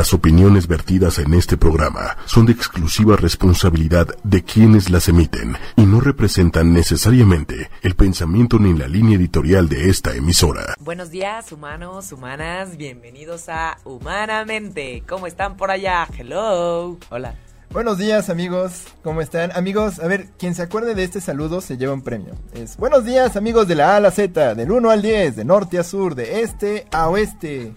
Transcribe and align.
Las 0.00 0.14
opiniones 0.14 0.66
vertidas 0.66 1.18
en 1.18 1.34
este 1.34 1.58
programa 1.58 2.16
son 2.24 2.46
de 2.46 2.52
exclusiva 2.52 3.16
responsabilidad 3.16 4.06
de 4.24 4.42
quienes 4.42 4.88
las 4.88 5.10
emiten 5.10 5.58
y 5.76 5.82
no 5.82 6.00
representan 6.00 6.72
necesariamente 6.72 7.68
el 7.82 7.94
pensamiento 7.96 8.58
ni 8.58 8.72
la 8.72 8.88
línea 8.88 9.18
editorial 9.18 9.68
de 9.68 9.90
esta 9.90 10.14
emisora. 10.14 10.74
Buenos 10.80 11.10
días, 11.10 11.52
humanos, 11.52 12.12
humanas, 12.12 12.78
bienvenidos 12.78 13.50
a 13.50 13.76
Humanamente. 13.84 15.02
¿Cómo 15.06 15.26
están 15.26 15.58
por 15.58 15.70
allá? 15.70 16.08
Hello. 16.16 16.96
Hola. 17.10 17.34
Buenos 17.72 17.98
días 17.98 18.30
amigos, 18.30 18.86
¿cómo 19.04 19.20
están? 19.20 19.52
Amigos, 19.54 20.00
a 20.00 20.08
ver, 20.08 20.26
quien 20.36 20.56
se 20.56 20.62
acuerde 20.62 20.96
de 20.96 21.04
este 21.04 21.20
saludo 21.20 21.60
se 21.60 21.76
lleva 21.76 21.94
un 21.94 22.02
premio. 22.02 22.34
Es 22.52 22.76
buenos 22.76 23.04
días 23.04 23.36
amigos 23.36 23.68
de 23.68 23.76
la 23.76 23.92
A 23.92 23.96
a 23.98 24.00
la 24.00 24.10
Z, 24.10 24.56
del 24.56 24.72
1 24.72 24.90
al 24.90 25.00
10, 25.00 25.36
de 25.36 25.44
norte 25.44 25.78
a 25.78 25.84
sur, 25.84 26.16
de 26.16 26.40
este 26.40 26.88
a 26.90 27.08
oeste. 27.08 27.72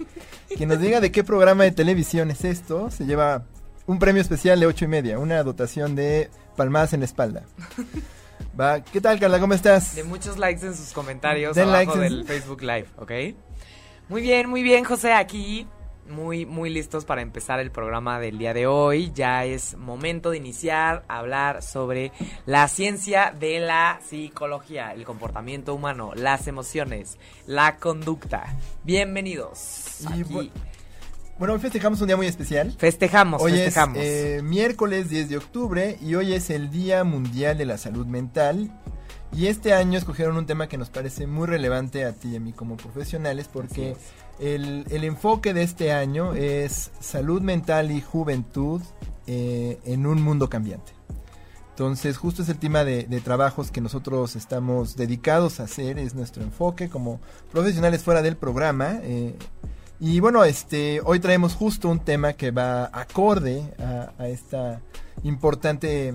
Quien 0.57 0.69
nos 0.69 0.79
diga 0.79 0.99
de 0.99 1.11
qué 1.11 1.23
programa 1.23 1.65
de 1.65 1.71
televisión 1.71 2.31
es 2.31 2.43
esto, 2.43 2.89
se 2.89 3.05
lleva 3.05 3.45
un 3.85 3.99
premio 3.99 4.19
especial 4.19 4.59
de 4.59 4.65
ocho 4.65 4.85
y 4.85 4.87
media, 4.87 5.19
una 5.19 5.43
dotación 5.43 5.93
de 5.93 6.31
palmadas 6.57 6.93
en 6.93 7.01
la 7.01 7.05
espalda. 7.05 7.43
Va, 8.59 8.83
¿qué 8.83 8.99
tal 8.99 9.19
Carla? 9.19 9.39
¿Cómo 9.39 9.53
estás? 9.53 9.93
De 9.93 10.03
muchos 10.03 10.39
likes 10.39 10.65
en 10.65 10.75
sus 10.75 10.91
comentarios 10.91 11.55
abajo 11.55 11.99
del 11.99 12.25
Facebook 12.25 12.63
Live, 12.63 12.87
¿ok? 12.97 13.11
Muy 14.09 14.23
bien, 14.23 14.49
muy 14.49 14.63
bien, 14.63 14.85
José, 14.85 15.13
aquí 15.13 15.67
muy, 16.09 16.45
muy 16.45 16.69
listos 16.69 17.05
para 17.05 17.21
empezar 17.21 17.59
el 17.59 17.71
programa 17.71 18.19
del 18.19 18.37
día 18.37 18.53
de 18.53 18.67
hoy. 18.67 19.11
Ya 19.13 19.45
es 19.45 19.77
momento 19.77 20.31
de 20.31 20.37
iniciar 20.37 21.03
a 21.07 21.19
hablar 21.19 21.61
sobre 21.61 22.11
la 22.45 22.67
ciencia 22.67 23.33
de 23.37 23.59
la 23.59 23.99
psicología, 24.07 24.93
el 24.93 25.05
comportamiento 25.05 25.73
humano, 25.73 26.11
las 26.15 26.47
emociones, 26.47 27.17
la 27.47 27.77
conducta. 27.77 28.57
Bienvenidos. 28.83 29.99
Bueno, 31.39 31.55
hoy 31.55 31.59
festejamos 31.59 31.99
un 32.01 32.07
día 32.07 32.17
muy 32.17 32.27
especial. 32.27 32.71
Festejamos, 32.77 33.41
hoy 33.41 33.53
festejamos. 33.53 33.97
es 33.97 34.03
eh, 34.03 34.41
miércoles 34.43 35.09
10 35.09 35.29
de 35.29 35.37
octubre 35.37 35.97
y 36.01 36.15
hoy 36.15 36.33
es 36.33 36.49
el 36.49 36.69
Día 36.69 37.03
Mundial 37.03 37.57
de 37.57 37.65
la 37.65 37.77
Salud 37.77 38.05
Mental. 38.05 38.71
Y 39.35 39.47
este 39.47 39.73
año 39.73 39.97
escogieron 39.97 40.37
un 40.37 40.45
tema 40.45 40.67
que 40.67 40.77
nos 40.77 40.91
parece 40.91 41.25
muy 41.25 41.47
relevante 41.47 42.05
a 42.05 42.13
ti 42.13 42.29
y 42.29 42.35
a 42.35 42.39
mí 42.39 42.53
como 42.53 42.77
profesionales 42.77 43.49
porque 43.51 43.95
el, 44.43 45.03
enfoque 45.03 45.53
de 45.53 45.63
este 45.63 45.93
año 45.93 46.33
es 46.33 46.91
salud 46.99 47.41
mental 47.41 47.91
y 47.91 48.01
juventud 48.01 48.81
eh, 49.25 49.79
en 49.85 50.05
un 50.05 50.21
mundo 50.21 50.49
cambiante. 50.49 50.91
Entonces, 51.69 52.17
justo 52.17 52.41
es 52.43 52.49
el 52.49 52.57
tema 52.57 52.83
de, 52.83 53.03
trabajos 53.23 53.71
que 53.71 53.79
nosotros 53.79 54.35
estamos 54.35 54.95
dedicados 54.95 55.59
a 55.59 55.63
hacer, 55.63 55.97
es 55.97 56.13
nuestro 56.13 56.43
enfoque 56.43 56.89
como 56.89 57.21
profesionales 57.51 58.03
fuera 58.03 58.21
del 58.21 58.35
programa. 58.35 58.99
Eh, 59.01 59.35
y 59.99 60.19
bueno, 60.19 60.43
este, 60.43 60.99
hoy 61.05 61.19
traemos 61.19 61.55
justo 61.55 61.87
un 61.87 61.99
tema 61.99 62.33
que 62.33 62.51
va 62.51 62.89
acorde 62.91 63.73
a, 63.79 64.27
esta 64.27 64.81
importante 65.23 66.13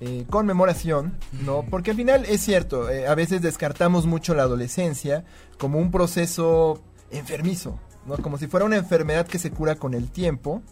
eh, 0.00 0.26
conmemoración, 0.28 1.16
¿no? 1.46 1.64
Porque 1.70 1.92
al 1.92 1.96
final 1.96 2.24
es 2.24 2.40
cierto, 2.40 2.88
a 3.08 3.14
veces 3.14 3.42
descartamos 3.42 4.06
mucho 4.06 4.34
la 4.34 4.42
adolescencia 4.42 5.24
como 5.56 5.78
un 5.78 5.92
proceso 5.92 6.82
enfermizo, 7.10 7.78
¿no? 8.06 8.16
Como 8.18 8.38
si 8.38 8.46
fuera 8.46 8.66
una 8.66 8.76
enfermedad 8.76 9.26
que 9.26 9.38
se 9.38 9.50
cura 9.50 9.76
con 9.76 9.94
el 9.94 10.10
tiempo. 10.10 10.62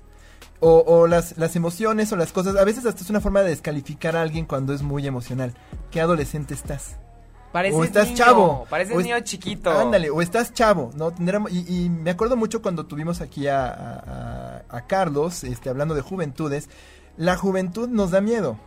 O, 0.60 1.06
las, 1.06 1.38
las, 1.38 1.54
emociones 1.54 2.10
o 2.12 2.16
las 2.16 2.32
cosas. 2.32 2.56
A 2.56 2.64
veces 2.64 2.84
hasta 2.84 3.02
es 3.02 3.10
una 3.10 3.20
forma 3.20 3.42
de 3.42 3.50
descalificar 3.50 4.16
a 4.16 4.22
alguien 4.22 4.44
cuando 4.44 4.74
es 4.74 4.82
muy 4.82 5.06
emocional. 5.06 5.54
¿Qué 5.92 6.00
adolescente 6.00 6.52
estás? 6.52 6.96
Pareces 7.52 7.78
o 7.78 7.84
estás 7.84 8.12
chavo. 8.14 8.66
Pareces 8.68 8.96
niño 8.96 9.20
chiquito. 9.20 9.70
Ándale, 9.70 10.10
o 10.10 10.20
estás 10.20 10.52
chavo, 10.52 10.90
¿no? 10.96 11.12
Y, 11.48 11.84
y, 11.84 11.88
me 11.88 12.10
acuerdo 12.10 12.36
mucho 12.36 12.60
cuando 12.60 12.86
tuvimos 12.86 13.20
aquí 13.20 13.46
a, 13.46 14.64
a, 14.68 14.86
Carlos, 14.88 15.44
este, 15.44 15.70
hablando 15.70 15.94
de 15.94 16.02
juventudes. 16.02 16.68
La 17.16 17.36
juventud 17.36 17.88
nos 17.88 18.10
da 18.10 18.20
miedo 18.20 18.58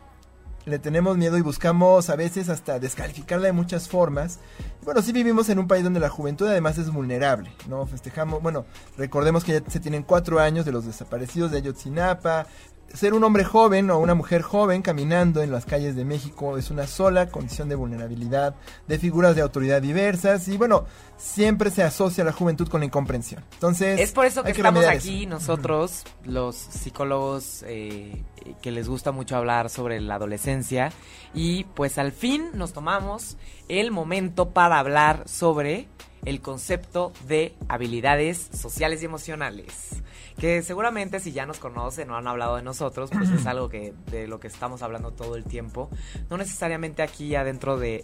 le 0.66 0.80
tenemos 0.80 1.18
miedo 1.18 1.38
y 1.38 1.42
buscamos 1.42 2.10
a 2.10 2.16
veces 2.16 2.50
hasta 2.50 2.80
descalificarla 2.80 3.48
de 3.48 3.54
muchas 3.54 3.90
formas. 3.90 4.40
Bueno, 4.84 5.02
sí 5.02 5.12
vivimos 5.12 5.50
en 5.50 5.60
un 5.60 5.68
país 5.68 5.84
donde 5.84 6.00
la 6.00 6.10
juventud 6.10 6.48
además 6.48 6.78
es 6.78 6.92
vulnerable, 6.92 7.52
¿no? 7.68 7.86
Festejamos, 7.86 8.42
bueno, 8.42 8.66
recordemos 8.98 9.44
que 9.44 9.54
ya 9.54 9.64
se 9.70 9.80
tienen 9.80 10.04
cuatro 10.04 10.40
años 10.40 10.66
de 10.66 10.72
los 10.72 10.86
desaparecidos 10.86 11.52
de 11.52 11.58
Ayotzinapa, 11.58 12.48
ser 12.94 13.14
un 13.14 13.24
hombre 13.24 13.44
joven 13.44 13.90
o 13.90 14.00
una 14.00 14.16
mujer 14.16 14.42
joven 14.42 14.82
caminando 14.82 15.42
en 15.42 15.52
las 15.52 15.66
calles 15.66 15.96
de 15.96 16.06
México 16.06 16.58
es 16.58 16.72
una 16.72 16.88
sola 16.88 17.28
condición 17.28 17.70
de 17.70 17.76
vulnerabilidad, 17.76 18.56
de 18.88 19.00
figuras 19.00 19.36
de 19.36 19.42
autoridad 19.42 19.82
diversas 19.82 20.48
y 20.48 20.58
bueno, 20.58 20.86
siempre 21.18 21.72
se 21.72 21.84
asocia 21.84 22.24
la 22.24 22.32
juventud 22.32 22.68
con 22.68 22.82
la 22.82 22.86
incomprensión. 22.86 23.44
Entonces, 23.54 24.00
es 24.00 24.12
por 24.12 24.26
eso 24.26 24.44
que, 24.44 24.52
estamos 24.52 24.86
aquí 24.86 25.26
nosotros, 25.26 26.04
los 26.26 26.56
psicólogos 26.56 27.64
eh, 27.68 28.24
que 28.62 28.72
les 28.72 28.88
gusta 28.88 29.12
mucho 29.12 29.36
hablar 29.36 29.70
sobre 29.70 30.00
la 30.02 30.16
adolescencia 30.16 30.92
y 31.34 31.64
pues 31.64 31.98
al 31.98 32.12
fin 32.12 32.50
nos 32.54 32.74
tomamos 32.74 33.38
el 33.70 33.92
momento 33.92 34.50
para 34.50 34.80
hablar 34.80 35.28
sobre 35.28 35.88
el 36.26 36.42
concepto 36.42 37.14
de 37.28 37.54
habilidades 37.68 38.50
sociales 38.54 39.02
y 39.02 39.06
emocionales 39.06 40.02
que 40.42 40.64
seguramente 40.64 41.20
si 41.20 41.32
ya 41.32 41.46
nos 41.46 41.60
conocen 41.60 42.10
o 42.10 42.18
han 42.18 42.28
hablado 42.28 42.56
de 42.56 42.64
nosotros, 42.64 43.12
pues 43.12 43.30
es 43.30 43.46
algo 43.48 43.70
que 43.70 43.94
de 44.10 44.28
lo 44.28 44.40
que 44.40 44.48
estamos 44.48 44.82
hablando 44.82 45.12
todo 45.12 45.36
el 45.36 45.44
tiempo. 45.44 45.90
No 46.32 46.38
necesariamente 46.38 47.04
aquí 47.04 47.36
adentro 47.36 47.78
de, 47.78 48.04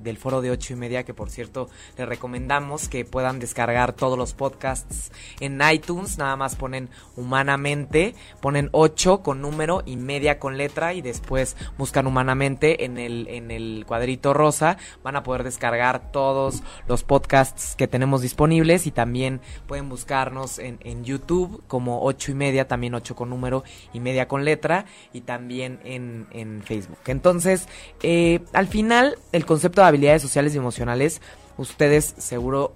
del 0.00 0.18
foro 0.18 0.40
de 0.40 0.50
ocho 0.50 0.72
y 0.72 0.76
media, 0.76 1.04
que 1.04 1.14
por 1.14 1.30
cierto 1.30 1.68
les 1.96 2.08
recomendamos 2.08 2.88
que 2.88 3.04
puedan 3.04 3.38
descargar 3.38 3.92
todos 3.92 4.18
los 4.18 4.34
podcasts 4.34 5.12
en 5.38 5.60
iTunes, 5.70 6.18
nada 6.18 6.34
más 6.34 6.56
ponen 6.56 6.90
humanamente, 7.16 8.16
ponen 8.40 8.70
8 8.72 9.22
con 9.22 9.40
número 9.40 9.82
y 9.86 9.96
media 9.96 10.40
con 10.40 10.56
letra 10.56 10.94
y 10.94 11.00
después 11.00 11.56
buscan 11.76 12.08
humanamente 12.08 12.84
en 12.84 12.98
el, 12.98 13.28
en 13.28 13.52
el 13.52 13.84
cuadrito 13.86 14.34
rosa, 14.34 14.78
van 15.04 15.14
a 15.14 15.22
poder 15.22 15.44
descargar 15.44 16.10
todos 16.10 16.62
los 16.88 17.04
podcasts 17.04 17.47
que 17.76 17.88
tenemos 17.88 18.22
disponibles 18.22 18.86
y 18.86 18.90
también 18.90 19.40
pueden 19.66 19.88
buscarnos 19.88 20.58
en, 20.58 20.78
en 20.82 21.04
YouTube 21.04 21.62
como 21.66 22.02
ocho 22.04 22.32
y 22.32 22.34
media, 22.34 22.68
también 22.68 22.94
ocho 22.94 23.14
con 23.14 23.30
número 23.30 23.64
y 23.92 24.00
media 24.00 24.28
con 24.28 24.44
letra, 24.44 24.86
y 25.12 25.22
también 25.22 25.80
en, 25.84 26.26
en 26.32 26.62
Facebook. 26.62 26.98
Entonces, 27.06 27.68
eh, 28.02 28.40
al 28.52 28.66
final, 28.66 29.18
el 29.32 29.46
concepto 29.46 29.80
de 29.80 29.88
habilidades 29.88 30.22
sociales 30.22 30.54
y 30.54 30.58
emocionales, 30.58 31.20
ustedes 31.58 32.14
seguro 32.18 32.74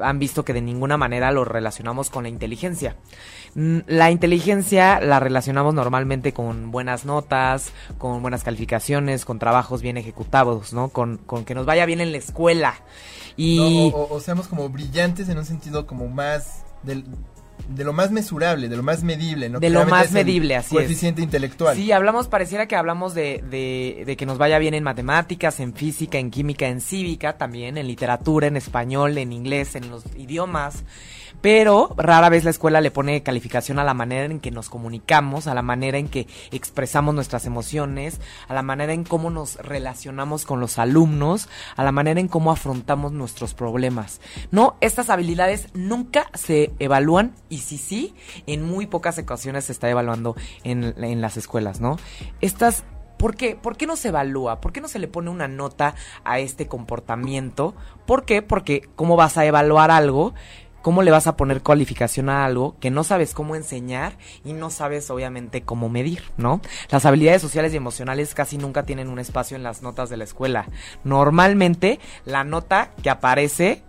han 0.00 0.18
visto 0.18 0.44
que 0.44 0.52
de 0.52 0.62
ninguna 0.62 0.96
manera 0.96 1.30
lo 1.30 1.44
relacionamos 1.44 2.10
con 2.10 2.24
la 2.24 2.30
inteligencia. 2.30 2.96
Mm, 3.54 3.80
la 3.86 4.10
inteligencia 4.10 5.00
la 5.00 5.20
relacionamos 5.20 5.74
normalmente 5.74 6.32
con 6.32 6.70
buenas 6.70 7.04
notas, 7.04 7.72
con 7.98 8.22
buenas 8.22 8.42
calificaciones, 8.42 9.24
con 9.24 9.38
trabajos 9.38 9.82
bien 9.82 9.98
ejecutados, 9.98 10.72
¿no? 10.72 10.88
Con, 10.88 11.18
con 11.18 11.44
que 11.44 11.54
nos 11.54 11.66
vaya 11.66 11.86
bien 11.86 12.00
en 12.00 12.12
la 12.12 12.18
escuela. 12.18 12.74
Y... 13.36 13.90
o, 13.94 14.08
o, 14.10 14.20
seamos 14.20 14.48
como 14.48 14.68
brillantes 14.68 15.28
en 15.28 15.38
un 15.38 15.44
sentido 15.44 15.86
como 15.86 16.08
más 16.08 16.64
del, 16.82 17.04
de 17.68 17.84
lo 17.84 17.92
más 17.92 18.10
mesurable, 18.10 18.68
de 18.68 18.76
lo 18.76 18.82
más 18.82 19.02
medible, 19.02 19.48
¿no? 19.48 19.60
De 19.60 19.70
lo 19.70 19.86
más 19.86 20.12
medible, 20.12 20.56
así 20.56 20.74
coeficiente 20.74 21.22
intelectual. 21.22 21.76
Sí, 21.76 21.92
hablamos, 21.92 22.28
pareciera 22.28 22.66
que 22.66 22.76
hablamos 22.76 23.14
de, 23.14 23.42
de, 23.48 24.04
de, 24.04 24.16
que 24.16 24.26
nos 24.26 24.38
vaya 24.38 24.58
bien 24.58 24.74
en 24.74 24.84
matemáticas, 24.84 25.60
en 25.60 25.74
física, 25.74 26.18
en 26.18 26.30
química, 26.30 26.68
en 26.68 26.80
cívica, 26.80 27.38
también 27.38 27.78
en 27.78 27.86
literatura, 27.86 28.46
en 28.46 28.56
español, 28.56 29.16
en 29.18 29.32
inglés, 29.32 29.76
en 29.76 29.90
los 29.90 30.04
idiomas 30.16 30.84
pero 31.42 31.92
rara 31.96 32.28
vez 32.28 32.44
la 32.44 32.50
escuela 32.50 32.80
le 32.80 32.92
pone 32.92 33.22
calificación 33.22 33.78
a 33.80 33.84
la 33.84 33.94
manera 33.94 34.24
en 34.24 34.40
que 34.40 34.52
nos 34.52 34.70
comunicamos, 34.70 35.48
a 35.48 35.54
la 35.54 35.62
manera 35.62 35.98
en 35.98 36.08
que 36.08 36.28
expresamos 36.52 37.14
nuestras 37.14 37.44
emociones, 37.44 38.20
a 38.48 38.54
la 38.54 38.62
manera 38.62 38.92
en 38.92 39.02
cómo 39.04 39.28
nos 39.28 39.56
relacionamos 39.56 40.46
con 40.46 40.60
los 40.60 40.78
alumnos, 40.78 41.48
a 41.76 41.82
la 41.82 41.92
manera 41.92 42.20
en 42.20 42.28
cómo 42.28 42.52
afrontamos 42.52 43.12
nuestros 43.12 43.54
problemas. 43.54 44.20
No, 44.52 44.76
estas 44.80 45.10
habilidades 45.10 45.66
nunca 45.74 46.30
se 46.32 46.72
evalúan 46.78 47.34
y 47.48 47.58
si 47.58 47.76
sí, 47.76 48.14
en 48.46 48.62
muy 48.62 48.86
pocas 48.86 49.18
ocasiones 49.18 49.64
se 49.64 49.72
está 49.72 49.90
evaluando 49.90 50.36
en, 50.62 50.94
en 50.96 51.20
las 51.20 51.36
escuelas, 51.36 51.80
¿no? 51.80 51.98
Estas 52.40 52.84
¿Por 53.22 53.36
qué? 53.36 53.54
¿Por 53.54 53.76
qué 53.76 53.86
no 53.86 53.94
se 53.94 54.08
evalúa? 54.08 54.60
¿Por 54.60 54.72
qué 54.72 54.80
no 54.80 54.88
se 54.88 54.98
le 54.98 55.06
pone 55.06 55.30
una 55.30 55.46
nota 55.46 55.94
a 56.24 56.40
este 56.40 56.66
comportamiento? 56.66 57.72
¿Por 58.04 58.24
qué? 58.24 58.42
Porque 58.42 58.88
¿cómo 58.96 59.14
vas 59.14 59.38
a 59.38 59.44
evaluar 59.44 59.92
algo 59.92 60.34
¿Cómo 60.82 61.02
le 61.02 61.10
vas 61.10 61.26
a 61.26 61.36
poner 61.36 61.62
cualificación 61.62 62.28
a 62.28 62.44
algo 62.44 62.76
que 62.80 62.90
no 62.90 63.04
sabes 63.04 63.34
cómo 63.34 63.54
enseñar 63.54 64.18
y 64.44 64.52
no 64.52 64.68
sabes 64.68 65.08
obviamente 65.10 65.62
cómo 65.62 65.88
medir, 65.88 66.24
¿no? 66.36 66.60
Las 66.90 67.06
habilidades 67.06 67.40
sociales 67.40 67.72
y 67.72 67.76
emocionales 67.76 68.34
casi 68.34 68.58
nunca 68.58 68.82
tienen 68.82 69.08
un 69.08 69.18
espacio 69.18 69.56
en 69.56 69.62
las 69.62 69.82
notas 69.82 70.10
de 70.10 70.16
la 70.16 70.24
escuela. 70.24 70.68
Normalmente 71.04 72.00
la 72.24 72.44
nota 72.44 72.90
que 73.02 73.10
aparece 73.10 73.82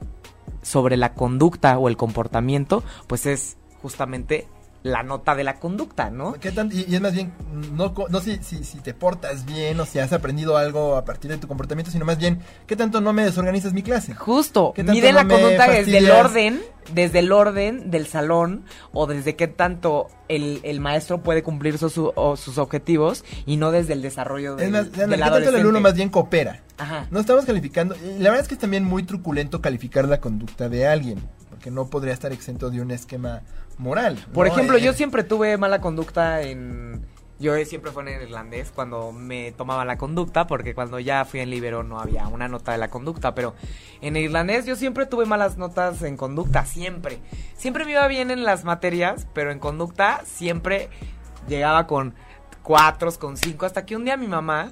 sobre 0.61 0.95
la 0.95 1.13
conducta 1.13 1.77
o 1.77 1.89
el 1.89 1.97
comportamiento 1.97 2.83
pues 3.07 3.25
es 3.25 3.57
justamente 3.81 4.47
la 4.83 5.01
nota 5.01 5.33
de 5.33 5.45
la 5.45 5.59
conducta, 5.59 6.09
¿no? 6.09 6.33
¿Qué 6.33 6.51
tan, 6.51 6.69
y, 6.71 6.93
es 6.93 7.01
más 7.01 7.13
bien, 7.13 7.33
no, 7.73 7.93
no 8.09 8.19
si, 8.19 8.37
si, 8.43 8.65
si, 8.65 8.79
te 8.79 8.93
portas 8.93 9.45
bien 9.45 9.79
o 9.79 9.85
si 9.85 9.99
has 9.99 10.11
aprendido 10.11 10.57
algo 10.57 10.97
a 10.97 11.05
partir 11.05 11.31
de 11.31 11.37
tu 11.37 11.47
comportamiento, 11.47 11.89
sino 11.89 12.03
más 12.03 12.17
bien, 12.17 12.39
¿qué 12.67 12.75
tanto 12.75 12.99
no 12.99 13.13
me 13.13 13.23
desorganizas 13.23 13.73
mi 13.73 13.81
clase? 13.81 14.13
Justo, 14.13 14.73
mide 14.77 15.13
la 15.13 15.25
conducta 15.25 15.69
desde 15.69 15.99
el 15.99 16.11
orden, 16.11 16.61
desde 16.93 17.19
el 17.19 17.31
orden 17.31 17.91
del 17.91 18.07
salón 18.07 18.65
o 18.91 19.07
desde 19.07 19.37
qué 19.37 19.47
tanto 19.47 20.07
el, 20.27 20.59
el 20.63 20.81
maestro 20.81 21.23
puede 21.23 21.43
cumplir 21.43 21.77
sus, 21.77 21.93
sus 21.93 22.57
objetivos 22.57 23.23
y 23.45 23.55
no 23.55 23.71
desde 23.71 23.93
el 23.93 24.01
desarrollo 24.01 24.57
de, 24.57 24.65
es 24.65 24.71
más, 24.71 24.87
¿qué 24.87 25.07
tanto 25.07 25.37
el 25.37 25.55
alumno 25.55 25.79
más 25.79 25.93
bien 25.93 26.09
coopera? 26.09 26.61
Ajá. 26.77 27.07
No 27.09 27.21
estamos 27.21 27.45
calificando, 27.45 27.95
la 27.95 28.29
verdad 28.29 28.41
es 28.41 28.47
que 28.49 28.55
es 28.55 28.59
también 28.59 28.83
muy 28.83 29.03
truculento 29.03 29.61
calificar 29.61 30.09
la 30.09 30.19
conducta 30.19 30.67
de 30.67 30.87
alguien, 30.87 31.19
porque 31.49 31.71
no 31.71 31.87
podría 31.87 32.13
estar 32.13 32.33
exento 32.33 32.69
de 32.69 32.81
un 32.81 32.91
esquema 32.91 33.43
moral. 33.77 34.23
Por 34.33 34.47
ejemplo, 34.47 34.77
yo 34.77 34.91
eh, 34.91 34.93
siempre 34.93 35.23
tuve 35.23 35.57
mala 35.57 35.81
conducta 35.81 36.41
en... 36.41 37.05
Yo 37.39 37.53
siempre 37.65 37.91
fue 37.91 38.03
en 38.03 38.21
irlandés 38.21 38.71
cuando 38.73 39.11
me 39.11 39.51
tomaba 39.51 39.83
la 39.83 39.97
conducta, 39.97 40.47
porque 40.47 40.73
cuando 40.73 40.99
ya 40.99 41.25
fui 41.25 41.41
en 41.41 41.49
Libero 41.49 41.83
no 41.83 41.99
había 41.99 42.27
una 42.27 42.47
nota 42.47 42.71
de 42.71 42.77
la 42.77 42.89
conducta, 42.89 43.35
pero 43.35 43.53
en 43.99 44.15
irlandés 44.15 44.65
yo 44.65 44.77
siempre 44.77 45.07
tuve 45.07 45.25
malas 45.25 45.57
notas 45.57 46.01
en 46.03 46.15
conducta, 46.15 46.65
siempre. 46.65 47.19
Siempre 47.57 47.83
me 47.83 47.91
iba 47.91 48.07
bien 48.07 48.31
en 48.31 48.45
las 48.45 48.63
materias, 48.63 49.27
pero 49.33 49.51
en 49.51 49.59
conducta 49.59 50.21
siempre 50.25 50.89
llegaba 51.49 51.85
con 51.85 52.13
cuatro, 52.61 53.11
con 53.19 53.35
cinco, 53.35 53.65
hasta 53.65 53.85
que 53.85 53.97
un 53.97 54.05
día 54.05 54.15
mi 54.15 54.27
mamá 54.27 54.71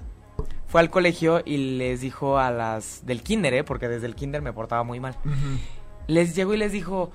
fue 0.71 0.79
al 0.79 0.89
colegio 0.89 1.41
y 1.43 1.77
les 1.77 1.99
dijo 1.99 2.37
a 2.37 2.49
las 2.49 3.05
del 3.05 3.21
kinder, 3.21 3.53
¿eh? 3.53 3.63
porque 3.65 3.89
desde 3.89 4.07
el 4.07 4.15
kinder 4.15 4.41
me 4.41 4.53
portaba 4.53 4.83
muy 4.83 5.01
mal. 5.01 5.17
Les 6.07 6.33
llegó 6.33 6.53
y 6.53 6.57
les 6.57 6.71
dijo, 6.71 7.11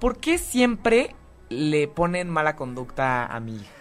¿por 0.00 0.18
qué 0.18 0.38
siempre 0.38 1.14
le 1.48 1.88
ponen 1.88 2.28
mala 2.30 2.56
conducta 2.56 3.26
a 3.26 3.40
mi 3.40 3.56
hija? 3.56 3.72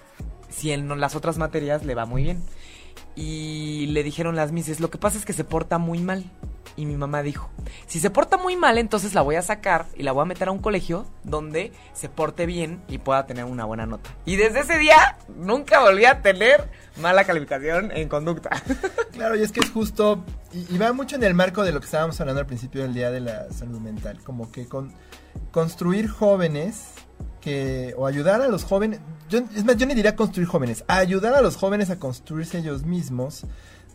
Si 0.49 0.71
en 0.71 0.99
las 0.99 1.15
otras 1.15 1.37
materias 1.37 1.85
le 1.85 1.95
va 1.95 2.05
muy 2.05 2.23
bien. 2.23 2.43
Y 3.15 3.87
le 3.87 4.03
dijeron 4.03 4.35
las 4.35 4.51
mises, 4.51 4.79
lo 4.79 4.89
que 4.89 4.97
pasa 4.97 5.17
es 5.17 5.25
que 5.25 5.33
se 5.33 5.43
porta 5.43 5.77
muy 5.77 5.99
mal. 5.99 6.25
Y 6.77 6.85
mi 6.85 6.97
mamá 6.97 7.21
dijo, 7.21 7.49
si 7.87 8.01
se 8.01 8.09
porta 8.09 8.35
muy 8.35 8.57
mal, 8.57 8.77
entonces 8.77 9.13
la 9.13 9.21
voy 9.21 9.35
a 9.35 9.41
sacar 9.41 9.85
y 9.95 10.03
la 10.03 10.11
voy 10.11 10.23
a 10.23 10.25
meter 10.25 10.49
a 10.49 10.51
un 10.51 10.59
colegio 10.59 11.05
donde 11.23 11.71
se 11.93 12.09
porte 12.09 12.45
bien 12.45 12.81
y 12.89 12.97
pueda 12.97 13.25
tener 13.25 13.45
una 13.45 13.63
buena 13.63 13.85
nota. 13.85 14.09
Y 14.25 14.35
desde 14.35 14.59
ese 14.59 14.77
día 14.77 15.17
nunca 15.37 15.79
volví 15.79 16.03
a 16.03 16.21
tener 16.21 16.69
mala 16.97 17.23
calificación 17.23 17.91
en 17.91 18.09
conducta. 18.09 18.49
Claro, 19.15 19.37
y 19.37 19.43
es 19.43 19.53
que 19.53 19.61
es 19.61 19.71
justo, 19.71 20.25
y, 20.51 20.77
va 20.77 20.91
mucho 20.91 21.15
en 21.15 21.23
el 21.23 21.33
marco 21.33 21.63
de 21.63 21.71
lo 21.71 21.79
que 21.79 21.85
estábamos 21.85 22.19
hablando 22.19 22.41
al 22.41 22.47
principio 22.47 22.81
del 22.81 22.93
Día 22.93 23.11
de 23.11 23.21
la 23.21 23.49
Salud 23.49 23.79
Mental, 23.79 24.19
como 24.25 24.51
que 24.51 24.67
con 24.67 24.93
construir 25.51 26.07
jóvenes 26.07 26.91
que, 27.41 27.93
o 27.97 28.07
ayudar 28.07 28.41
a 28.41 28.47
los 28.47 28.63
jóvenes, 28.63 28.99
yo, 29.29 29.39
es 29.55 29.63
más, 29.63 29.77
yo 29.77 29.85
ni 29.85 29.93
diría 29.93 30.15
construir 30.15 30.47
jóvenes, 30.47 30.83
ayudar 30.87 31.33
a 31.33 31.41
los 31.41 31.55
jóvenes 31.55 31.89
a 31.89 31.99
construirse 31.99 32.59
ellos 32.59 32.83
mismos 32.83 33.45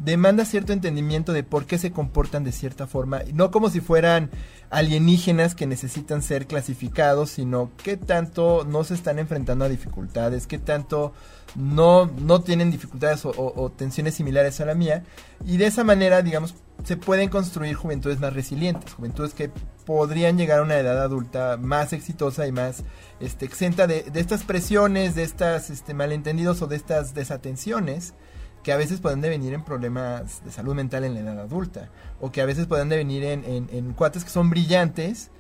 demanda 0.05 0.45
cierto 0.45 0.73
entendimiento 0.73 1.33
de 1.33 1.43
por 1.43 1.67
qué 1.67 1.79
se 1.79 1.93
comportan 1.93 2.43
de 2.43 2.53
cierta 2.53 2.87
forma, 2.87 3.21
no 3.35 3.51
como 3.51 3.69
si 3.69 3.81
fueran 3.81 4.31
alienígenas 4.71 5.55
que 5.55 5.67
necesitan 5.67 6.23
ser 6.23 6.47
clasificados, 6.47 7.31
sino 7.31 7.71
qué 7.83 7.97
tanto 7.97 8.65
no 8.65 8.83
se 8.85 8.95
están 8.95 9.19
enfrentando 9.19 9.65
a 9.65 9.69
dificultades, 9.69 10.47
qué 10.47 10.59
tanto 10.59 11.13
no, 11.55 12.07
no 12.07 12.43
tienen 12.43 12.71
dificultades 12.71 13.25
o, 13.25 13.73
tensiones 13.77 14.15
similares 14.15 14.61
a 14.61 14.65
la 14.65 14.75
mía. 14.75 15.05
Y 15.45 15.57
de 15.57 15.67
esa 15.67 15.85
manera, 15.85 16.23
digamos, 16.23 16.55
se 16.85 16.97
pueden 16.97 17.29
construir 17.29 17.75
juventudes 17.75 18.21
más 18.21 18.33
resilientes, 18.33 18.95
juventudes 18.95 19.35
que 19.35 19.51
podrían 19.85 20.39
llegar 20.39 20.61
a 20.61 20.63
una 20.63 20.79
edad 20.79 21.03
adulta 21.03 21.57
más 21.57 21.93
exitosa 21.93 22.47
y 22.47 22.53
más 22.53 22.85
este, 23.21 23.45
exenta 23.45 23.87
de, 23.87 24.03
de 24.03 24.21
estas 24.21 24.45
presiones, 24.45 25.15
de 25.15 25.23
estas 25.23 25.71
este, 25.71 25.95
malentendidos 25.95 26.63
o 26.63 26.67
de 26.67 26.77
estas 26.77 27.15
desatenciones 27.15 28.15
que 28.63 28.73
a 28.73 28.77
veces 28.77 29.01
pueden 29.01 29.21
devenir 29.21 29.55
en 29.55 29.65
problemas 29.65 30.45
de 30.45 30.53
salud 30.53 30.75
mental 30.75 31.05
en 31.05 31.15
la 31.15 31.21
edad 31.21 31.41
adulta, 31.41 31.89
o 32.21 32.31
que 32.31 32.43
a 32.43 32.47
veces 32.47 32.67
pueden 32.67 32.91
devenir 32.91 33.25
en, 33.25 33.43
en 33.47 33.93
cuates 33.95 34.23
que 34.23 34.31
son 34.31 34.51
brillantes, 34.51 35.31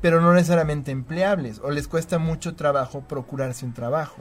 pero 0.00 0.22
no 0.22 0.32
necesariamente 0.32 0.90
empleables, 0.90 1.60
o 1.62 1.70
les 1.70 1.88
cuesta 1.88 2.18
mucho 2.18 2.56
trabajo 2.56 3.02
procurarse 3.02 3.66
un 3.66 3.74
trabajo. 3.74 4.16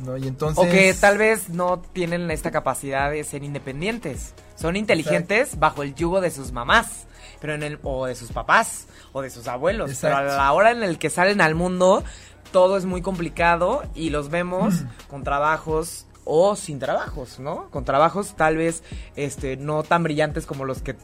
¿No? 0.00 0.16
Y 0.16 0.26
entonces... 0.26 0.58
O 0.58 0.70
que 0.70 0.94
tal 0.94 1.18
vez 1.18 1.48
no 1.48 1.80
tienen 1.92 2.30
esta 2.30 2.50
capacidad 2.50 3.10
de 3.10 3.24
ser 3.24 3.44
independientes. 3.44 4.34
Son 4.56 4.76
inteligentes 4.76 5.58
bajo 5.58 5.82
el 5.82 5.94
yugo 5.94 6.20
de 6.20 6.30
sus 6.30 6.52
mamás, 6.52 7.06
pero 7.40 7.54
en 7.54 7.62
el, 7.62 7.78
o 7.82 8.06
de 8.06 8.14
sus 8.14 8.32
papás, 8.32 8.86
o 9.12 9.22
de 9.22 9.30
sus 9.30 9.48
abuelos. 9.48 9.96
Pero 10.00 10.16
a 10.16 10.22
la 10.22 10.52
hora 10.52 10.70
en 10.72 10.82
el 10.82 10.98
que 10.98 11.10
salen 11.10 11.40
al 11.40 11.54
mundo, 11.54 12.04
todo 12.52 12.76
es 12.76 12.84
muy 12.84 13.02
complicado 13.02 13.82
y 13.94 14.10
los 14.10 14.28
vemos 14.28 14.74
con 15.08 15.24
trabajos 15.24 16.06
o 16.24 16.56
sin 16.56 16.78
trabajos, 16.78 17.40
¿no? 17.40 17.70
Con 17.70 17.84
trabajos 17.84 18.34
tal 18.36 18.56
vez 18.56 18.82
este 19.16 19.56
no 19.56 19.82
tan 19.82 20.02
brillantes 20.02 20.46
como 20.46 20.64
los 20.64 20.82
que 20.82 20.96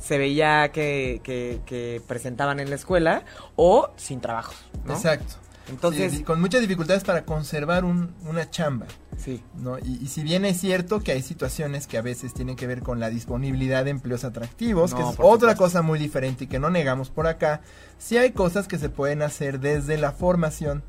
se 0.00 0.18
veía 0.18 0.72
que, 0.72 1.20
que 1.24 2.02
presentaban 2.06 2.60
en 2.60 2.70
la 2.70 2.76
escuela 2.76 3.22
o 3.56 3.90
sin 3.96 4.20
trabajos, 4.20 4.56
¿no? 4.84 4.94
Exacto. 4.94 5.43
Entonces, 5.68 6.22
con 6.22 6.40
muchas 6.40 6.60
dificultades 6.60 7.04
para 7.04 7.24
conservar 7.24 7.84
una 7.84 8.50
chamba. 8.50 8.86
Sí. 9.16 9.42
¿no? 9.56 9.78
Y, 9.78 10.08
si 10.08 10.22
bien 10.22 10.44
es 10.44 10.60
cierto 10.60 11.00
que 11.00 11.12
hay 11.12 11.22
situaciones 11.22 11.86
que 11.86 11.98
a 11.98 12.02
veces 12.02 12.34
tienen 12.34 12.56
que 12.56 12.66
ver 12.66 12.82
con 12.82 13.00
la 13.00 13.10
disponibilidad 13.10 13.84
de 13.84 13.90
empleos 13.90 14.24
atractivos, 14.24 14.94
que 14.94 15.02
es 15.02 15.16
otra 15.18 15.54
cosa 15.54 15.82
muy 15.82 15.98
diferente 15.98 16.44
y 16.44 16.46
que 16.46 16.58
no 16.58 16.70
negamos 16.70 17.10
por 17.10 17.26
acá, 17.26 17.60
sí 17.98 18.18
hay 18.18 18.32
cosas 18.32 18.68
que 18.68 18.78
se 18.78 18.88
pueden 18.88 19.22
hacer 19.22 19.60
desde 19.60 19.96
la 19.96 20.12
formación 20.12 20.82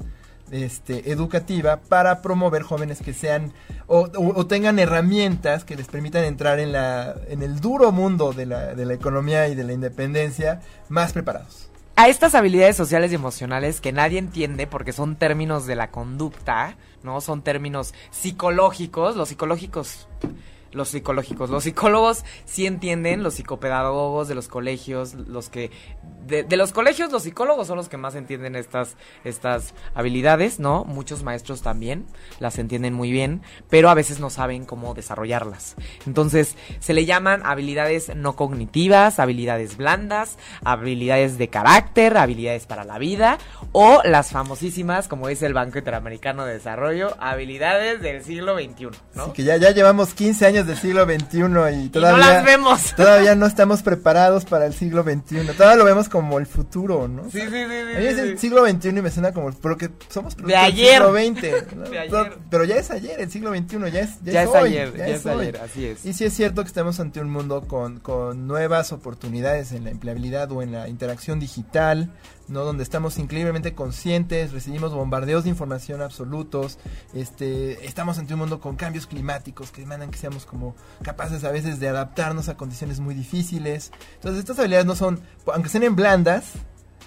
este, 0.52 1.12
educativa 1.12 1.78
para 1.78 2.22
promover 2.22 2.62
jóvenes 2.62 3.02
que 3.02 3.14
sean 3.14 3.52
o, 3.88 4.46
tengan 4.46 4.78
herramientas 4.78 5.64
que 5.64 5.76
les 5.76 5.88
permitan 5.88 6.24
entrar 6.24 6.60
en, 6.60 6.72
la, 6.72 7.16
en 7.30 7.42
el 7.42 7.60
duro 7.60 7.92
mundo 7.92 8.34
de 8.34 8.46
la, 8.46 8.76
de 8.76 8.86
la 8.86 8.94
economía 8.94 9.48
y 9.48 9.56
de 9.56 9.64
la 9.64 9.74
independencia 9.74 10.62
más 10.90 11.14
preparados 11.14 11.70
a 11.96 12.10
estas 12.10 12.36
habilidades 12.36 12.76
sociales 12.76 13.12
y 13.12 13.16
emocionales 13.16 13.80
que 13.80 13.92
nadie 13.92 14.20
entiende 14.20 14.68
porque 14.68 14.92
son 14.92 15.16
términos 15.16 15.66
de 15.66 15.76
la 15.76 15.92
conducta, 15.92 16.76
¿no? 17.04 17.22
Son 17.22 17.42
términos 17.42 17.94
psicológicos, 18.12 19.16
los 19.16 19.30
psicológicos 19.30 20.08
los 20.76 20.90
psicológicos. 20.90 21.50
Los 21.50 21.64
psicólogos 21.64 22.24
sí 22.46 22.68
entienden, 22.68 23.24
los 23.24 23.36
psicopedagogos 23.36 24.28
de 24.28 24.36
los 24.36 24.48
colegios, 24.48 25.14
los 25.14 25.50
que... 25.50 25.72
De, 26.28 26.46
los 26.58 26.74
colegios, 26.74 27.12
los 27.12 27.24
psicólogos 27.24 27.68
son 27.68 27.78
los 27.78 27.88
que 27.88 27.98
más 27.98 28.16
entienden 28.16 28.56
estas, 28.56 28.98
estas 29.24 29.76
habilidades, 29.94 30.60
¿no? 30.60 30.84
Muchos 30.84 31.22
maestros 31.22 31.62
también 31.62 32.06
las 32.40 32.58
entienden 32.58 32.94
muy 32.94 33.12
bien, 33.12 33.44
pero 33.70 33.90
a 33.90 33.94
veces 33.94 34.20
no 34.20 34.32
saben 34.32 34.66
cómo 34.66 34.96
desarrollarlas. 34.96 35.76
Entonces, 36.08 36.58
se 36.80 36.94
le 36.94 37.06
llaman 37.06 37.42
habilidades 37.46 38.16
no 38.16 38.36
cognitivas, 38.36 39.20
habilidades 39.20 39.78
blandas, 39.78 40.38
habilidades 40.64 41.38
de 41.38 41.48
carácter, 41.50 42.18
habilidades 42.18 42.66
para 42.66 42.86
la 42.86 42.98
vida, 42.98 43.38
o 43.72 44.02
las 44.04 44.32
famosísimas, 44.32 45.08
como 45.08 45.28
dice 45.28 45.46
el 45.46 45.54
Banco 45.54 45.78
Interamericano 45.78 46.46
de 46.46 46.54
Desarrollo, 46.54 47.16
habilidades 47.20 48.02
del 48.02 48.24
siglo 48.24 48.56
XXI, 48.56 48.88
¿no? 49.14 49.34
que 49.34 49.44
ya, 49.44 49.58
ya 49.58 49.72
llevamos 49.72 50.14
15 50.14 50.46
años 50.46 50.65
del 50.68 50.78
siglo 50.78 51.06
XXI 51.06 51.86
y 51.86 51.90
todavía, 51.90 52.12
no 52.12 52.18
las 52.18 52.46
vemos. 52.46 52.94
todavía 52.98 53.36
no 53.36 53.46
estamos 53.46 53.84
preparados 53.84 54.46
para 54.46 54.66
el 54.66 54.74
siglo 54.74 55.04
XXI. 55.04 55.48
Todavía 55.58 55.76
lo 55.76 55.86
vemos 55.86 56.10
como 56.10 56.40
el 56.40 56.46
futuro, 56.46 57.08
¿no? 57.08 57.24
Sí, 57.30 57.42
sí, 57.42 57.50
sí. 57.50 57.64
A 57.64 58.00
mí 58.00 58.06
es 58.06 58.18
el 58.18 58.38
siglo 58.40 58.68
XXI 58.68 58.90
y 58.90 59.02
me 59.02 59.12
suena 59.12 59.32
como, 59.32 59.52
porque 59.52 59.90
somos 60.10 60.36
de 60.38 60.56
ayer. 60.56 61.02
del 61.04 61.34
siglo 61.34 61.92
XX. 61.92 62.36
Pero, 62.50 62.64
ya 62.64 62.76
es 62.76 62.92
ayer, 62.92 63.20
el 63.20 63.32
siglo 63.32 63.56
XXI, 63.56 63.92
ya 63.92 64.02
es, 64.02 64.22
ya, 64.24 64.44
es, 64.44 64.56
ayer, 64.56 64.96
ya, 64.96 65.08
es, 65.08 65.26
ayer, 65.26 65.58
así 65.58 65.86
es. 65.86 66.06
Y 66.06 66.14
sí 66.14 66.26
es 66.26 66.34
cierto 66.34 66.62
que 66.64 66.68
estamos 66.68 67.00
ante 67.00 67.20
un 67.20 67.30
mundo 67.30 67.66
con, 67.68 68.00
con 68.00 68.48
nuevas 68.48 68.92
oportunidades 68.92 69.72
en 69.72 69.84
la 69.84 69.92
empleabilidad 69.92 70.52
o 70.52 70.62
en 70.62 70.72
la 70.72 70.88
interacción 70.88 71.40
digital, 71.40 72.12
¿no? 72.48 72.64
Donde 72.64 72.84
estamos 72.84 73.18
increíblemente 73.18 73.74
conscientes, 73.74 74.52
recibimos 74.52 74.94
bombardeos 74.94 75.44
de 75.44 75.50
información 75.50 76.02
absolutos, 76.02 76.78
este, 77.14 77.86
estamos 77.86 78.18
ante 78.18 78.34
un 78.34 78.40
mundo 78.40 78.60
con 78.60 78.76
cambios 78.76 79.08
climáticos 79.08 79.72
que 79.72 79.82
demandan 79.82 80.12
que 80.12 80.18
seamos 80.18 80.46
como 80.46 80.76
capaces 81.02 81.44
a 81.44 81.52
veces 81.52 81.80
de 81.80 81.90
adaptarnos 81.90 82.50
a 82.50 82.58
condiciones 82.58 83.00
muy 83.00 83.16
difíciles. 83.16 83.92
Entonces 84.16 84.40
estas 84.40 84.60
habilidades 84.60 84.86
no 84.86 84.96
son, 84.96 85.22
aunque 85.52 85.70
sean 85.70 85.84
en 85.84 85.96
blandas, 85.96 86.54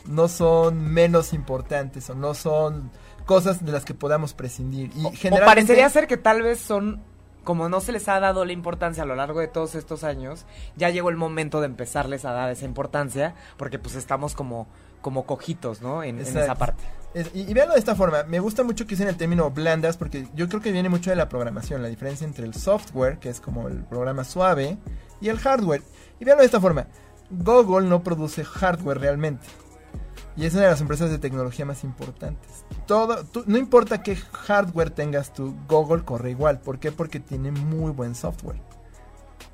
no 0.07 0.29
son 0.29 0.93
menos 0.93 1.33
importantes 1.33 2.09
o 2.11 2.15
no 2.15 2.35
son 2.35 2.91
cosas 3.27 3.65
de 3.65 3.73
las 3.73 3.85
que 3.85 3.95
podamos 3.95 4.33
prescindir. 4.33 4.91
Y 4.97 5.17
generalmente, 5.17 5.45
parecería 5.45 5.89
ser 5.91 6.07
que 6.07 6.17
tal 6.17 6.43
vez 6.43 6.59
son 6.59 7.03
como 7.49 7.71
no 7.71 7.81
se 7.81 7.93
les 7.93 8.07
ha 8.11 8.21
dado 8.21 8.45
la 8.45 8.53
importancia 8.53 9.05
a 9.05 9.07
lo 9.07 9.17
largo 9.17 9.41
de 9.41 9.49
todos 9.49 9.75
estos 9.75 10.05
años, 10.05 10.45
ya 10.77 10.91
llegó 10.91 11.09
el 11.09 11.17
momento 11.17 11.61
de 11.61 11.67
empezarles 11.67 12.27
a 12.27 12.33
dar 12.33 12.51
esa 12.51 12.67
importancia, 12.67 13.35
porque 13.57 13.79
pues 13.79 13.95
estamos 13.95 14.35
como 14.35 14.67
como 15.01 15.27
cojitos, 15.27 15.81
¿no? 15.83 16.03
En, 16.03 16.19
esa 16.19 16.55
parte. 16.55 16.83
y, 17.35 17.53
véanlo 17.55 17.75
de 17.75 17.81
esta 17.81 17.95
forma, 17.95 18.23
me 18.25 18.41
gusta 18.41 18.63
mucho 18.65 18.87
que 18.87 18.95
usen 18.95 19.09
el 19.09 19.17
término 19.17 19.51
blandas 19.51 19.97
porque 19.97 20.29
yo 20.35 20.49
creo 20.49 20.61
que 20.61 20.73
viene 20.73 20.89
mucho 20.89 21.11
de 21.11 21.17
la 21.17 21.29
programación, 21.29 21.83
la 21.83 21.89
diferencia 21.89 22.27
entre 22.27 22.45
el 22.45 22.55
software, 22.55 23.19
que 23.19 23.29
es 23.29 23.41
como 23.41 23.69
el 23.69 23.85
programa 23.85 24.25
suave, 24.25 24.77
y 25.21 25.29
el 25.29 25.39
hardware. 25.39 25.83
Y 26.21 26.25
véanlo 26.25 26.43
de 26.43 26.47
esta 26.47 26.61
forma, 26.61 26.87
Google 27.31 27.89
no 27.89 28.03
produce 28.03 28.45
hardware 28.45 28.99
realmente. 28.99 29.47
y 30.37 30.47
es 30.47 30.55
una 30.55 30.65
de 30.65 30.71
las 30.71 30.81
empresas 30.81 31.11
de 31.11 31.19
tecnología 31.19 31.65
más 31.65 31.83
importantes. 31.83 32.65
Todo, 32.87 33.25
no 33.47 33.59
importa 33.59 34.03
qué 34.05 34.15
hardware 34.17 34.91
tengas 34.91 35.33
tú, 35.33 35.57
Google 35.69 36.05
corre 36.05 36.31
igual. 36.31 36.61
¿Por 36.61 36.79
qué? 36.79 36.93
Porque 36.93 37.19
tiene 37.19 37.51
muy 37.51 37.91
buen 37.91 38.15
software. 38.15 38.61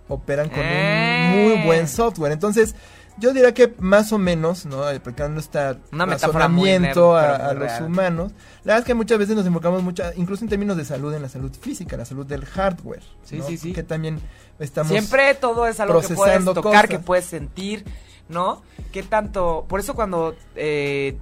Operan 0.08 0.50
con 0.50 0.58
un 0.60 0.64
muy 0.66 1.52
Eh. 1.54 1.62
buen 1.64 1.88
software. 1.88 2.32
Entonces, 2.32 2.74
yo 3.16 3.32
diría 3.32 3.54
que 3.54 3.74
más 3.78 4.12
o 4.12 4.18
menos, 4.18 4.66
¿no? 4.66 4.84
Aplicando 4.84 5.40
muy 5.40 6.06
razonamiento 6.06 7.14
nerd, 7.14 7.40
a, 7.40 7.54
los 7.54 7.80
humanos. 7.80 8.32
La 8.64 8.72
verdad 8.72 8.78
es 8.80 8.84
que 8.84 8.94
muchas 8.94 9.18
veces 9.18 9.36
nos 9.36 9.46
enfocamos 9.46 9.82
mucho, 9.82 10.02
incluso 10.16 10.44
en 10.44 10.50
términos 10.50 10.76
de 10.76 10.84
salud, 10.84 11.14
en 11.14 11.22
la 11.22 11.28
salud 11.28 11.52
física, 11.52 11.96
la 11.96 12.04
salud 12.04 12.26
del 12.26 12.44
hardware. 12.44 13.02
Sí, 13.22 13.38
¿no? 13.38 13.46
sí, 13.46 13.56
sí. 13.56 13.72
Que 13.72 13.82
también 13.82 14.20
estamos... 14.58 14.90
Siempre 14.90 15.34
todo 15.34 15.66
es 15.66 15.78
algo 15.78 16.00
que 16.00 16.14
puedes 16.14 16.44
tocar, 16.44 16.62
cosas. 16.62 16.88
que 16.88 16.98
puedes 16.98 17.24
sentir, 17.26 17.84
¿no? 18.28 18.62
¿Qué 18.92 19.02
tanto? 19.04 19.64
Por 19.68 19.78
eso 19.78 19.94
cuando 19.94 20.34
eh, 20.56 21.16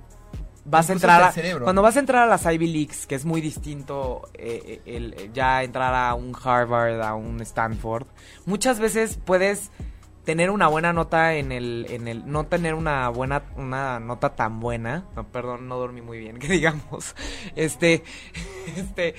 vas 0.64 0.88
a 0.88 0.94
entrar 0.94 1.22
a, 1.22 1.32
cerebro. 1.32 1.64
cuando 1.64 1.82
vas 1.82 1.96
a 1.96 2.00
entrar 2.00 2.22
a 2.22 2.26
las 2.26 2.46
Ivy 2.46 2.72
Leagues, 2.72 3.06
que 3.06 3.16
es 3.16 3.26
muy 3.26 3.42
distinto 3.42 4.30
eh, 4.32 4.80
el, 4.86 5.14
el 5.14 5.32
ya 5.34 5.62
entrar 5.62 5.94
a 5.94 6.14
un 6.14 6.34
Harvard, 6.42 7.02
a 7.02 7.14
un 7.14 7.40
Stanford, 7.42 8.06
muchas 8.46 8.80
veces 8.80 9.18
puedes 9.22 9.70
tener 10.24 10.50
una 10.50 10.68
buena 10.68 10.92
nota 10.92 11.34
en 11.34 11.52
el 11.52 11.86
en 11.90 12.08
el 12.08 12.30
no 12.30 12.46
tener 12.46 12.74
una 12.74 13.08
buena 13.08 13.42
una 13.56 13.98
nota 13.98 14.36
tan 14.36 14.60
buena 14.60 15.04
no 15.16 15.24
perdón 15.28 15.68
no 15.68 15.78
dormí 15.78 16.00
muy 16.00 16.18
bien 16.18 16.38
que 16.38 16.48
digamos 16.48 17.16
este 17.56 18.04
este 18.76 19.14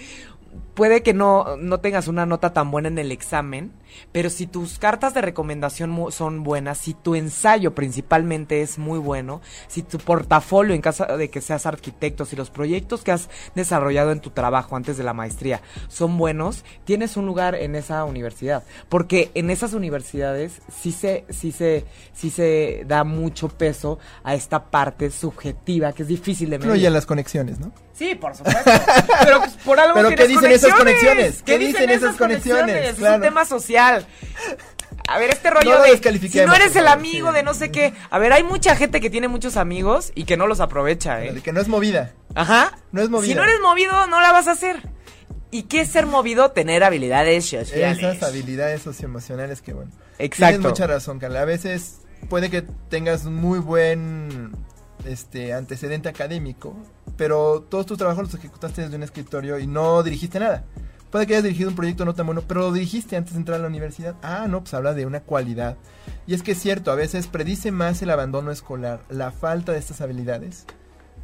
puede 0.73 1.03
que 1.03 1.13
no, 1.13 1.57
no 1.57 1.79
tengas 1.79 2.07
una 2.07 2.25
nota 2.25 2.53
tan 2.53 2.71
buena 2.71 2.87
en 2.87 2.97
el 2.97 3.11
examen, 3.11 3.71
pero 4.11 4.29
si 4.29 4.47
tus 4.47 4.79
cartas 4.79 5.13
de 5.13 5.21
recomendación 5.21 6.11
son 6.11 6.43
buenas, 6.43 6.77
si 6.77 6.93
tu 6.93 7.15
ensayo 7.15 7.73
principalmente 7.75 8.61
es 8.61 8.77
muy 8.77 8.99
bueno, 8.99 9.41
si 9.67 9.83
tu 9.83 9.97
portafolio 9.97 10.73
en 10.75 10.81
caso 10.81 11.05
de 11.05 11.29
que 11.29 11.41
seas 11.41 11.65
arquitecto, 11.65 12.25
si 12.25 12.35
los 12.35 12.49
proyectos 12.49 13.03
que 13.03 13.11
has 13.11 13.29
desarrollado 13.55 14.11
en 14.11 14.19
tu 14.19 14.29
trabajo 14.29 14.75
antes 14.75 14.97
de 14.97 15.03
la 15.03 15.13
maestría 15.13 15.61
son 15.87 16.17
buenos, 16.17 16.63
tienes 16.85 17.17
un 17.17 17.25
lugar 17.25 17.55
en 17.55 17.75
esa 17.75 18.03
universidad, 18.05 18.63
porque 18.89 19.31
en 19.33 19.49
esas 19.49 19.73
universidades 19.73 20.61
sí 20.71 20.91
se 20.91 21.25
sí 21.29 21.51
se 21.51 21.85
sí 22.13 22.29
se 22.29 22.83
da 22.87 23.03
mucho 23.03 23.49
peso 23.49 23.99
a 24.23 24.35
esta 24.35 24.65
parte 24.65 25.11
subjetiva 25.11 25.93
que 25.93 26.03
es 26.03 26.07
difícil 26.07 26.49
de 26.49 26.57
medir. 26.57 26.69
Influye 26.71 26.87
en 26.87 26.93
las 26.93 27.05
conexiones, 27.05 27.59
¿no? 27.59 27.71
Sí, 27.93 28.15
por 28.15 28.35
supuesto. 28.35 28.71
Pero 29.23 29.39
pues, 29.39 29.51
por 29.63 29.79
algo 29.79 29.93
Pero 29.95 30.07
tienes 30.09 30.25
¿qué 30.25 30.33
dicen 30.33 30.51
esas 30.51 30.73
conexiones? 30.73 31.43
¿Qué 31.43 31.59
dicen 31.59 31.89
esas 31.91 32.15
conexiones? 32.15 32.89
Es 32.89 32.95
Claro. 32.95 33.15
un 33.17 33.21
tema 33.21 33.45
social. 33.45 33.82
A 35.07 35.17
ver, 35.19 35.31
este 35.31 35.49
rollo 35.49 35.69
No 35.69 35.83
de 35.83 36.29
si 36.29 36.39
no 36.45 36.55
eres 36.55 36.75
el 36.75 36.87
amigo 36.87 37.29
sí. 37.29 37.35
de 37.35 37.43
no 37.43 37.53
sé 37.53 37.71
qué. 37.71 37.93
A 38.09 38.19
ver, 38.19 38.31
hay 38.31 38.43
mucha 38.43 38.75
gente 38.75 39.01
que 39.01 39.09
tiene 39.09 39.27
muchos 39.27 39.57
amigos 39.57 40.11
y 40.15 40.23
que 40.23 40.37
no 40.37 40.47
los 40.47 40.59
aprovecha, 40.59 41.23
¿eh? 41.23 41.41
que 41.43 41.51
no 41.51 41.59
es 41.59 41.67
movida. 41.67 42.13
Ajá. 42.35 42.77
No 42.91 43.01
es 43.01 43.09
movida. 43.09 43.29
Si 43.29 43.35
no 43.35 43.43
eres 43.43 43.59
movido, 43.61 44.07
no 44.07 44.21
la 44.21 44.31
vas 44.31 44.47
a 44.47 44.51
hacer. 44.51 44.81
¿Y 45.51 45.63
qué 45.63 45.81
es 45.81 45.89
ser 45.89 46.05
movido? 46.05 46.51
Tener 46.51 46.83
habilidades 46.83 47.45
sociales. 47.45 47.99
Esas 47.99 48.23
habilidades 48.23 48.81
socioemocionales 48.81 49.61
que, 49.61 49.73
bueno. 49.73 49.91
Exacto. 50.17 50.53
Tienes 50.53 50.71
mucha 50.71 50.87
razón, 50.87 51.19
Carla. 51.19 51.41
A 51.41 51.45
veces 51.45 51.99
puede 52.29 52.49
que 52.49 52.63
tengas 52.89 53.25
muy 53.25 53.59
buen 53.59 54.51
este 55.05 55.53
antecedente 55.53 56.09
académico, 56.09 56.75
pero 57.17 57.61
todos 57.69 57.85
tus 57.85 57.97
trabajos 57.97 58.23
los 58.23 58.33
ejecutaste 58.33 58.83
desde 58.83 58.95
un 58.95 59.03
escritorio 59.03 59.59
y 59.59 59.67
no 59.67 60.01
dirigiste 60.01 60.39
nada. 60.39 60.63
Puede 61.13 61.27
que 61.27 61.33
hayas 61.35 61.43
dirigido 61.43 61.69
un 61.69 61.75
proyecto 61.75 62.05
no 62.05 62.15
tan 62.15 62.25
bueno, 62.25 62.41
pero 62.47 62.61
lo 62.61 62.71
dirigiste 62.73 63.15
antes 63.15 63.33
de 63.33 63.39
entrar 63.39 63.59
a 63.59 63.61
la 63.61 63.67
universidad. 63.67 64.15
Ah, 64.23 64.47
no, 64.49 64.61
pues 64.61 64.73
habla 64.73 64.95
de 64.95 65.05
una 65.05 65.19
cualidad. 65.19 65.77
Y 66.25 66.33
es 66.33 66.41
que 66.41 66.53
es 66.53 66.59
cierto, 66.59 66.91
a 66.91 66.95
veces 66.95 67.27
predice 67.27 67.71
más 67.71 68.01
el 68.01 68.09
abandono 68.09 68.49
escolar, 68.49 69.03
la 69.09 69.29
falta 69.31 69.73
de 69.73 69.77
estas 69.77 70.01
habilidades, 70.01 70.65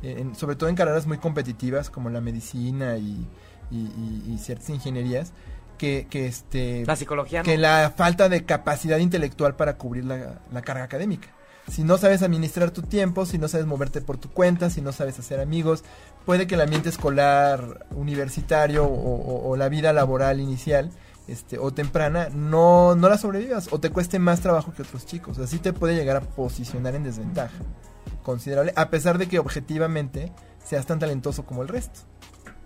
eh, 0.04 0.18
en- 0.20 0.36
sobre 0.36 0.56
todo 0.56 0.70
en 0.70 0.76
carreras 0.76 1.08
muy 1.08 1.18
competitivas 1.18 1.90
como 1.90 2.12
la 2.12 2.22
medicina 2.22 2.98
y, 2.98 3.28
y- 3.72 3.78
y- 3.78 4.32
y 4.32 4.38
ciertas 4.38 4.70
ingenierías, 4.70 5.34
que, 5.80 6.06
que 6.08 6.28
este 6.28 6.84
La 6.86 6.96
psicología 6.96 7.40
no. 7.40 7.46
que 7.46 7.58
la 7.58 7.92
falta 7.98 8.30
de 8.30 8.46
capacidad 8.46 9.00
intelectual 9.00 9.56
para 9.56 9.78
cubrir 9.78 10.06
la, 10.06 10.40
la 10.52 10.62
carga 10.62 10.84
académica. 10.84 11.30
Si 11.72 11.84
no 11.84 11.98
sabes 11.98 12.22
administrar 12.24 12.72
tu 12.72 12.82
tiempo, 12.82 13.26
si 13.28 13.38
no 13.38 13.48
sabes 13.48 13.66
moverte 13.68 14.02
por 14.02 14.18
tu 14.18 14.30
cuenta, 14.30 14.70
si 14.72 14.82
no 14.82 14.92
sabes 14.92 15.20
hacer 15.20 15.40
amigos, 15.40 15.84
puede 16.30 16.46
que 16.46 16.54
el 16.54 16.62
ambiente 16.62 16.90
escolar 16.90 17.88
universitario 17.96 18.86
o, 18.86 19.56
la 19.56 19.68
vida 19.68 19.94
laboral 19.94 20.40
inicial 20.40 20.92
este, 21.28 21.58
o 21.58 21.72
temprana 21.74 22.30
no, 22.32 22.94
no 22.94 23.10
la 23.10 23.18
sobrevivas 23.18 23.68
o 23.72 23.80
te 23.80 23.90
cueste 23.90 24.20
más 24.20 24.40
trabajo 24.40 24.72
que 24.72 24.84
otros 24.84 25.08
chicos. 25.08 25.40
Así 25.40 25.58
te 25.58 25.74
puede 25.74 25.96
llegar 25.96 26.18
a 26.18 26.22
posicionar 26.22 26.94
en 26.94 27.04
desventaja 27.04 27.58
considerable, 28.22 28.74
a 28.76 28.92
pesar 28.92 29.18
de 29.18 29.28
que 29.28 29.40
objetivamente 29.40 30.32
seas 30.64 30.86
tan 30.86 31.00
talentoso 31.00 31.48
como 31.48 31.64
el 31.64 31.68
resto. 31.68 32.02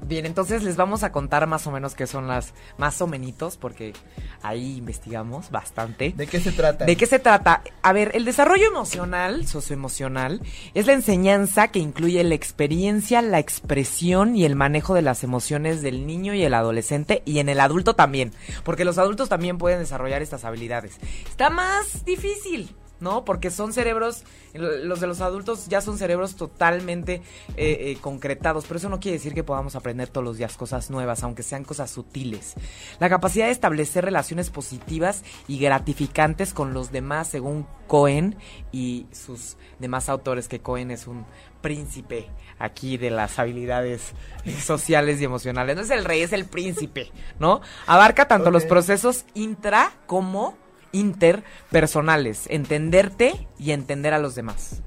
Bien, 0.05 0.25
entonces 0.25 0.63
les 0.63 0.75
vamos 0.75 1.03
a 1.03 1.11
contar 1.11 1.47
más 1.47 1.65
o 1.67 1.71
menos 1.71 1.95
qué 1.95 2.07
son 2.07 2.27
las 2.27 2.53
más 2.77 3.01
o 3.01 3.07
menitos, 3.07 3.57
porque 3.57 3.93
ahí 4.41 4.77
investigamos 4.77 5.49
bastante. 5.49 6.13
¿De 6.15 6.27
qué 6.27 6.39
se 6.39 6.51
trata? 6.51 6.85
¿De 6.85 6.95
qué 6.95 7.05
se 7.05 7.19
trata? 7.19 7.63
A 7.81 7.93
ver, 7.93 8.11
el 8.13 8.25
desarrollo 8.25 8.67
emocional, 8.67 9.47
socioemocional, 9.47 10.41
es 10.73 10.87
la 10.87 10.93
enseñanza 10.93 11.69
que 11.69 11.79
incluye 11.79 12.23
la 12.23 12.35
experiencia, 12.35 13.21
la 13.21 13.39
expresión 13.39 14.35
y 14.35 14.45
el 14.45 14.55
manejo 14.55 14.93
de 14.93 15.01
las 15.01 15.23
emociones 15.23 15.81
del 15.81 16.05
niño 16.05 16.33
y 16.33 16.43
el 16.43 16.53
adolescente 16.53 17.23
y 17.25 17.39
en 17.39 17.49
el 17.49 17.59
adulto 17.59 17.95
también, 17.95 18.33
porque 18.63 18.85
los 18.85 18.97
adultos 18.97 19.29
también 19.29 19.57
pueden 19.57 19.79
desarrollar 19.79 20.21
estas 20.21 20.43
habilidades. 20.45 20.97
Está 21.25 21.49
más 21.49 22.03
difícil. 22.05 22.75
¿No? 22.99 23.25
Porque 23.25 23.51
son 23.51 23.73
cerebros, 23.73 24.23
los 24.53 25.01
de 25.01 25.07
los 25.07 25.19
adultos 25.19 25.67
ya 25.67 25.81
son 25.81 25.97
cerebros 25.97 26.35
totalmente 26.35 27.15
eh, 27.57 27.77
eh, 27.79 27.97
concretados, 27.99 28.63
pero 28.65 28.77
eso 28.77 28.87
no 28.87 29.01
quiere 29.01 29.17
decir 29.17 29.33
que 29.33 29.43
podamos 29.43 29.75
aprender 29.75 30.07
todos 30.07 30.23
los 30.23 30.37
días 30.37 30.55
cosas 30.55 30.89
nuevas, 30.89 31.21
aunque 31.23 31.43
sean 31.43 31.65
cosas 31.65 31.91
sutiles. 31.91 32.53
La 32.99 33.09
capacidad 33.09 33.47
de 33.47 33.51
establecer 33.51 34.05
relaciones 34.05 34.49
positivas 34.51 35.23
y 35.49 35.59
gratificantes 35.59 36.53
con 36.53 36.73
los 36.73 36.93
demás, 36.93 37.27
según 37.27 37.67
Cohen 37.87 38.37
y 38.71 39.07
sus 39.11 39.57
demás 39.79 40.07
autores, 40.07 40.47
que 40.47 40.61
Cohen 40.61 40.89
es 40.89 41.07
un 41.07 41.25
príncipe 41.61 42.29
aquí 42.59 42.97
de 42.97 43.09
las 43.09 43.39
habilidades 43.39 44.13
sociales 44.63 45.19
y 45.19 45.25
emocionales. 45.25 45.75
No 45.75 45.81
es 45.81 45.89
el 45.89 46.05
rey, 46.05 46.21
es 46.21 46.33
el 46.33 46.45
príncipe, 46.45 47.11
¿no? 47.39 47.61
Abarca 47.87 48.27
tanto 48.27 48.51
los 48.51 48.65
procesos 48.65 49.25
intra 49.33 49.91
como 50.05 50.57
interpersonales, 50.93 52.45
entenderte 52.49 53.47
y 53.59 53.71
entender 53.71 54.13
a 54.13 54.19
los 54.19 54.35
demás. 54.35 54.81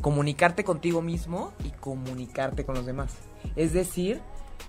Comunicarte 0.00 0.64
contigo 0.64 1.02
mismo 1.02 1.52
y 1.62 1.70
comunicarte 1.72 2.64
con 2.64 2.74
los 2.74 2.86
demás. 2.86 3.12
Es 3.56 3.74
decir, 3.74 4.22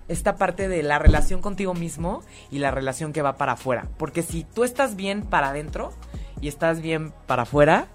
esta 0.09 0.35
parte 0.35 0.67
de 0.67 0.83
la 0.83 0.99
relación 0.99 1.41
contigo 1.41 1.73
mismo 1.73 2.21
y 2.49 2.59
la 2.59 2.71
relación 2.71 3.13
que 3.13 3.21
va 3.21 3.37
para 3.37 3.53
afuera. 3.53 3.87
Porque 3.97 4.23
si 4.23 4.43
tú 4.43 4.65
estás 4.65 4.97
bien 4.97 5.21
para 5.21 5.49
adentro 5.49 5.93
y 6.41 6.49
estás 6.49 6.81
bien 6.81 7.13
para 7.27 7.43
afuera, 7.43 7.87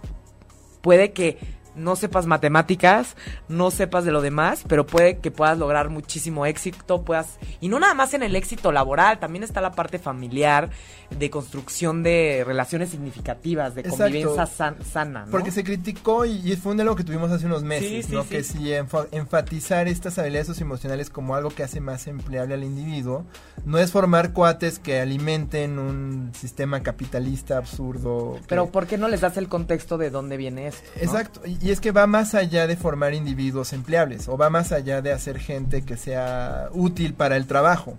puede 0.81 1.13
que 1.13 1.39
no 1.77 1.95
sepas 1.97 2.27
matemáticas, 2.27 3.17
no 3.49 3.71
sepas 3.71 4.05
de 4.05 4.13
lo 4.13 4.23
demás, 4.23 4.65
pero 4.67 4.87
puede 4.87 5.19
que 5.19 5.31
puedas 5.31 5.59
lograr 5.59 5.91
muchísimo 5.91 6.47
éxito, 6.47 7.03
puedas 7.03 7.39
y 7.61 7.69
no 7.69 7.79
nada 7.79 7.95
más 7.95 8.15
en 8.15 8.23
el 8.23 8.35
éxito 8.35 8.73
laboral, 8.73 9.19
también 9.21 9.45
está 9.45 9.61
la 9.61 9.73
parte 9.73 9.99
familiar, 9.99 10.71
de 11.11 11.31
construcción 11.31 12.03
de 12.03 12.43
relaciones 12.45 12.91
significativas, 12.91 13.75
de 13.75 13.83
Exacto. 13.83 14.05
convivencia 14.05 14.47
san- 14.47 14.83
sana, 14.85 15.25
¿no? 15.27 15.31
Porque 15.31 15.51
se 15.53 15.63
criticó 15.63 16.25
y, 16.25 16.33
y 16.51 16.57
fue 16.57 16.73
un 16.73 16.79
diálogo 16.79 16.97
que 16.97 17.05
tuvimos 17.05 17.31
hace 17.31 17.47
unos 17.47 17.63
meses, 17.63 18.07
Sí, 18.07 18.13
¿no? 18.15 18.23
sí. 18.25 18.29
Que 18.31 18.43
si 18.43 18.59
enfa- 18.73 19.07
enfatizar 19.13 19.87
estas 19.87 20.19
habilidades 20.19 20.49
socioemocionales 20.49 21.11
como 21.11 21.35
algo 21.37 21.51
que 21.51 21.63
hace 21.63 21.81
más 21.81 22.07
empleable 22.09 22.55
al 22.55 22.65
individuo, 22.65 23.25
no 23.65 23.79
es 23.79 23.93
formar 23.93 24.33
cuates 24.33 24.79
que 24.79 25.01
alimenten 25.01 25.79
un 25.79 26.33
sistema 26.35 26.83
capitalista 26.83 27.57
absurdo. 27.59 28.35
que- 28.41 28.47
Pero 28.49 28.67
¿por 28.71 28.87
qué 28.87 28.99
no 28.99 29.09
les 29.09 29.21
das 29.21 29.37
el 29.37 29.49
contexto 29.49 29.99
de 29.99 30.11
dónde 30.11 30.37
viene 30.37 30.67
esto? 30.69 30.89
no? 30.97 31.03
Exacto, 31.03 31.41
y, 31.45 31.66
y 31.67 31.73
es 31.73 31.81
que 31.81 31.91
va 31.91 32.07
más 32.07 32.37
allá 32.37 32.69
de 32.69 32.77
formar 32.77 33.13
individuos 33.13 33.73
empleables, 33.73 34.29
o 34.29 34.37
va 34.37 34.51
más 34.51 34.71
allá 34.71 35.03
de 35.03 35.13
hacer 35.13 35.41
gente 35.41 35.83
que 35.83 35.97
sea 35.97 36.69
útil 36.73 37.13
para 37.13 37.37
el 37.37 37.49
trabajo. 37.49 37.99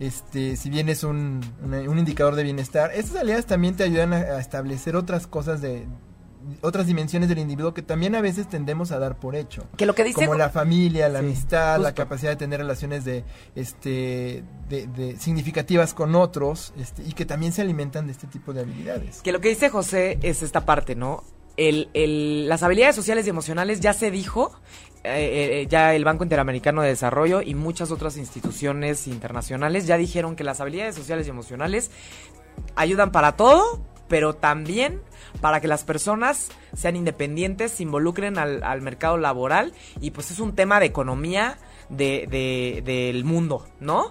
Este, 0.00 0.56
si 0.56 0.70
bien 0.70 0.88
es 0.88 1.04
un, 1.04 1.42
un 1.62 1.98
indicador 1.98 2.36
de 2.36 2.42
bienestar, 2.42 2.90
estas 2.94 3.16
habilidades 3.16 3.44
también 3.44 3.76
te 3.76 3.84
ayudan 3.84 4.14
a, 4.14 4.16
a 4.16 4.40
establecer 4.40 4.96
otras 4.96 5.26
cosas 5.26 5.60
de 5.60 5.86
otras 6.62 6.86
dimensiones 6.86 7.28
del 7.28 7.38
individuo 7.38 7.74
que 7.74 7.82
también 7.82 8.14
a 8.14 8.22
veces 8.22 8.48
tendemos 8.48 8.92
a 8.92 8.98
dar 8.98 9.16
por 9.16 9.36
hecho. 9.36 9.64
Que 9.76 9.84
lo 9.84 9.94
que 9.94 10.04
dice 10.04 10.24
Como 10.24 10.34
la 10.34 10.48
familia, 10.48 11.08
la 11.10 11.20
Sí, 11.20 11.26
amistad, 11.26 11.80
la 11.80 11.94
capacidad 11.94 12.30
de 12.30 12.36
tener 12.36 12.60
relaciones 12.60 13.04
de, 13.04 13.24
este, 13.54 14.42
de, 14.70 14.86
de 14.86 15.18
significativas 15.18 15.92
con 15.92 16.14
otros, 16.14 16.72
este, 16.78 17.02
y 17.02 17.12
que 17.12 17.26
también 17.26 17.52
se 17.52 17.60
alimentan 17.60 18.06
de 18.06 18.12
este 18.12 18.26
tipo 18.26 18.54
de 18.54 18.62
habilidades. 18.62 19.20
Que 19.20 19.32
lo 19.32 19.40
que 19.42 19.50
dice 19.50 19.68
José 19.68 20.18
es 20.22 20.42
esta 20.42 20.64
parte, 20.64 20.96
¿no? 20.96 21.22
El, 21.56 21.88
el- 21.94 22.48
las 22.48 22.62
habilidades 22.62 22.96
sociales 22.96 23.26
y 23.26 23.30
emocionales 23.30 23.80
ya 23.80 23.92
se 23.92 24.10
dijo, 24.10 24.52
eh, 25.04 25.60
eh, 25.62 25.66
ya 25.68 25.94
el 25.94 26.04
Banco 26.04 26.24
Interamericano 26.24 26.82
de 26.82 26.88
Desarrollo 26.88 27.42
y 27.42 27.54
muchas 27.54 27.90
otras 27.90 28.16
instituciones 28.16 29.06
internacionales 29.06 29.86
ya 29.86 29.96
dijeron 29.98 30.36
que 30.36 30.44
las 30.44 30.60
habilidades 30.60 30.94
sociales 30.94 31.26
y 31.26 31.30
emocionales 31.30 31.90
ayudan 32.76 33.12
para 33.12 33.36
todo, 33.36 33.82
pero 34.08 34.34
también 34.34 35.00
para 35.40 35.60
que 35.60 35.68
las 35.68 35.84
personas 35.84 36.50
sean 36.74 36.96
independientes, 36.96 37.72
se 37.72 37.82
involucren 37.82 38.38
al, 38.38 38.62
al 38.62 38.82
mercado 38.82 39.16
laboral 39.16 39.72
y 40.00 40.10
pues 40.10 40.30
es 40.30 40.38
un 40.38 40.54
tema 40.54 40.78
de 40.80 40.86
economía 40.86 41.58
de, 41.88 42.26
de, 42.30 42.82
del 42.84 43.24
mundo, 43.24 43.66
¿no? 43.80 44.10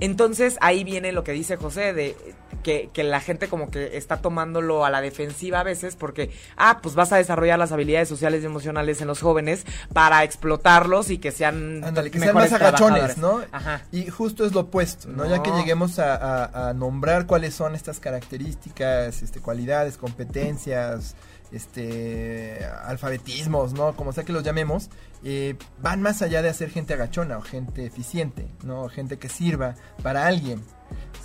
Entonces 0.00 0.56
ahí 0.60 0.84
viene 0.84 1.12
lo 1.12 1.24
que 1.24 1.32
dice 1.32 1.56
José, 1.56 1.92
de 1.92 2.16
que, 2.62 2.90
que, 2.92 3.04
la 3.04 3.20
gente 3.20 3.48
como 3.48 3.70
que 3.70 3.96
está 3.96 4.18
tomándolo 4.18 4.84
a 4.84 4.90
la 4.90 5.00
defensiva 5.00 5.60
a 5.60 5.62
veces 5.62 5.96
porque, 5.96 6.30
ah, 6.56 6.80
pues 6.82 6.94
vas 6.94 7.12
a 7.12 7.16
desarrollar 7.16 7.58
las 7.58 7.72
habilidades 7.72 8.08
sociales 8.08 8.42
y 8.42 8.46
emocionales 8.46 9.00
en 9.00 9.08
los 9.08 9.20
jóvenes 9.20 9.64
para 9.92 10.24
explotarlos 10.24 11.10
y 11.10 11.18
que 11.18 11.32
sean... 11.32 11.84
Ándale, 11.84 12.10
que 12.10 12.18
sean 12.18 12.34
más 12.34 12.52
agachones, 12.52 13.18
¿no? 13.18 13.40
Ajá. 13.52 13.82
Y 13.92 14.08
justo 14.08 14.44
es 14.44 14.52
lo 14.52 14.60
opuesto, 14.60 15.08
¿no? 15.08 15.26
Ya 15.26 15.42
que 15.42 15.50
lleguemos 15.50 15.98
a, 15.98 16.16
a, 16.16 16.68
a, 16.68 16.74
nombrar 16.74 17.26
cuáles 17.26 17.54
son 17.54 17.74
estas 17.74 18.00
características, 18.00 19.22
este, 19.22 19.40
cualidades, 19.40 19.96
competencias, 19.96 21.14
este 21.52 22.64
alfabetismos, 22.84 23.72
¿no? 23.72 23.94
Como 23.96 24.12
sea 24.12 24.24
que 24.24 24.32
los 24.32 24.44
llamemos, 24.44 24.88
eh, 25.22 25.56
van 25.82 26.00
más 26.00 26.22
allá 26.22 26.42
de 26.42 26.48
hacer 26.48 26.70
gente 26.70 26.94
agachona 26.94 27.38
o 27.38 27.42
gente 27.42 27.84
eficiente, 27.84 28.48
¿no? 28.64 28.88
Gente 28.88 29.18
que 29.18 29.28
sirva 29.28 29.74
para 30.02 30.26
alguien, 30.26 30.62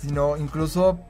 sino 0.00 0.36
incluso 0.36 1.00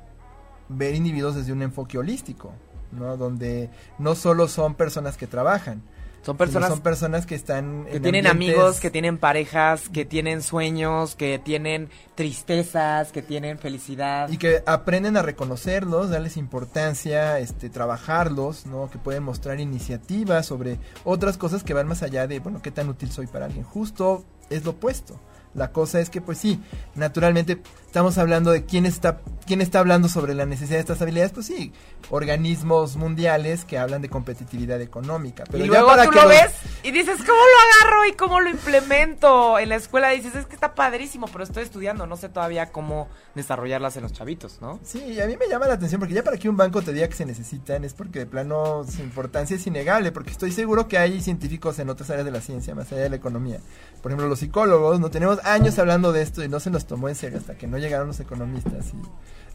ver 0.68 0.94
individuos 0.94 1.34
desde 1.34 1.52
un 1.52 1.62
enfoque 1.62 1.98
holístico, 1.98 2.52
¿no? 2.92 3.16
Donde 3.16 3.70
no 3.98 4.14
solo 4.14 4.48
son 4.48 4.74
personas 4.74 5.16
que 5.16 5.26
trabajan, 5.26 5.82
son 6.26 6.36
personas, 6.36 6.70
son 6.70 6.80
personas 6.80 7.24
que 7.24 7.36
están... 7.36 7.84
Que 7.84 8.00
tienen 8.00 8.26
amigos, 8.26 8.80
que 8.80 8.90
tienen 8.90 9.16
parejas, 9.16 9.88
que 9.88 10.04
tienen 10.04 10.42
sueños, 10.42 11.14
que 11.14 11.38
tienen 11.38 11.88
tristezas, 12.16 13.12
que 13.12 13.22
tienen 13.22 13.60
felicidad. 13.60 14.28
Y 14.28 14.36
que 14.36 14.64
aprenden 14.66 15.16
a 15.16 15.22
reconocerlos, 15.22 16.10
darles 16.10 16.36
importancia, 16.36 17.38
este, 17.38 17.70
trabajarlos, 17.70 18.66
¿no? 18.66 18.90
Que 18.90 18.98
pueden 18.98 19.22
mostrar 19.22 19.60
iniciativas 19.60 20.46
sobre 20.46 20.80
otras 21.04 21.38
cosas 21.38 21.62
que 21.62 21.74
van 21.74 21.86
más 21.86 22.02
allá 22.02 22.26
de, 22.26 22.40
bueno, 22.40 22.60
qué 22.60 22.72
tan 22.72 22.88
útil 22.88 23.12
soy 23.12 23.28
para 23.28 23.46
alguien. 23.46 23.62
Justo 23.62 24.24
es 24.50 24.64
lo 24.64 24.72
opuesto. 24.72 25.20
La 25.54 25.70
cosa 25.70 26.00
es 26.00 26.10
que, 26.10 26.20
pues 26.20 26.38
sí, 26.38 26.60
naturalmente 26.96 27.62
estamos 27.86 28.18
hablando 28.18 28.50
de 28.50 28.64
quién 28.64 28.84
está, 28.84 29.20
quién 29.46 29.60
está 29.60 29.78
hablando 29.78 30.08
sobre 30.08 30.34
la 30.34 30.44
necesidad 30.44 30.76
de 30.76 30.80
estas 30.80 31.00
habilidades. 31.00 31.32
Pues 31.32 31.46
sí, 31.46 31.72
organismos 32.10 32.96
mundiales 32.96 33.64
que 33.64 33.78
hablan 33.78 34.02
de 34.02 34.08
competitividad 34.08 34.80
económica. 34.80 35.44
Pero 35.50 35.64
y 35.64 35.66
luego 35.68 35.92
tú 36.04 36.12
lo 36.12 36.28
ves 36.28 36.52
y 36.82 36.90
dices, 36.90 37.18
¿cómo 37.18 37.38
lo 37.38 37.86
agarro 37.86 38.06
y 38.06 38.12
cómo 38.12 38.40
lo 38.40 38.50
implemento? 38.50 39.58
En 39.58 39.70
la 39.70 39.76
escuela 39.76 40.10
dices, 40.10 40.34
es 40.34 40.46
que 40.46 40.54
está 40.54 40.74
padrísimo, 40.74 41.26
pero 41.28 41.44
estoy 41.44 41.62
estudiando, 41.62 42.06
no 42.06 42.16
sé 42.16 42.28
todavía 42.28 42.70
cómo 42.70 43.08
desarrollarlas 43.34 43.96
en 43.96 44.02
los 44.02 44.12
chavitos, 44.12 44.58
¿no? 44.60 44.80
Sí, 44.82 45.20
a 45.20 45.26
mí 45.26 45.36
me 45.36 45.48
llama 45.48 45.66
la 45.66 45.74
atención 45.74 46.00
porque 46.00 46.14
ya 46.14 46.22
para 46.22 46.36
que 46.36 46.48
un 46.48 46.56
banco 46.56 46.82
te 46.82 46.92
diga 46.92 47.08
que 47.08 47.14
se 47.14 47.26
necesitan 47.26 47.84
es 47.84 47.94
porque 47.94 48.20
de 48.20 48.26
plano 48.26 48.84
su 48.84 49.02
importancia 49.02 49.56
es 49.56 49.66
innegable, 49.66 50.12
porque 50.12 50.30
estoy 50.30 50.52
seguro 50.52 50.88
que 50.88 50.98
hay 50.98 51.20
científicos 51.20 51.78
en 51.78 51.90
otras 51.90 52.10
áreas 52.10 52.24
de 52.24 52.32
la 52.32 52.40
ciencia, 52.40 52.74
más 52.74 52.90
allá 52.92 53.02
de 53.02 53.10
la 53.10 53.16
economía. 53.16 53.60
Por 54.02 54.12
ejemplo, 54.12 54.28
los 54.28 54.38
psicólogos, 54.38 55.00
no 55.00 55.10
tenemos 55.10 55.44
años 55.44 55.78
hablando 55.78 56.12
de 56.12 56.22
esto 56.22 56.44
y 56.44 56.48
no 56.48 56.60
se 56.60 56.70
nos 56.70 56.86
tomó 56.86 57.08
en 57.08 57.14
serio 57.14 57.38
hasta 57.38 57.56
que 57.56 57.66
no 57.66 57.78
llegaron 57.78 58.06
los 58.06 58.20
economistas 58.20 58.92
y 58.92 58.96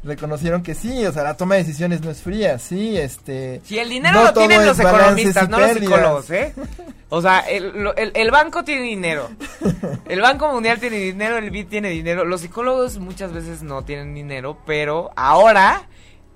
reconocieron 0.03 0.63
que 0.63 0.73
sí, 0.73 1.05
o 1.05 1.11
sea, 1.11 1.23
la 1.23 1.37
toma 1.37 1.55
de 1.55 1.63
decisiones 1.63 2.01
no 2.01 2.09
es 2.09 2.21
fría, 2.21 2.57
sí, 2.57 2.97
este... 2.97 3.61
Sí, 3.63 3.77
el 3.77 3.89
dinero 3.89 4.15
no 4.15 4.23
lo 4.25 4.33
tienen 4.33 4.65
los 4.65 4.79
economistas, 4.79 5.49
no 5.49 5.59
los 5.59 5.71
psicólogos, 5.71 6.29
¿eh? 6.31 6.53
O 7.09 7.21
sea, 7.21 7.41
el, 7.41 7.91
el, 7.97 8.11
el, 8.15 8.31
banco 8.31 8.63
tiene 8.63 8.83
dinero, 8.83 9.29
el 10.07 10.21
Banco 10.21 10.51
Mundial 10.51 10.79
tiene 10.79 10.97
dinero, 10.97 11.37
el 11.37 11.51
BID 11.51 11.67
tiene 11.67 11.89
dinero, 11.89 12.25
los 12.25 12.41
psicólogos 12.41 12.97
muchas 12.99 13.33
veces 13.33 13.63
no 13.63 13.83
tienen 13.83 14.13
dinero, 14.13 14.57
pero 14.65 15.11
ahora 15.15 15.87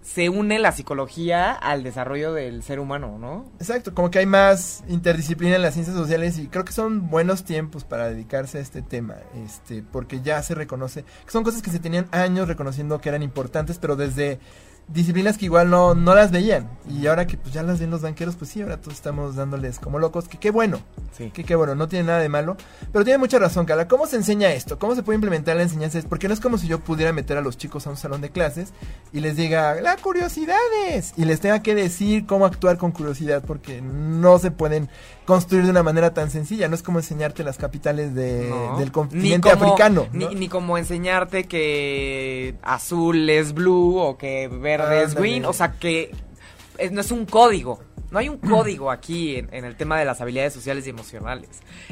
se 0.05 0.29
une 0.29 0.59
la 0.59 0.71
psicología 0.71 1.51
al 1.51 1.83
desarrollo 1.83 2.31
del 2.31 2.61
ser 2.61 2.79
humano, 2.79 3.17
¿no? 3.17 3.45
Exacto, 3.59 3.95
como 3.95 4.11
que 4.11 4.19
hay 4.19 4.27
más 4.27 4.83
interdisciplina 4.87 5.55
en 5.55 5.63
las 5.63 5.73
ciencias 5.73 5.97
sociales 5.97 6.37
y 6.37 6.47
creo 6.47 6.63
que 6.63 6.73
son 6.73 7.09
buenos 7.09 7.43
tiempos 7.43 7.83
para 7.83 8.07
dedicarse 8.07 8.59
a 8.59 8.61
este 8.61 8.83
tema, 8.83 9.15
este, 9.43 9.81
porque 9.81 10.21
ya 10.21 10.41
se 10.43 10.53
reconoce, 10.53 11.03
que 11.03 11.31
son 11.31 11.43
cosas 11.43 11.63
que 11.63 11.71
se 11.71 11.79
tenían 11.79 12.07
años 12.11 12.47
reconociendo 12.47 13.01
que 13.01 13.09
eran 13.09 13.23
importantes, 13.23 13.79
pero 13.79 13.95
desde 13.95 14.39
disciplinas 14.87 15.37
que 15.37 15.45
igual 15.45 15.69
no, 15.69 15.95
no 15.95 16.13
las 16.15 16.31
veían. 16.31 16.69
Y 16.89 17.07
ahora 17.07 17.25
que 17.25 17.37
pues 17.37 17.53
ya 17.53 17.63
las 17.63 17.79
ven 17.79 17.89
los 17.89 18.01
banqueros, 18.01 18.35
pues 18.35 18.51
sí, 18.51 18.61
ahora 18.61 18.77
todos 18.77 18.93
estamos 18.93 19.35
dándoles 19.35 19.79
como 19.79 19.97
locos, 19.99 20.27
que 20.27 20.37
qué 20.37 20.51
bueno. 20.51 20.79
Sí. 21.17 21.31
Que 21.31 21.43
qué 21.43 21.55
bueno, 21.55 21.75
no 21.75 21.87
tiene 21.87 22.05
nada 22.05 22.19
de 22.19 22.29
malo. 22.29 22.57
Pero 22.91 23.03
tiene 23.03 23.17
mucha 23.17 23.39
razón, 23.39 23.65
Carla. 23.65 23.87
¿Cómo 23.87 24.05
se 24.05 24.17
enseña 24.17 24.51
esto? 24.51 24.77
¿Cómo 24.77 24.95
se 24.95 25.03
puede 25.03 25.15
implementar 25.15 25.55
la 25.55 25.63
enseñanza? 25.63 25.99
Porque 26.07 26.27
no 26.27 26.33
es 26.33 26.39
como 26.39 26.57
si 26.57 26.67
yo 26.67 26.79
pudiera 26.79 27.13
meter 27.13 27.37
a 27.37 27.41
los 27.41 27.57
chicos 27.57 27.87
a 27.87 27.89
un 27.89 27.97
salón 27.97 28.21
de 28.21 28.29
clases 28.29 28.73
y 29.11 29.21
les 29.21 29.35
diga, 29.35 29.79
la 29.81 29.97
curiosidades. 29.97 31.13
Y 31.17 31.25
les 31.25 31.39
tenga 31.39 31.61
que 31.61 31.73
decir 31.73 32.25
cómo 32.25 32.45
actuar 32.45 32.77
con 32.77 32.91
curiosidad, 32.91 33.43
porque 33.45 33.81
no 33.81 34.37
se 34.39 34.51
pueden 34.51 34.89
construir 35.25 35.65
de 35.65 35.71
una 35.71 35.83
manera 35.83 36.13
tan 36.13 36.29
sencilla. 36.31 36.67
No 36.67 36.75
es 36.75 36.83
como 36.83 36.99
enseñarte 36.99 37.43
las 37.43 37.57
capitales 37.57 38.13
de, 38.15 38.47
no. 38.49 38.77
del 38.77 38.91
continente 38.91 39.49
ni 39.49 39.55
como, 39.55 39.65
africano. 39.65 40.07
¿no? 40.11 40.29
Ni, 40.29 40.35
ni, 40.35 40.47
como 40.47 40.77
enseñarte 40.77 41.45
que 41.45 42.55
azul 42.61 43.29
es 43.29 43.53
blue 43.53 43.97
o 43.97 44.17
que 44.17 44.47
verde 44.47 45.03
es 45.03 45.15
green. 45.15 45.45
O 45.45 45.53
sea, 45.53 45.73
que 45.73 46.11
es, 46.77 46.91
no 46.91 47.01
es 47.01 47.11
un 47.11 47.25
código. 47.25 47.79
No 48.11 48.19
hay 48.19 48.29
un 48.29 48.37
código 48.37 48.91
aquí 48.91 49.35
en, 49.35 49.53
en, 49.53 49.65
el 49.65 49.75
tema 49.75 49.97
de 49.99 50.05
las 50.05 50.21
habilidades 50.21 50.53
sociales 50.53 50.85
y 50.87 50.89
emocionales. 50.89 51.49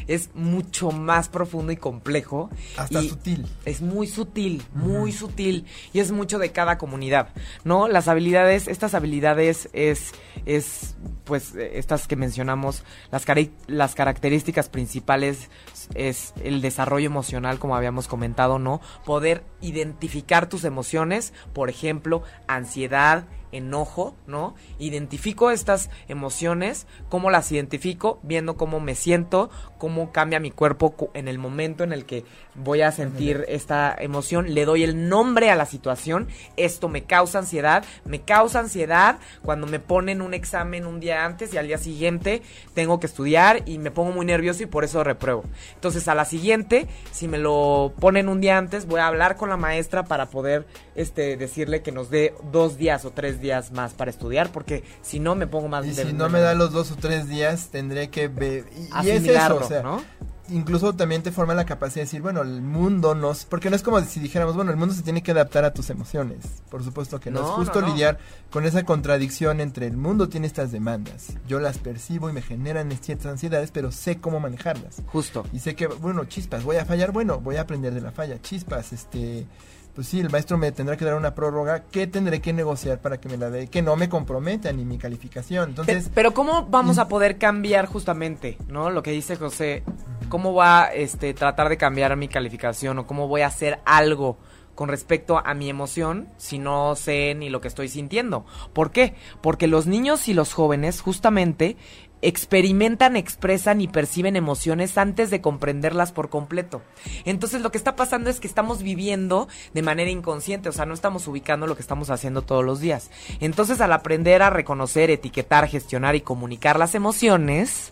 Es 0.07 0.29
mucho 0.33 0.91
más 0.91 1.29
profundo 1.29 1.71
y 1.71 1.77
complejo. 1.77 2.49
Hasta 2.77 3.01
y 3.01 3.09
sutil. 3.09 3.47
Es 3.65 3.81
muy 3.81 4.07
sutil, 4.07 4.63
muy 4.73 5.11
uh 5.11 5.13
-huh. 5.13 5.17
sutil. 5.17 5.65
Y 5.91 5.99
es 5.99 6.11
mucho 6.11 6.39
de 6.39 6.51
cada 6.51 6.77
comunidad. 6.77 7.29
¿No? 7.63 7.87
Las 7.87 8.07
habilidades, 8.07 8.67
estas 8.67 8.93
habilidades 8.93 9.69
es, 9.73 10.13
es 10.45 10.95
pues, 11.23 11.55
estas 11.55 12.07
que 12.07 12.15
mencionamos, 12.15 12.83
las, 13.11 13.25
car 13.25 13.37
las 13.67 13.95
características 13.95 14.69
principales 14.69 15.49
es 15.95 16.33
el 16.43 16.61
desarrollo 16.61 17.07
emocional, 17.07 17.59
como 17.59 17.75
habíamos 17.75 18.07
comentado, 18.07 18.59
¿no? 18.59 18.81
Poder 19.05 19.43
identificar 19.61 20.47
tus 20.47 20.63
emociones, 20.63 21.33
por 21.53 21.69
ejemplo, 21.69 22.23
ansiedad, 22.47 23.25
enojo, 23.53 24.15
¿no? 24.27 24.55
Identifico 24.79 25.51
estas 25.51 25.89
emociones, 26.07 26.87
cómo 27.09 27.29
las 27.29 27.51
identifico, 27.51 28.19
viendo 28.23 28.57
cómo 28.57 28.79
me 28.79 28.95
siento, 28.95 29.49
cómo 29.77 30.11
cambia 30.11 30.39
mi 30.39 30.51
cuerpo 30.51 30.93
en 31.13 31.27
el 31.27 31.37
momento 31.37 31.83
en 31.83 31.93
el 31.93 32.05
que 32.05 32.25
voy 32.55 32.81
a 32.81 32.91
sentir 32.91 33.45
esta 33.47 33.95
emoción, 33.97 34.53
le 34.53 34.65
doy 34.65 34.83
el 34.83 35.07
nombre 35.09 35.51
a 35.51 35.55
la 35.55 35.65
situación, 35.65 36.27
esto 36.57 36.89
me 36.89 37.03
causa 37.03 37.39
ansiedad, 37.39 37.83
me 38.05 38.21
causa 38.21 38.59
ansiedad 38.59 39.17
cuando 39.43 39.67
me 39.67 39.79
ponen 39.79 40.21
un 40.21 40.33
examen 40.33 40.85
un 40.85 40.99
día 40.99 41.25
antes 41.25 41.53
y 41.53 41.57
al 41.57 41.67
día 41.67 41.77
siguiente 41.77 42.41
tengo 42.73 42.99
que 42.99 43.07
estudiar 43.07 43.63
y 43.65 43.77
me 43.77 43.91
pongo 43.91 44.11
muy 44.11 44.25
nervioso 44.25 44.63
y 44.63 44.67
por 44.67 44.83
eso 44.83 45.03
repruebo. 45.03 45.43
Entonces 45.75 46.07
a 46.07 46.15
la 46.15 46.25
siguiente, 46.25 46.87
si 47.11 47.27
me 47.27 47.37
lo 47.37 47.93
ponen 47.99 48.29
un 48.29 48.41
día 48.41 48.57
antes, 48.57 48.87
voy 48.87 48.99
a 48.99 49.07
hablar 49.07 49.35
con 49.35 49.49
la 49.49 49.57
maestra 49.57 50.03
para 50.03 50.27
poder 50.27 50.65
este, 50.95 51.37
decirle 51.37 51.81
que 51.81 51.91
nos 51.91 52.09
dé 52.09 52.33
dos 52.51 52.77
días 52.77 53.05
o 53.05 53.11
tres 53.11 53.39
días 53.39 53.42
más 53.71 53.93
para 53.93 54.11
estudiar, 54.11 54.51
porque 54.51 54.83
si 55.01 55.19
no 55.19 55.35
me 55.35 55.47
pongo 55.47 55.67
más... 55.67 55.85
Y 55.85 55.93
si 55.93 56.13
no 56.13 56.29
me 56.29 56.39
da 56.39 56.53
los 56.53 56.71
dos 56.71 56.91
o 56.91 56.95
tres 56.95 57.27
días, 57.27 57.69
tendré 57.69 58.09
que... 58.09 58.27
Ver, 58.27 58.65
y, 58.75 59.07
y 59.07 59.11
es 59.11 59.25
eso, 59.25 59.55
o 59.57 59.67
sea, 59.67 59.83
¿no? 59.83 60.01
incluso 60.49 60.93
también 60.93 61.23
te 61.23 61.31
forma 61.31 61.53
la 61.53 61.65
capacidad 61.65 62.01
de 62.01 62.05
decir, 62.05 62.21
bueno, 62.21 62.41
el 62.41 62.61
mundo 62.61 63.15
no... 63.15 63.33
Porque 63.49 63.69
no 63.69 63.75
es 63.75 63.83
como 63.83 63.99
si 64.01 64.19
dijéramos, 64.19 64.55
bueno, 64.55 64.71
el 64.71 64.77
mundo 64.77 64.93
se 64.93 65.01
tiene 65.01 65.23
que 65.23 65.31
adaptar 65.31 65.65
a 65.65 65.73
tus 65.73 65.89
emociones. 65.89 66.45
Por 66.69 66.83
supuesto 66.83 67.19
que 67.19 67.31
no. 67.31 67.41
no 67.41 67.47
es 67.47 67.51
justo 67.53 67.81
no, 67.81 67.87
no. 67.87 67.93
lidiar 67.93 68.19
con 68.51 68.65
esa 68.65 68.83
contradicción 68.83 69.61
entre 69.61 69.87
el 69.87 69.97
mundo 69.97 70.29
tiene 70.29 70.47
estas 70.47 70.71
demandas. 70.71 71.33
Yo 71.47 71.59
las 71.59 71.77
percibo 71.77 72.29
y 72.29 72.33
me 72.33 72.41
generan 72.41 72.91
ciertas 73.01 73.27
ansiedades, 73.27 73.71
pero 73.71 73.91
sé 73.91 74.19
cómo 74.19 74.39
manejarlas. 74.39 75.01
Justo. 75.07 75.45
Y 75.53 75.59
sé 75.59 75.75
que, 75.75 75.87
bueno, 75.87 76.25
chispas, 76.25 76.63
voy 76.63 76.77
a 76.77 76.85
fallar, 76.85 77.11
bueno, 77.11 77.39
voy 77.39 77.57
a 77.57 77.61
aprender 77.61 77.93
de 77.93 78.01
la 78.01 78.11
falla. 78.11 78.41
Chispas, 78.41 78.93
este 78.93 79.47
pues 79.95 80.07
sí, 80.07 80.19
el 80.19 80.29
maestro 80.29 80.57
me 80.57 80.71
tendrá 80.71 80.97
que 80.97 81.05
dar 81.05 81.15
una 81.15 81.35
prórroga, 81.35 81.83
¿qué 81.91 82.07
tendré 82.07 82.41
que 82.41 82.51
negociar 82.51 82.99
para 82.99 83.19
que 83.19 83.29
me 83.29 83.37
la 83.37 83.49
dé? 83.49 83.67
Que 83.67 83.81
no 83.81 83.95
me 83.95 84.09
comprometa 84.09 84.71
ni 84.71 84.85
mi 84.85 84.97
calificación. 84.97 85.69
Entonces, 85.69 86.05
pero, 86.05 86.13
pero 86.15 86.33
¿cómo 86.33 86.65
vamos 86.67 86.97
a 86.97 87.07
poder 87.07 87.37
cambiar 87.37 87.85
justamente, 87.85 88.57
no? 88.67 88.89
Lo 88.89 89.03
que 89.03 89.11
dice 89.11 89.35
José, 89.35 89.83
¿cómo 90.29 90.55
va 90.55 90.85
este 90.85 91.33
tratar 91.35 91.69
de 91.69 91.77
cambiar 91.77 92.15
mi 92.15 92.27
calificación 92.27 92.97
o 92.99 93.07
cómo 93.07 93.27
voy 93.27 93.41
a 93.41 93.47
hacer 93.47 93.81
algo 93.85 94.37
con 94.73 94.89
respecto 94.89 95.37
a 95.37 95.53
mi 95.53 95.69
emoción 95.69 96.29
si 96.37 96.57
no 96.57 96.95
sé 96.95 97.35
ni 97.35 97.49
lo 97.49 97.61
que 97.61 97.67
estoy 97.67 97.87
sintiendo? 97.87 98.45
¿Por 98.73 98.91
qué? 98.91 99.13
Porque 99.41 99.67
los 99.67 99.85
niños 99.85 100.27
y 100.27 100.33
los 100.33 100.53
jóvenes 100.53 101.01
justamente 101.01 101.77
experimentan, 102.23 103.17
expresan 103.17 103.81
y 103.81 103.87
perciben 103.87 104.35
emociones 104.35 104.97
antes 104.97 105.29
de 105.29 105.41
comprenderlas 105.41 106.13
por 106.13 106.29
completo. 106.29 106.81
Entonces 107.25 107.61
lo 107.61 107.71
que 107.71 107.77
está 107.77 107.95
pasando 107.95 108.29
es 108.29 108.39
que 108.39 108.47
estamos 108.47 108.81
viviendo 108.81 109.49
de 109.73 109.81
manera 109.81 110.09
inconsciente, 110.09 110.69
o 110.69 110.71
sea, 110.71 110.85
no 110.85 110.93
estamos 110.93 111.27
ubicando 111.27 111.67
lo 111.67 111.75
que 111.75 111.81
estamos 111.81 112.09
haciendo 112.09 112.41
todos 112.41 112.63
los 112.63 112.79
días. 112.79 113.11
Entonces 113.41 113.81
al 113.81 113.91
aprender 113.91 114.41
a 114.41 114.49
reconocer, 114.49 115.11
etiquetar, 115.11 115.67
gestionar 115.67 116.15
y 116.15 116.21
comunicar 116.21 116.79
las 116.79 116.95
emociones, 116.95 117.91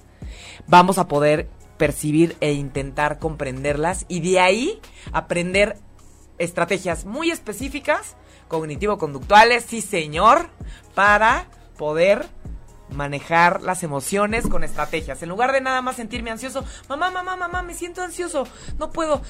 vamos 0.65 0.97
a 0.97 1.09
poder 1.09 1.49
percibir 1.77 2.37
e 2.39 2.53
intentar 2.53 3.19
comprenderlas 3.19 4.05
y 4.07 4.21
de 4.21 4.39
ahí 4.39 4.79
aprender 5.11 5.77
estrategias 6.37 7.03
muy 7.05 7.31
específicas, 7.31 8.15
cognitivo-conductuales, 8.47 9.65
sí 9.67 9.81
señor, 9.81 10.49
para 10.95 11.47
poder 11.77 12.27
manejar 12.91 13.62
las 13.62 13.84
emociones 13.84 14.47
con 14.47 14.63
estrategias. 14.63 15.21
En 15.23 15.30
lugar 15.30 15.51
de 15.51 15.62
nada 15.62 15.82
más 15.82 15.95
sentirme 15.95 16.32
ansioso, 16.32 16.63
mamá, 16.89 17.12
mamá, 17.12 17.36
mamá, 17.36 17.63
me 17.63 17.73
siento 17.73 18.01
ansioso, 18.01 18.47
no 18.77 18.91
puedo. 18.91 19.21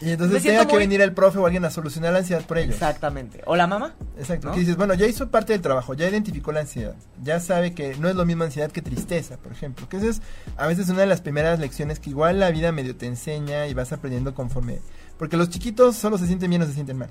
Y 0.00 0.10
entonces 0.10 0.42
tenga 0.42 0.66
que 0.66 0.76
venir 0.76 1.00
el 1.00 1.12
profe 1.12 1.38
o 1.38 1.46
alguien 1.46 1.64
a 1.64 1.70
solucionar 1.70 2.12
la 2.12 2.20
ansiedad 2.20 2.44
por 2.44 2.58
ellos. 2.58 2.74
Exactamente. 2.74 3.42
O 3.46 3.56
la 3.56 3.66
mamá. 3.66 3.94
Exacto. 4.18 4.52
Que 4.52 4.60
dices, 4.60 4.76
bueno, 4.76 4.94
ya 4.94 5.06
hizo 5.06 5.30
parte 5.30 5.52
del 5.52 5.62
trabajo, 5.62 5.94
ya 5.94 6.08
identificó 6.08 6.52
la 6.52 6.60
ansiedad, 6.60 6.94
ya 7.22 7.40
sabe 7.40 7.74
que 7.74 7.96
no 7.96 8.08
es 8.08 8.16
lo 8.16 8.24
mismo 8.24 8.44
ansiedad 8.44 8.70
que 8.70 8.82
tristeza, 8.82 9.36
por 9.38 9.52
ejemplo. 9.52 9.88
Que 9.88 9.96
eso 9.96 10.08
es 10.08 10.22
a 10.56 10.66
veces 10.66 10.88
una 10.88 11.00
de 11.00 11.06
las 11.06 11.20
primeras 11.20 11.58
lecciones 11.58 12.00
que 12.00 12.10
igual 12.10 12.40
la 12.40 12.50
vida 12.50 12.72
medio 12.72 12.96
te 12.96 13.06
enseña 13.06 13.66
y 13.66 13.74
vas 13.74 13.92
aprendiendo 13.92 14.34
conforme. 14.34 14.80
Porque 15.18 15.36
los 15.36 15.48
chiquitos 15.48 15.96
solo 15.96 16.18
se 16.18 16.26
sienten 16.26 16.50
bien 16.50 16.62
o 16.62 16.66
se 16.66 16.74
sienten 16.74 16.98
mal. 16.98 17.10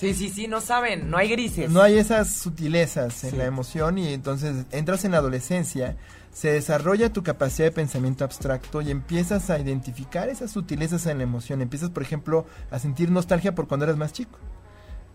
Sí, 0.00 0.14
sí, 0.14 0.30
sí, 0.30 0.48
no 0.48 0.62
saben, 0.62 1.10
no 1.10 1.18
hay 1.18 1.28
grises. 1.28 1.70
No 1.70 1.82
hay 1.82 1.98
esas 1.98 2.34
sutilezas 2.34 3.22
en 3.24 3.36
la 3.36 3.44
emoción 3.44 3.98
y 3.98 4.14
entonces 4.14 4.64
entras 4.70 5.04
en 5.04 5.10
la 5.10 5.18
adolescencia, 5.18 5.98
se 6.32 6.52
desarrolla 6.52 7.12
tu 7.12 7.22
capacidad 7.22 7.66
de 7.66 7.72
pensamiento 7.72 8.24
abstracto 8.24 8.80
y 8.80 8.90
empiezas 8.90 9.50
a 9.50 9.58
identificar 9.58 10.30
esas 10.30 10.52
sutilezas 10.52 11.04
en 11.04 11.18
la 11.18 11.24
emoción. 11.24 11.60
Empiezas, 11.60 11.90
por 11.90 12.02
ejemplo, 12.02 12.46
a 12.70 12.78
sentir 12.78 13.10
nostalgia 13.10 13.54
por 13.54 13.68
cuando 13.68 13.84
eras 13.84 13.98
más 13.98 14.14
chico. 14.14 14.38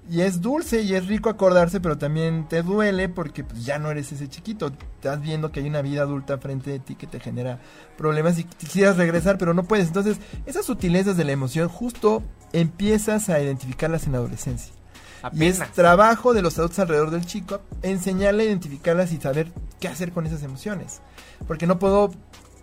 Y 0.07 0.21
es 0.21 0.39
dulce 0.39 0.83
y 0.83 0.93
es 0.93 1.07
rico 1.07 1.29
acordarse, 1.29 1.81
pero 1.81 1.97
también 1.97 2.47
te 2.47 2.61
duele 2.61 3.09
porque 3.09 3.43
pues, 3.43 3.65
ya 3.65 3.79
no 3.79 3.89
eres 3.89 4.11
ese 4.11 4.29
chiquito. 4.29 4.71
Estás 4.97 5.19
viendo 5.19 5.51
que 5.51 5.61
hay 5.61 5.67
una 5.67 5.81
vida 5.81 6.03
adulta 6.03 6.37
frente 6.37 6.69
de 6.69 6.77
ti 6.77 6.93
que 6.93 7.07
te 7.07 7.19
genera 7.19 7.59
problemas 7.97 8.37
y 8.37 8.43
quisieras 8.43 8.97
regresar, 8.97 9.39
pero 9.39 9.55
no 9.55 9.63
puedes. 9.63 9.87
Entonces, 9.87 10.17
esas 10.45 10.63
sutilezas 10.63 11.17
de 11.17 11.23
la 11.23 11.31
emoción 11.31 11.69
justo 11.69 12.21
empiezas 12.59 13.29
a 13.29 13.41
identificarlas 13.41 14.05
en 14.05 14.13
la 14.13 14.19
adolescencia. 14.19 14.73
Y 15.33 15.45
es 15.45 15.59
trabajo 15.71 16.33
de 16.33 16.41
los 16.41 16.57
adultos 16.57 16.79
alrededor 16.79 17.09
del 17.09 17.25
chico 17.25 17.61
enseñarle 17.81 18.43
a 18.43 18.45
identificarlas 18.47 19.11
y 19.11 19.17
saber 19.17 19.51
qué 19.79 19.87
hacer 19.87 20.11
con 20.11 20.25
esas 20.25 20.43
emociones. 20.43 21.01
Porque 21.47 21.67
no 21.67 21.79
puedo... 21.79 22.11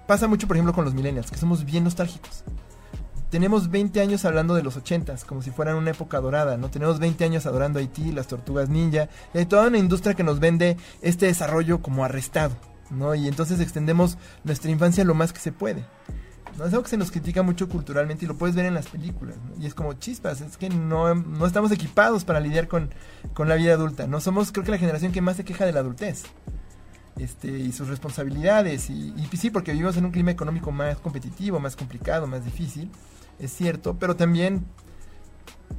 Pasa 0.06 0.28
mucho, 0.28 0.46
por 0.46 0.56
ejemplo, 0.56 0.72
con 0.72 0.84
los 0.84 0.94
millennials, 0.94 1.30
que 1.30 1.38
somos 1.38 1.64
bien 1.64 1.84
nostálgicos. 1.84 2.44
Tenemos 3.30 3.70
20 3.70 4.00
años 4.00 4.24
hablando 4.24 4.54
de 4.54 4.62
los 4.62 4.76
80s, 4.76 5.24
como 5.24 5.42
si 5.42 5.50
fueran 5.50 5.76
una 5.76 5.90
época 5.90 6.20
dorada, 6.20 6.56
¿no? 6.56 6.70
Tenemos 6.70 6.98
20 6.98 7.24
años 7.24 7.46
adorando 7.46 7.78
Haití, 7.78 8.12
las 8.12 8.26
tortugas 8.26 8.68
ninja, 8.68 9.08
y 9.32 9.38
hay 9.38 9.46
toda 9.46 9.68
una 9.68 9.78
industria 9.78 10.14
que 10.14 10.22
nos 10.22 10.38
vende 10.38 10.76
este 11.00 11.26
desarrollo 11.26 11.80
como 11.80 12.04
arrestado, 12.04 12.54
¿no? 12.90 13.14
Y 13.14 13.28
entonces 13.28 13.60
extendemos 13.60 14.18
nuestra 14.44 14.70
infancia 14.70 15.04
lo 15.04 15.14
más 15.14 15.32
que 15.32 15.40
se 15.40 15.52
puede. 15.52 15.84
¿No? 16.58 16.64
Es 16.64 16.72
algo 16.72 16.82
que 16.82 16.90
se 16.90 16.96
nos 16.96 17.10
critica 17.10 17.42
mucho 17.42 17.68
culturalmente 17.68 18.24
y 18.24 18.28
lo 18.28 18.36
puedes 18.36 18.56
ver 18.56 18.66
en 18.66 18.74
las 18.74 18.88
películas. 18.88 19.36
Y 19.60 19.66
es 19.66 19.74
como 19.74 19.94
chispas, 19.94 20.40
es 20.40 20.56
que 20.56 20.68
no, 20.68 21.14
no 21.14 21.46
estamos 21.46 21.72
equipados 21.72 22.24
para 22.24 22.40
lidiar 22.40 22.68
con, 22.68 22.90
con, 23.34 23.48
la 23.48 23.56
vida 23.56 23.74
adulta. 23.74 24.06
No 24.06 24.20
somos, 24.20 24.52
creo 24.52 24.64
que 24.64 24.70
la 24.70 24.78
generación 24.78 25.12
que 25.12 25.20
más 25.20 25.36
se 25.36 25.44
queja 25.44 25.66
de 25.66 25.72
la 25.72 25.80
adultez. 25.80 26.24
Este, 27.18 27.48
y 27.48 27.72
sus 27.72 27.88
responsabilidades. 27.88 28.88
Y 28.90 29.14
sí, 29.36 29.50
porque 29.50 29.72
vivimos 29.72 29.96
en 29.96 30.04
un 30.06 30.12
clima 30.12 30.30
económico 30.30 30.72
más 30.72 30.98
competitivo, 30.98 31.60
más 31.60 31.76
complicado, 31.76 32.26
más 32.26 32.44
difícil. 32.44 32.90
Es 33.38 33.52
cierto, 33.52 33.96
pero 33.98 34.16
también 34.16 34.64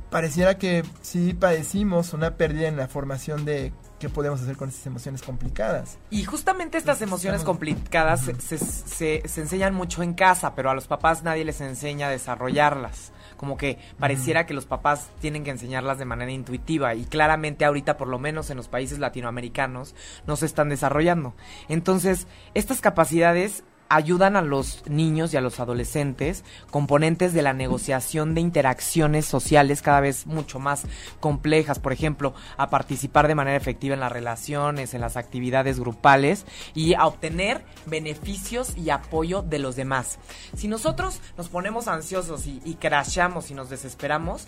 pareciera 0.10 0.58
que 0.58 0.84
sí 1.02 1.34
padecimos 1.34 2.14
una 2.14 2.36
pérdida 2.36 2.68
en 2.68 2.78
la 2.78 2.88
formación 2.88 3.46
de 3.46 3.74
qué 4.00 4.10
podemos 4.10 4.42
hacer 4.42 4.58
con 4.58 4.70
esas 4.70 4.86
emociones 4.86 5.22
complicadas. 5.22 5.98
Y 6.10 6.24
justamente 6.24 6.78
estas 6.78 7.02
emociones 7.02 7.44
complicadas 7.44 8.22
se, 8.22 8.58
se, 8.58 9.28
se, 9.28 9.42
enseñan 9.42 9.74
mucho 9.74 10.04
en 10.04 10.14
casa, 10.14 10.56
pero 10.56 10.70
a 10.70 10.74
los 10.74 10.88
papás 10.88 11.24
nadie 11.24 11.46
les 11.46 11.62
enseña 11.62 12.08
a 12.08 12.12
desarrollarlas. 12.12 13.12
Como 13.38 13.58
que 13.58 13.80
pareciera 14.00 14.46
que 14.46 14.54
los 14.54 14.66
papás 14.66 15.10
tienen 15.20 15.44
que 15.44 15.52
enseñarlas 15.52 15.98
de 15.98 16.06
manera 16.06 16.32
intuitiva 16.32 16.96
y 16.96 17.06
claramente 17.06 17.66
ahorita, 17.66 17.98
por 17.98 18.08
lo 18.08 18.20
menos 18.20 18.50
en 18.50 18.58
los 18.58 18.68
países 18.68 19.00
latinoamericanos, 19.00 19.96
no 20.28 20.36
se 20.36 20.46
están 20.46 20.70
desarrollando. 20.70 21.34
Entonces, 21.68 22.28
estas 22.54 22.82
capacidades 22.82 23.64
ayudan 23.96 24.36
a 24.36 24.42
los 24.42 24.84
niños 24.88 25.34
y 25.34 25.38
a 25.38 25.42
los 25.42 25.60
adolescentes, 25.60 26.44
componentes 26.72 27.34
de 27.34 27.42
la 27.42 27.54
negociación 27.54 28.34
de 28.34 28.42
interacciones 28.42 29.26
sociales 29.26 29.82
cada 29.82 30.00
vez 30.00 30.26
mucho 30.26 30.60
más 30.60 30.84
complejas, 31.20 31.80
por 31.80 31.94
ejemplo, 31.94 32.34
a 32.58 32.70
participar 32.70 33.28
de 33.28 33.36
manera 33.36 33.58
efectiva 33.58 33.94
en 33.94 34.00
las 34.00 34.12
relaciones, 34.12 34.94
en 34.94 35.02
las 35.02 35.18
actividades 35.18 35.80
grupales 35.80 36.46
y 36.74 36.94
a 36.94 37.06
obtener 37.06 37.64
beneficios 37.86 38.76
y 38.78 38.90
apoyo 38.90 39.42
de 39.42 39.60
los 39.60 39.76
demás. 39.76 40.20
Si 40.56 40.68
nosotros 40.68 41.22
nos 41.38 41.50
ponemos 41.50 41.88
ansiosos 41.88 42.48
y, 42.48 42.62
y 42.66 42.76
crashamos 42.76 43.52
y 43.52 43.54
nos 43.54 43.70
desesperamos, 43.70 44.48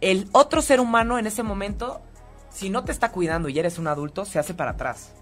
el 0.00 0.28
otro 0.32 0.62
ser 0.62 0.80
humano 0.80 1.18
en 1.18 1.26
ese 1.26 1.42
momento, 1.42 2.02
si 2.50 2.70
no 2.70 2.84
te 2.84 2.92
está 2.92 3.10
cuidando 3.10 3.48
y 3.48 3.58
eres 3.58 3.78
un 3.78 3.88
adulto, 3.88 4.24
se 4.24 4.38
hace 4.38 4.54
para 4.54 4.72
atrás 4.72 5.12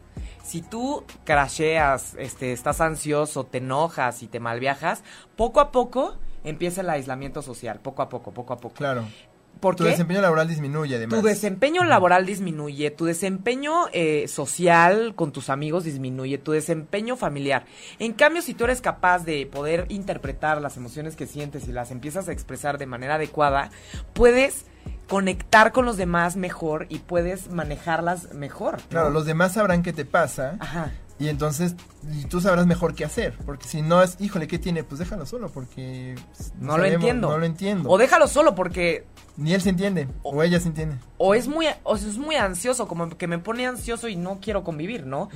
si 0.42 0.62
tú 0.62 1.04
crasheas, 1.24 2.14
este, 2.18 2.52
estás 2.52 2.80
ansioso, 2.80 3.44
te 3.44 3.58
enojas 3.58 4.22
y 4.22 4.26
te 4.26 4.40
malviajas, 4.40 5.02
poco 5.36 5.60
a 5.60 5.72
poco 5.72 6.16
empieza 6.44 6.82
el 6.82 6.90
aislamiento 6.90 7.42
social, 7.42 7.80
poco 7.80 8.02
a 8.02 8.08
poco, 8.08 8.32
poco 8.32 8.52
a 8.52 8.58
poco. 8.58 8.74
Claro. 8.76 9.04
¿Por 9.60 9.76
tu 9.76 9.84
desempeño 9.84 10.20
laboral 10.20 10.48
disminuye 10.48 10.96
además. 10.96 11.20
Tu 11.20 11.26
desempeño 11.26 11.84
laboral 11.84 12.26
disminuye, 12.26 12.90
tu 12.90 13.06
desempeño 13.06 13.86
eh, 13.92 14.28
social 14.28 15.14
con 15.14 15.32
tus 15.32 15.48
amigos 15.48 15.84
disminuye, 15.84 16.38
tu 16.38 16.52
desempeño 16.52 17.16
familiar. 17.16 17.64
En 17.98 18.12
cambio, 18.12 18.42
si 18.42 18.54
tú 18.54 18.64
eres 18.64 18.80
capaz 18.80 19.24
de 19.24 19.46
poder 19.46 19.86
interpretar 19.88 20.60
las 20.60 20.76
emociones 20.76 21.16
que 21.16 21.26
sientes 21.26 21.66
y 21.68 21.72
las 21.72 21.90
empiezas 21.92 22.28
a 22.28 22.32
expresar 22.32 22.78
de 22.78 22.86
manera 22.86 23.14
adecuada, 23.14 23.70
puedes 24.12 24.66
conectar 25.08 25.72
con 25.72 25.84
los 25.84 25.96
demás 25.96 26.36
mejor 26.36 26.86
y 26.88 26.98
puedes 26.98 27.50
manejarlas 27.50 28.34
mejor. 28.34 28.80
Claro, 28.88 29.10
los 29.10 29.26
demás 29.26 29.52
sabrán 29.52 29.82
qué 29.82 29.92
te 29.92 30.04
pasa. 30.04 30.56
Ajá. 30.60 30.92
Y 31.18 31.28
entonces 31.28 31.76
y 32.12 32.24
tú 32.24 32.40
sabrás 32.40 32.66
mejor 32.66 32.94
qué 32.94 33.04
hacer. 33.04 33.34
Porque 33.46 33.66
si 33.66 33.82
no 33.82 34.02
es, 34.02 34.16
híjole, 34.20 34.46
¿qué 34.46 34.58
tiene? 34.58 34.84
Pues 34.84 34.98
déjalo 34.98 35.26
solo 35.26 35.48
porque... 35.48 36.16
Pues, 36.36 36.52
no, 36.58 36.76
lo 36.76 36.84
entiendo. 36.84 37.30
No 37.30 37.38
lo 37.38 37.46
entiendo. 37.46 37.88
O 37.88 37.98
déjalo 37.98 38.26
solo 38.26 38.54
porque... 38.54 39.06
Ni 39.36 39.54
él 39.54 39.62
se 39.62 39.70
entiende. 39.70 40.08
O, 40.22 40.42
ella 40.42 40.60
se 40.60 40.68
entiende. 40.68 40.96
O 41.18 41.34
es 41.34 41.48
muy, 41.48 41.66
o 41.82 41.96
es 41.96 42.18
muy 42.18 42.36
ansioso, 42.36 42.86
como 42.86 43.08
que 43.10 43.26
me 43.26 43.38
pone 43.38 43.66
ansioso 43.66 44.08
y 44.08 44.16
no 44.16 44.38
quiero 44.40 44.64
convivir, 44.64 45.06
¿no? 45.06 45.28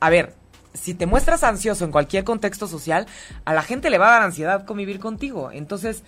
A 0.00 0.10
ver, 0.10 0.34
si 0.74 0.94
te 0.94 1.06
muestras 1.06 1.42
ansioso 1.42 1.84
en 1.84 1.92
cualquier 1.92 2.24
contexto 2.24 2.66
social, 2.66 3.06
a 3.44 3.54
la 3.54 3.62
gente 3.62 3.90
le 3.90 3.98
va 3.98 4.08
a 4.08 4.12
dar 4.12 4.22
ansiedad 4.22 4.66
convivir 4.66 4.98
contigo. 4.98 5.50
Entonces, 5.50 6.02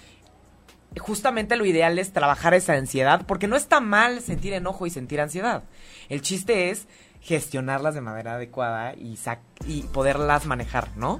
justamente 1.01 1.57
lo 1.57 1.65
ideal 1.65 1.99
es 1.99 2.13
trabajar 2.13 2.55
esa 2.55 2.75
ansiedad, 2.75 3.27
porque 3.27 3.47
no 3.47 3.57
está 3.57 3.81
mal 3.81 4.21
sentir 4.21 4.53
enojo 4.53 4.87
y 4.87 4.91
sentir 4.91 5.21
ansiedad. 5.21 5.65
El 6.09 6.23
chiste 6.23 6.71
es 6.71 6.87
gestionarlas 7.25 7.95
de 7.95 8.03
manera 8.03 8.35
adecuada 8.35 8.95
y, 8.95 9.19
y 9.67 9.83
poderlas 9.85 10.45
manejar, 10.45 10.95
¿no? 10.95 11.19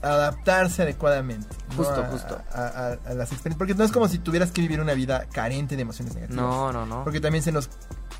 adaptarse 0.00 0.82
adecuadamente. 0.82 1.48
Justo, 1.76 2.04
justo. 2.04 2.40
A, 2.52 2.96
las 3.14 3.32
experiencias. 3.32 3.56
Porque 3.58 3.74
no 3.74 3.82
es 3.82 3.90
como 3.90 4.06
si 4.06 4.20
tuvieras 4.20 4.52
que 4.52 4.60
vivir 4.60 4.80
una 4.80 4.94
vida 4.94 5.26
carente 5.32 5.74
de 5.74 5.82
emociones 5.82 6.14
negativas. 6.14 6.40
No, 6.40 6.72
no, 6.72 6.86
no. 6.86 7.02
Porque 7.02 7.20
también 7.20 7.42
se 7.42 7.50
nos. 7.50 7.68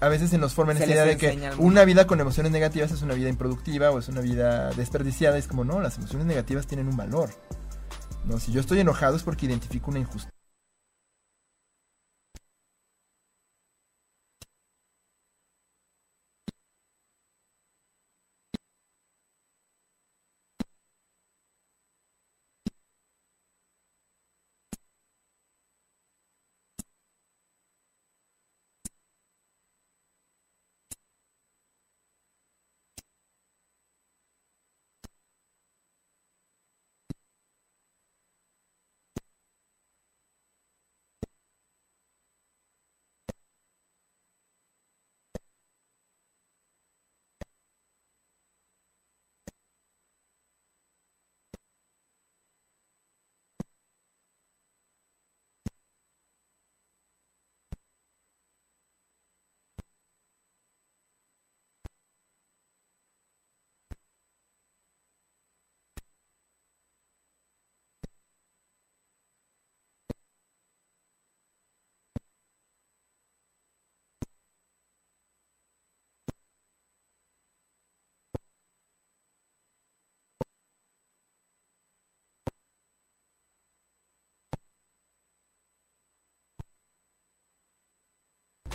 A 0.01 0.09
veces 0.09 0.31
se 0.31 0.39
nos 0.39 0.55
forma 0.55 0.73
esa 0.73 0.87
idea 0.87 1.05
de 1.05 1.17
que 1.17 1.39
una 1.59 1.85
vida 1.85 2.09
con 2.09 2.21
emociones 2.21 2.51
negativas 2.51 2.91
es 2.91 3.01
una 3.03 3.15
vida 3.15 3.29
improductiva 3.29 3.93
o 3.93 4.01
es 4.01 4.09
una 4.09 4.21
vida 4.21 4.71
desperdiciada. 4.71 5.39
Es 5.39 5.47
como, 5.47 5.65
no, 5.65 5.81
las 5.81 5.97
emociones 5.99 6.27
negativas 6.27 6.67
tienen 6.67 6.89
un 6.89 6.97
valor. 6.97 7.31
No, 8.25 8.41
si 8.41 8.51
yo 8.51 8.61
estoy 8.61 8.81
enojado 8.81 9.17
es 9.17 9.23
porque 9.23 9.47
identifico 9.47 9.93
una 9.93 10.01
injusticia 10.01 10.35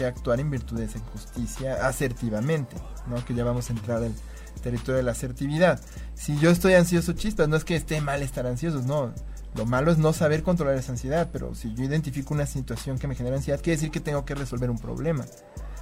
actuar 0.05 0.39
en 0.39 0.49
virtud 0.49 0.77
de 0.77 0.85
esa 0.85 0.97
injusticia 0.97 1.87
asertivamente, 1.87 2.75
¿no? 3.07 3.23
Que 3.25 3.33
ya 3.33 3.43
vamos 3.43 3.69
a 3.69 3.73
entrar 3.73 4.03
al 4.03 4.13
territorio 4.61 4.97
de 4.97 5.03
la 5.03 5.11
asertividad. 5.11 5.79
Si 6.15 6.37
yo 6.39 6.49
estoy 6.49 6.73
ansioso, 6.73 7.13
chispas, 7.13 7.47
no 7.47 7.55
es 7.55 7.63
que 7.63 7.75
esté 7.75 8.01
mal 8.01 8.21
estar 8.21 8.45
ansioso, 8.45 8.81
no. 8.81 9.13
Lo 9.55 9.65
malo 9.65 9.91
es 9.91 9.97
no 9.97 10.13
saber 10.13 10.43
controlar 10.43 10.75
esa 10.75 10.91
ansiedad, 10.91 11.29
pero 11.31 11.55
si 11.55 11.73
yo 11.73 11.83
identifico 11.83 12.33
una 12.33 12.45
situación 12.45 12.99
que 12.99 13.07
me 13.07 13.15
genera 13.15 13.35
ansiedad, 13.35 13.59
quiere 13.61 13.77
decir 13.77 13.91
que 13.91 13.99
tengo 13.99 14.25
que 14.25 14.35
resolver 14.35 14.69
un 14.69 14.77
problema. 14.77 15.25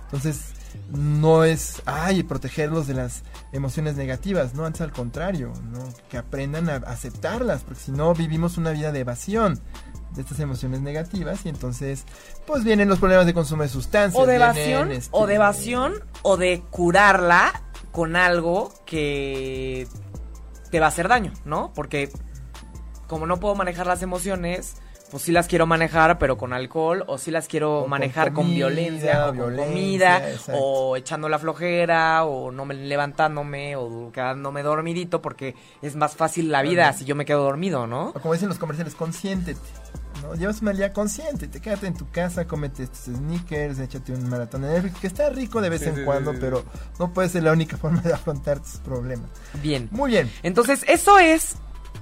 Entonces, 0.05 0.53
no 0.91 1.43
es, 1.43 1.81
ay, 1.85 2.23
protegerlos 2.23 2.87
de 2.87 2.93
las 2.93 3.23
emociones 3.51 3.95
negativas, 3.95 4.53
no, 4.53 4.65
antes 4.65 4.81
al 4.81 4.91
contrario, 4.91 5.51
¿no? 5.71 5.79
que 6.09 6.17
aprendan 6.17 6.69
a 6.69 6.75
aceptarlas, 6.75 7.63
porque 7.63 7.81
si 7.81 7.91
no 7.91 8.13
vivimos 8.13 8.57
una 8.57 8.71
vida 8.71 8.91
de 8.91 9.01
evasión 9.01 9.59
de 10.15 10.21
estas 10.21 10.39
emociones 10.39 10.81
negativas 10.81 11.45
y 11.45 11.49
entonces 11.49 12.05
pues 12.45 12.63
vienen 12.63 12.89
los 12.89 12.99
problemas 12.99 13.25
de 13.25 13.33
consumo 13.33 13.63
de 13.63 13.69
sustancias. 13.69 14.21
O 14.21 14.25
de 14.25 14.35
evasión, 14.35 14.91
este, 14.91 15.09
o 15.11 15.27
de 15.27 15.35
evasión, 15.35 15.93
o 16.23 16.37
de 16.37 16.63
curarla 16.71 17.61
con 17.91 18.15
algo 18.15 18.73
que 18.85 19.87
te 20.71 20.79
va 20.79 20.87
a 20.87 20.89
hacer 20.89 21.07
daño, 21.07 21.33
¿no? 21.45 21.71
Porque 21.73 22.09
como 23.07 23.25
no 23.25 23.39
puedo 23.39 23.55
manejar 23.55 23.87
las 23.87 24.01
emociones, 24.01 24.75
pues 25.09 25.23
sí 25.23 25.31
las 25.31 25.47
quiero 25.47 25.65
manejar, 25.65 26.17
pero 26.19 26.37
con 26.37 26.53
alcohol, 26.53 27.03
o 27.07 27.17
sí 27.17 27.31
las 27.31 27.47
quiero 27.47 27.81
O 27.83 27.87
manejar 27.87 28.33
con, 28.33 28.45
comida, 28.45 28.67
violencia, 28.67 29.29
o 29.29 29.35
con 29.35 29.55
comida, 29.55 30.29
exacto. 30.29 30.59
o 30.61 30.95
echando 30.97 31.29
la 31.29 31.39
flojera, 31.39 32.25
o 32.25 32.51
no 32.51 32.65
me 32.65 32.73
levantándome, 32.73 33.75
o 33.75 34.11
quedándome 34.11 34.63
dormidito, 34.63 35.21
porque 35.21 35.55
es 35.81 35.95
más 35.95 36.15
fácil 36.15 36.51
la 36.51 36.61
vida 36.61 36.89
Ajá. 36.89 36.97
si 36.97 37.05
yo 37.05 37.15
me 37.15 37.25
quedo 37.25 37.43
dormido, 37.43 37.87
¿no? 37.87 38.09
O 38.09 38.13
como 38.19 38.33
dicen 38.33 38.49
los 38.49 38.57
comerciales, 38.59 38.95
consiéntete. 38.95 39.59
¿no? 40.23 40.33
Llevas 40.33 40.59
un 40.61 40.65
mal 40.65 40.77
día, 40.77 40.91
consiéntete, 40.93 41.61
quédate 41.61 41.85
en 41.87 41.93
tu 41.95 42.09
casa, 42.09 42.45
cómete 42.47 42.83
estos 42.83 43.15
sneakers, 43.15 43.77
échate 43.79 44.11
un 44.13 44.27
maratón 44.27 44.63
de 44.63 44.69
Netflix, 44.69 44.99
que 44.99 45.07
está 45.07 45.29
rico 45.29 45.61
de 45.61 45.69
vez 45.69 45.81
Sí, 45.81 45.89
en 45.89 45.95
sí, 45.97 46.01
cuando, 46.03 46.31
sí, 46.31 46.37
sí. 46.37 46.41
pero 46.43 46.65
no 46.99 47.13
puede 47.13 47.29
ser 47.29 47.43
la 47.43 47.51
única 47.53 47.77
forma 47.77 48.01
de 48.01 48.13
afrontar 48.13 48.59
tus 48.59 48.77
problemas. 48.77 49.29
Bien. 49.61 49.87
Muy 49.91 50.09
bien. 50.11 50.31
Entonces, 50.43 50.83
eso 50.87 51.19
es 51.19 51.55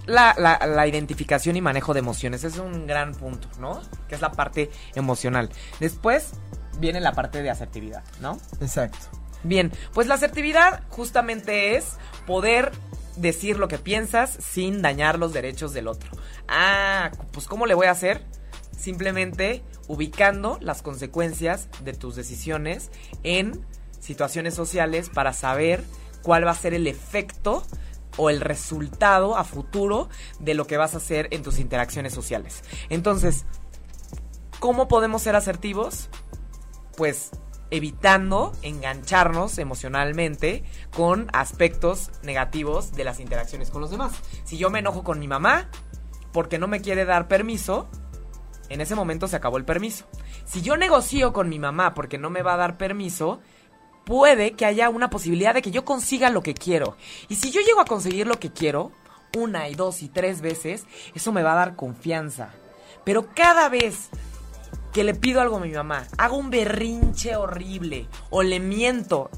la, 0.06 0.36
la- 0.38 0.66
la 0.66 0.88
identificación 0.88 1.56
y 1.56 1.62
manejo 1.62 1.94
de 1.94 2.00
emociones. 2.00 2.44
Es 2.44 2.58
un 2.58 2.88
gran 2.88 3.14
punto, 3.14 3.48
¿no? 3.60 3.82
Que 4.08 4.16
es 4.16 4.22
la 4.22 4.32
parte 4.32 4.70
emocional. 4.96 5.50
Después 5.80 6.32
viene 6.80 7.00
la 7.02 7.14
parte 7.14 7.42
de 7.42 7.50
asertividad, 7.50 8.04
¿no? 8.22 8.38
Exacto. 8.62 8.98
Bien, 9.44 9.72
pues 9.94 10.08
la 10.08 10.16
asertividad 10.16 10.84
justamente 10.90 11.76
es 11.76 11.98
poder 12.26 12.72
decir 13.16 13.58
lo 13.58 13.68
que 13.68 13.78
piensas 13.78 14.38
sin 14.42 14.82
dañar 14.82 15.20
los 15.20 15.34
derechos 15.34 15.74
del 15.74 15.88
otro. 15.88 16.12
Ah, 16.48 17.12
pues 17.32 17.46
¿cómo 17.48 17.66
le 17.66 17.74
voy 17.74 17.88
a 17.88 17.92
hacer? 17.92 18.24
Simplemente 18.78 19.64
ubicando 19.88 20.58
las 20.62 20.82
consecuencias 20.82 21.68
de 21.84 21.94
tus 21.94 22.16
decisiones 22.16 22.92
en 23.24 23.66
situaciones 24.00 24.54
sociales 24.54 25.10
para 25.10 25.32
saber 25.32 25.84
cuál 26.24 26.46
va 26.46 26.52
a 26.52 26.56
ser 26.56 26.74
el 26.74 26.88
efecto 26.88 27.64
o 28.18 28.30
el 28.30 28.42
resultado 28.42 29.38
a 29.38 29.44
futuro 29.44 30.10
de 30.40 30.54
lo 30.54 30.68
que 30.68 30.78
vas 30.78 30.94
a 30.94 30.98
hacer 30.98 31.28
en 31.32 31.44
tus 31.44 31.60
interacciones 31.60 32.14
sociales. 32.14 32.64
Entonces, 32.90 33.46
¿cómo 34.60 34.88
podemos 34.88 35.22
ser 35.22 35.36
asertivos? 35.36 36.10
Pues 36.98 37.32
evitando 37.72 38.54
engancharnos 38.62 39.58
emocionalmente 39.58 40.64
con 40.96 41.28
aspectos 41.34 42.12
negativos 42.24 42.94
de 42.94 43.04
las 43.04 43.20
interacciones 43.20 43.72
con 43.72 43.82
los 43.82 43.92
demás. 43.92 44.14
Si 44.44 44.58
yo 44.58 44.70
me 44.70 44.80
enojo 44.80 45.04
con 45.04 45.20
mi 45.20 45.28
mamá 45.28 45.70
porque 46.32 46.60
no 46.60 46.68
me 46.68 46.82
quiere 46.82 47.06
dar 47.06 47.28
permiso, 47.28 47.90
en 48.70 48.82
ese 48.82 48.96
momento 48.96 49.28
se 49.28 49.36
acabó 49.36 49.58
el 49.58 49.66
permiso. 49.66 50.06
Si 50.46 50.62
yo 50.62 50.78
negocio 50.78 51.34
con 51.34 51.50
mi 51.50 51.60
mamá 51.60 51.94
porque 51.94 52.18
no 52.18 52.30
me 52.30 52.44
va 52.44 52.54
a 52.54 52.58
dar 52.58 52.78
permiso, 52.78 53.42
puede 54.06 54.52
que 54.54 54.66
haya 54.66 54.90
una 54.90 55.10
posibilidad 55.10 55.54
de 55.54 55.62
que 55.62 55.72
yo 55.72 55.84
consiga 55.86 56.30
lo 56.30 56.42
que 56.44 56.54
quiero. 56.54 56.96
Y 57.28 57.36
si 57.36 57.52
yo 57.52 57.62
llego 57.62 57.82
a 57.82 57.86
conseguir 57.86 58.28
lo 58.28 58.40
que 58.40 58.52
quiero, 58.52 58.92
una 59.36 59.68
y 59.68 59.76
dos 59.76 60.02
y 60.02 60.08
tres 60.10 60.42
veces, 60.42 60.86
eso 61.14 61.32
me 61.32 61.44
va 61.44 61.54
a 61.54 61.56
dar 61.56 61.76
confianza. 61.76 62.54
Pero 63.04 63.28
cada 63.36 63.68
vez 63.70 64.10
que 64.94 65.04
le 65.04 65.14
pido 65.14 65.42
algo 65.42 65.58
a 65.58 65.60
mi 65.60 65.72
mamá, 65.72 66.08
hago 66.18 66.38
un 66.38 66.50
berrinche 66.50 67.36
horrible 67.36 68.08
o 68.30 68.44
le 68.44 68.60
miento 68.60 69.30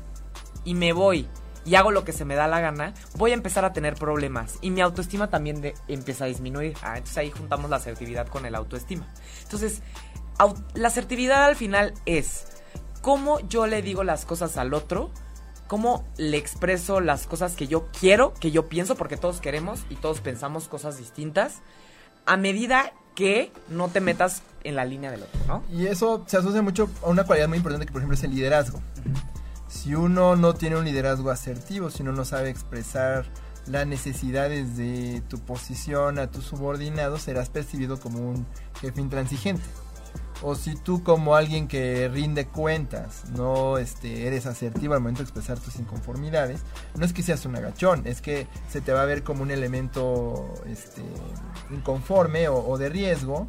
y 0.64 0.76
me 0.76 0.94
voy 0.94 1.28
y 1.66 1.76
hago 1.76 1.92
lo 1.92 2.06
que 2.06 2.14
se 2.14 2.24
me 2.26 2.36
da 2.36 2.48
la 2.48 2.62
gana, 2.62 2.94
voy 3.16 3.32
a 3.32 3.34
empezar 3.34 3.66
a 3.66 3.74
tener 3.74 3.96
problemas 3.96 4.58
y 4.62 4.70
mi 4.72 4.80
autoestima 4.82 5.30
también 5.30 5.60
de- 5.62 5.74
empieza 5.88 6.26
a 6.26 6.28
disminuir. 6.28 6.76
Ah, 6.82 6.94
entonces 6.98 7.18
ahí 7.18 7.32
juntamos 7.32 7.70
la 7.70 7.78
asertividad 7.78 8.28
con 8.28 8.46
el 8.46 8.56
autoestima. 8.56 9.12
Entonces, 9.44 9.82
la 10.76 10.88
asertividad 10.88 11.44
al 11.46 11.56
final 11.56 11.94
es 12.06 12.46
cómo 13.08 13.40
yo 13.48 13.68
le 13.68 13.82
digo 13.82 14.04
las 14.04 14.26
cosas 14.26 14.58
al 14.58 14.74
otro, 14.74 15.12
cómo 15.68 16.06
le 16.18 16.36
expreso 16.36 17.00
las 17.00 17.26
cosas 17.26 17.56
que 17.56 17.66
yo 17.66 17.88
quiero, 17.98 18.34
que 18.34 18.52
yo 18.52 18.68
pienso, 18.68 18.96
porque 18.96 19.16
todos 19.16 19.40
queremos 19.40 19.86
y 19.90 19.96
todos 19.96 20.20
pensamos 20.20 20.68
cosas 20.68 20.98
distintas, 20.98 21.62
a 22.26 22.36
medida 22.36 22.92
que 23.16 23.54
no 23.70 23.88
te 23.88 24.02
metas 24.02 24.42
en 24.66 24.76
la 24.76 24.84
línea 24.84 25.10
del 25.10 25.24
otro, 25.24 25.40
¿no? 25.48 25.64
Y 25.72 25.88
eso 25.88 26.26
se 26.28 26.36
asocia 26.36 26.62
mucho 26.62 26.90
a 27.02 27.08
una 27.08 27.24
cualidad 27.24 27.48
muy 27.48 27.60
importante 27.60 27.86
que, 27.86 27.94
por 27.94 28.02
ejemplo, 28.02 28.16
es 28.16 28.24
el 28.26 28.36
liderazgo. 28.36 28.82
Si 29.70 29.96
uno 29.96 30.36
no 30.36 30.56
tiene 30.56 30.76
un 30.76 30.84
liderazgo 30.84 31.32
asertivo, 31.32 31.90
si 31.90 32.04
uno 32.04 32.12
no 32.12 32.26
sabe 32.26 32.50
expresar 32.50 33.24
las 33.68 33.88
necesidades 33.88 34.76
de 34.76 35.22
tu 35.30 35.40
posición 35.40 36.20
a 36.20 36.30
tus 36.30 36.44
subordinados, 36.44 37.22
serás 37.22 37.48
percibido 37.48 38.02
como 38.02 38.20
un 38.20 38.46
jefe 38.82 39.00
intransigente. 39.00 39.64
O 40.44 40.54
si 40.56 40.76
tú 40.76 41.04
como 41.04 41.36
alguien 41.36 41.68
que 41.68 42.10
rinde 42.10 42.46
cuentas 42.46 43.24
no 43.36 43.78
este, 43.80 44.28
eres 44.28 44.46
asertivo 44.46 44.94
al 44.94 45.00
momento 45.00 45.20
de 45.20 45.24
expresar 45.24 45.60
tus 45.60 45.78
inconformidades, 45.78 46.62
no 46.96 47.06
es 47.06 47.14
que 47.14 47.24
seas 47.24 47.46
un 47.46 47.56
agachón, 47.56 48.06
es 48.06 48.22
que 48.22 48.48
se 48.70 48.82
te 48.82 48.94
va 48.94 49.02
a 49.02 49.06
ver 49.06 49.24
como 49.24 49.42
un 49.42 49.50
elemento 49.50 50.54
este, 50.68 51.02
inconforme 51.72 52.50
o, 52.50 52.78
de 52.78 52.90
riesgo 52.90 53.48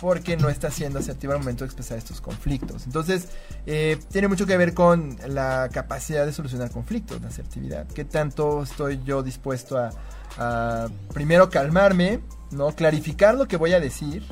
porque 0.00 0.36
no 0.36 0.48
estás 0.48 0.74
siendo 0.74 0.98
asertivo 0.98 1.32
al 1.32 1.38
momento 1.38 1.62
de 1.62 1.66
expresar 1.66 1.96
estos 1.96 2.20
conflictos. 2.20 2.86
Entonces, 2.86 3.28
eh, 3.66 3.98
tiene 4.10 4.26
mucho 4.26 4.46
que 4.46 4.56
ver 4.56 4.74
con 4.74 5.16
la 5.28 5.68
capacidad 5.72 6.26
de 6.26 6.32
solucionar 6.32 6.72
conflictos, 6.72 7.22
la 7.22 7.28
asertividad. 7.28 7.86
¿Qué 7.86 8.04
tanto 8.04 8.64
estoy 8.64 9.00
yo 9.04 9.22
dispuesto 9.22 9.78
a, 9.78 9.90
a 10.38 10.88
primero 11.12 11.50
calmarme, 11.50 12.20
no 12.50 12.74
clarificar 12.74 13.36
lo 13.36 13.46
que 13.46 13.56
voy 13.56 13.74
a 13.74 13.80
decir? 13.80 14.24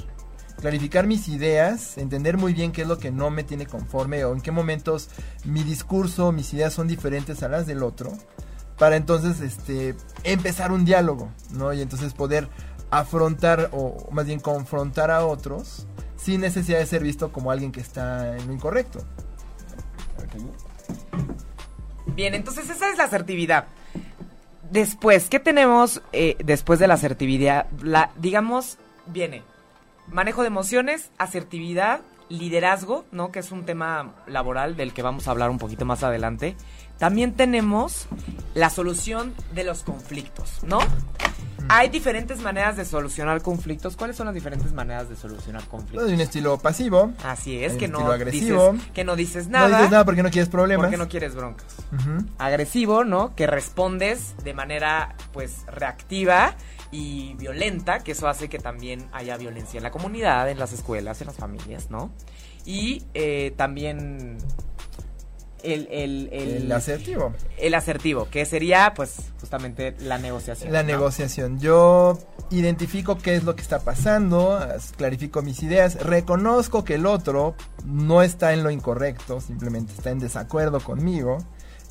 Clarificar 0.61 1.07
mis 1.07 1.29
ideas, 1.29 1.99
entender 1.99 2.37
muy 2.37 2.53
bien 2.53 2.73
qué 2.73 2.83
es 2.83 2.89
lo 2.89 2.99
que 2.99 3.11
no 3.11 3.31
me 3.31 3.45
tiene 3.45 3.67
conforme 3.67 4.25
o 4.25 4.33
en 4.33 4.41
qué 4.41 4.51
momentos 4.51 5.09
mi 5.45 5.63
discurso, 5.63 6.33
mis 6.33 6.53
ideas 6.55 6.73
son 6.73 6.87
diferentes 6.87 7.43
a 7.43 7.49
las 7.49 7.67
del 7.67 7.83
otro, 7.83 8.13
para 8.79 8.97
entonces 8.97 9.41
este 9.41 9.97
empezar 10.25 10.73
un 10.73 10.85
diálogo, 10.85 11.31
¿no? 11.53 11.73
Y 11.73 11.81
entonces 11.81 12.15
poder 12.15 12.49
afrontar 12.91 13.71
o 13.73 14.09
más 14.11 14.27
bien 14.27 14.41
confrontar 14.41 15.11
a 15.11 15.25
otros 15.25 15.87
sin 16.17 16.41
necesidad 16.41 16.79
de 16.79 16.87
ser 16.87 17.03
visto 17.03 17.33
como 17.33 17.51
alguien 17.51 17.73
que 17.73 17.81
está 17.81 18.37
en 18.37 18.47
lo 18.47 18.53
incorrecto. 18.53 19.05
Bien, 22.15 22.35
entonces 22.35 22.69
esa 22.69 22.91
es 22.91 22.99
la 22.99 23.05
asertividad. 23.05 23.67
Después, 24.71 25.29
¿qué 25.29 25.41
tenemos 25.41 26.03
eh, 26.13 26.37
después 26.45 26.79
de 26.79 26.87
la 26.87 26.95
asertividad? 26.95 27.67
La, 27.83 28.13
digamos, 28.17 28.79
viene 29.07 29.43
manejo 30.13 30.43
de 30.43 30.49
emociones, 30.49 31.11
asertividad, 31.19 32.01
liderazgo, 32.29 33.05
¿no? 33.13 33.33
Que 33.33 33.41
es 33.41 33.51
un 33.53 33.65
tema 33.65 34.15
laboral 34.27 34.77
del 34.77 34.93
que 34.93 35.03
vamos 35.03 35.27
a 35.29 35.33
hablar 35.33 35.51
un 35.51 35.59
poquito 35.59 35.85
más 35.85 36.03
adelante. 36.03 36.57
También 36.99 37.35
tenemos 37.35 38.07
la 38.55 38.71
solución 38.71 39.35
de 39.55 39.65
los 39.65 39.83
conflictos, 39.83 40.63
¿no? 40.65 40.79
Hay 41.69 41.89
diferentes 41.89 42.41
maneras 42.41 42.77
de 42.77 42.85
solucionar 42.85 43.43
conflictos. 43.43 43.97
¿Cuáles 43.97 44.17
son 44.17 44.27
las 44.27 44.35
diferentes 44.35 44.73
maneras 44.73 45.09
de 45.09 45.15
solucionar 45.15 45.63
conflictos? 45.69 46.09
Hay 46.09 46.15
un 46.15 46.21
estilo 46.21 46.59
pasivo, 46.59 47.13
Así 47.25 47.63
es, 47.63 47.75
que 47.75 47.87
no, 47.87 48.11
agresivo. 48.11 48.73
dices, 48.73 48.89
que 48.93 49.05
no 49.05 49.15
dices 49.15 49.47
no 49.47 49.53
nada, 49.59 49.77
dices 49.79 49.91
nada 49.93 50.05
porque 50.05 50.23
no 50.23 50.31
quieres 50.31 50.49
problemas. 50.49 50.87
porque 50.87 50.97
no 50.97 51.09
quieres 51.09 51.35
broncas 51.37 51.77
agresivo, 52.39 53.05
¿no? 53.05 53.35
Que 53.37 53.47
respondes 53.47 54.35
de 54.43 54.53
manera, 54.55 55.15
pues, 55.33 55.65
reactiva 55.67 56.55
y 56.93 57.35
violenta, 57.35 58.01
que 58.01 58.13
eso 58.13 58.27
hace 58.29 58.49
que 58.49 58.59
también 58.59 59.07
haya 59.13 59.37
violencia 59.37 59.79
en 59.79 59.85
la 59.85 59.91
comunidad, 59.91 60.51
en 60.51 60.59
las 60.59 60.73
escuelas, 60.73 61.21
en 61.21 61.29
las 61.29 61.37
familias, 61.37 61.91
¿no? 61.91 62.11
Y 62.67 63.05
eh, 63.15 63.53
también 63.57 64.39
el, 65.63 65.89
el, 65.91 66.29
el, 66.33 66.63
El 66.63 66.73
asertivo. 66.73 67.33
el 67.59 67.75
asertivo, 67.75 68.29
que 68.31 68.45
sería, 68.47 68.93
pues, 68.95 69.17
justamente 69.41 69.95
la 70.01 70.19
negociación. 70.19 70.73
La 70.73 70.83
¿no? 70.83 70.89
negociación. 70.89 71.61
Yo 71.61 72.19
identifico 72.51 73.19
qué 73.19 73.35
es 73.37 73.45
lo 73.45 73.55
que 73.55 73.63
está 73.63 73.81
pasando, 73.81 74.57
as- 74.57 74.93
clarifico 74.97 75.43
mis 75.43 75.63
ideas, 75.63 75.97
reconozco 76.03 76.85
que 76.85 76.95
el 76.95 77.07
otro 77.07 77.55
no 77.85 78.23
está 78.23 78.53
en 78.55 78.63
lo 78.65 78.71
incorrecto, 78.71 79.41
simplemente 79.41 79.93
está 79.93 80.11
en 80.11 80.19
desacuerdo 80.19 80.81
conmigo. 80.81 81.39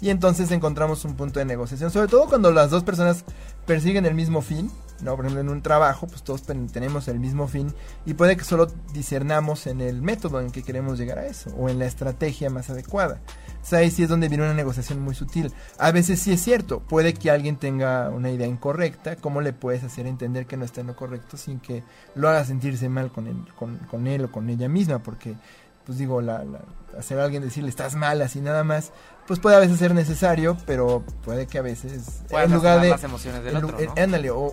Y 0.02 0.10
entonces 0.10 0.50
encontramos 0.52 1.04
un 1.06 1.16
punto 1.16 1.40
de 1.40 1.46
negociación, 1.46 1.92
sobre 1.92 2.08
todo 2.08 2.28
cuando 2.28 2.52
las 2.52 2.70
dos 2.72 2.84
personas 2.84 3.24
persiguen 3.66 4.06
el 4.06 4.16
mismo 4.16 4.42
fin, 4.42 4.72
no 5.02 5.16
por 5.16 5.26
ejemplo 5.26 5.42
en 5.42 5.50
un 5.50 5.62
trabajo 5.62 6.08
pues 6.08 6.24
todos 6.24 6.44
tenemos 6.44 7.08
el 7.08 7.20
mismo 7.20 7.48
fin 7.48 7.74
y 8.06 8.14
puede 8.14 8.38
que 8.38 8.44
solo 8.44 8.68
discernamos 8.94 9.68
en 9.68 9.82
el 9.82 10.02
método 10.02 10.42
en 10.42 10.52
que 10.52 10.64
queremos 10.64 10.98
llegar 10.98 11.20
a 11.20 11.26
eso 11.26 11.50
o 11.58 11.70
en 11.70 11.80
la 11.80 11.86
estrategia 11.86 12.50
más 12.50 12.70
adecuada. 12.70 13.22
O 13.62 13.66
sea, 13.66 13.80
ahí 13.80 13.92
sí 13.92 14.04
es 14.04 14.10
donde 14.10 14.30
viene 14.30 14.46
una 14.46 14.54
negociación 14.54 15.02
muy 15.02 15.14
sutil. 15.14 15.54
A 15.78 15.92
veces 15.92 16.20
sí 16.20 16.32
es 16.32 16.42
cierto 16.42 16.80
puede 16.80 17.14
que 17.14 17.30
alguien 17.32 17.58
tenga 17.58 18.10
una 18.10 18.32
idea 18.32 18.48
incorrecta 18.48 19.16
cómo 19.16 19.42
le 19.42 19.54
puedes 19.54 19.84
hacer 19.84 20.08
entender 20.08 20.46
que 20.46 20.58
no 20.58 20.66
está 20.66 20.82
en 20.82 20.88
lo 20.88 20.96
correcto 20.96 21.38
sin 21.38 21.60
que 21.60 21.84
lo 22.16 22.30
haga 22.30 22.46
sentirse 22.46 22.90
mal 22.90 23.12
con 23.12 23.28
él, 23.28 23.38
con, 23.58 23.78
con 23.90 24.08
él 24.08 24.26
o 24.26 24.32
con 24.32 24.50
ella 24.50 24.70
misma 24.70 25.00
porque 25.00 25.36
pues 25.90 25.98
digo, 25.98 26.22
la, 26.22 26.46
hacer 26.98 27.20
a 27.20 27.24
alguien 27.24 27.42
decirle 27.42 27.68
estás 27.68 27.96
mal 27.96 28.22
así 28.22 28.42
nada 28.42 28.64
más, 28.64 28.92
pues 29.30 29.40
puede 29.40 29.58
a 29.58 29.60
veces 29.60 29.78
ser 29.78 29.94
necesario, 29.94 30.58
pero 30.66 31.04
puede 31.24 31.46
que 31.46 31.60
a 31.60 31.62
veces 31.62 32.24
en 32.32 32.52
lugar 32.52 32.82
de 32.82 32.90
las 32.90 33.04
emociones 33.04 33.44
del 33.44 33.58
otro, 33.58 33.78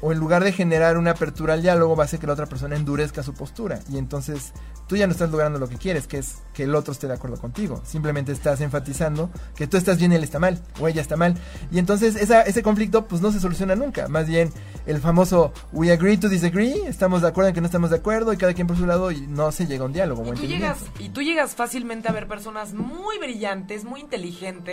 o, 0.03 0.13
en 0.13 0.19
lugar 0.19 0.45
de 0.45 0.53
generar 0.53 0.99
una 0.99 1.13
apertura 1.13 1.55
al 1.55 1.63
diálogo 1.63 1.97
va 1.97 2.03
a 2.03 2.05
hacer 2.05 2.21
que 2.21 2.27
la 2.27 2.35
otra 2.35 2.45
persona 2.45 2.77
endurezca 2.77 3.23
su 3.23 3.33
postura 3.33 3.81
y 3.91 3.97
entonces 3.97 4.53
tú 4.87 4.97
ya 4.97 5.07
no 5.07 5.13
estás 5.13 5.31
logrando 5.31 5.59
lo 5.59 5.67
que 5.67 5.77
quieres, 5.79 6.07
que 6.07 6.19
es 6.19 6.43
que 6.53 6.65
el 6.65 6.75
otro 6.75 6.93
esté 6.93 7.07
de 7.07 7.15
acuerdo 7.15 7.39
contigo. 7.39 7.81
Simplemente 7.87 8.33
estás 8.33 8.61
enfatizando 8.61 9.31
que 9.57 9.67
tú 9.67 9.79
estás 9.79 9.99
bien 9.99 10.13
y 10.13 10.17
él 10.17 10.23
está 10.23 10.39
mal, 10.39 10.61
o 10.79 10.87
ella 10.87 11.01
está 11.01 11.17
mal. 11.17 11.37
Y 11.71 11.79
entonces 11.79 12.15
esa, 12.15 12.43
ese 12.43 12.63
conflicto 12.63 13.07
pues 13.07 13.23
no 13.23 13.33
se 13.33 13.41
soluciona 13.41 13.77
nunca. 13.77 14.09
Más 14.09 14.27
bien 14.27 14.53
el 14.85 15.01
famoso 15.01 15.55
we 15.73 15.91
agree 15.91 16.19
to 16.19 16.29
disagree, 16.29 16.87
estamos 16.87 17.23
de 17.23 17.29
acuerdo 17.29 17.49
en 17.49 17.55
que 17.55 17.63
no 17.63 17.67
estamos 17.67 17.89
de 17.89 17.97
acuerdo 17.97 18.31
y 18.35 18.37
cada 18.37 18.53
quien 18.53 18.67
por 18.67 18.77
su 18.77 18.85
lado 18.85 19.11
y 19.11 19.27
no 19.27 19.51
se 19.53 19.67
llega 19.67 19.85
a 19.85 19.87
un 19.87 19.95
diálogo. 19.95 20.23
Y 20.35 20.37
tú, 20.37 20.47
llegas, 20.47 20.79
y 20.99 21.09
tú 21.09 21.23
llegas 21.23 21.55
fácilmente 21.55 22.09
a 22.09 22.13
ver 22.13 22.29
personas 22.29 22.75
muy 22.75 23.19
brillantes, 23.19 23.85
muy 23.85 24.01
inteligentes, 24.01 24.66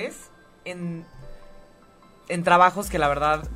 en, 0.66 1.06
en 2.28 2.44
trabajos 2.44 2.90
que 2.90 3.00
la 3.00 3.08
verdad 3.08 3.48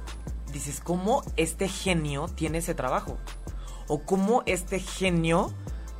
dices, 0.52 0.82
¿cómo 0.82 1.24
este 1.36 1.68
genio 1.68 2.28
tiene 2.28 2.60
ese 2.60 2.74
trabajo? 2.74 3.18
O 3.88 4.02
cómo 4.04 4.44
este 4.46 4.80
genio 4.80 5.54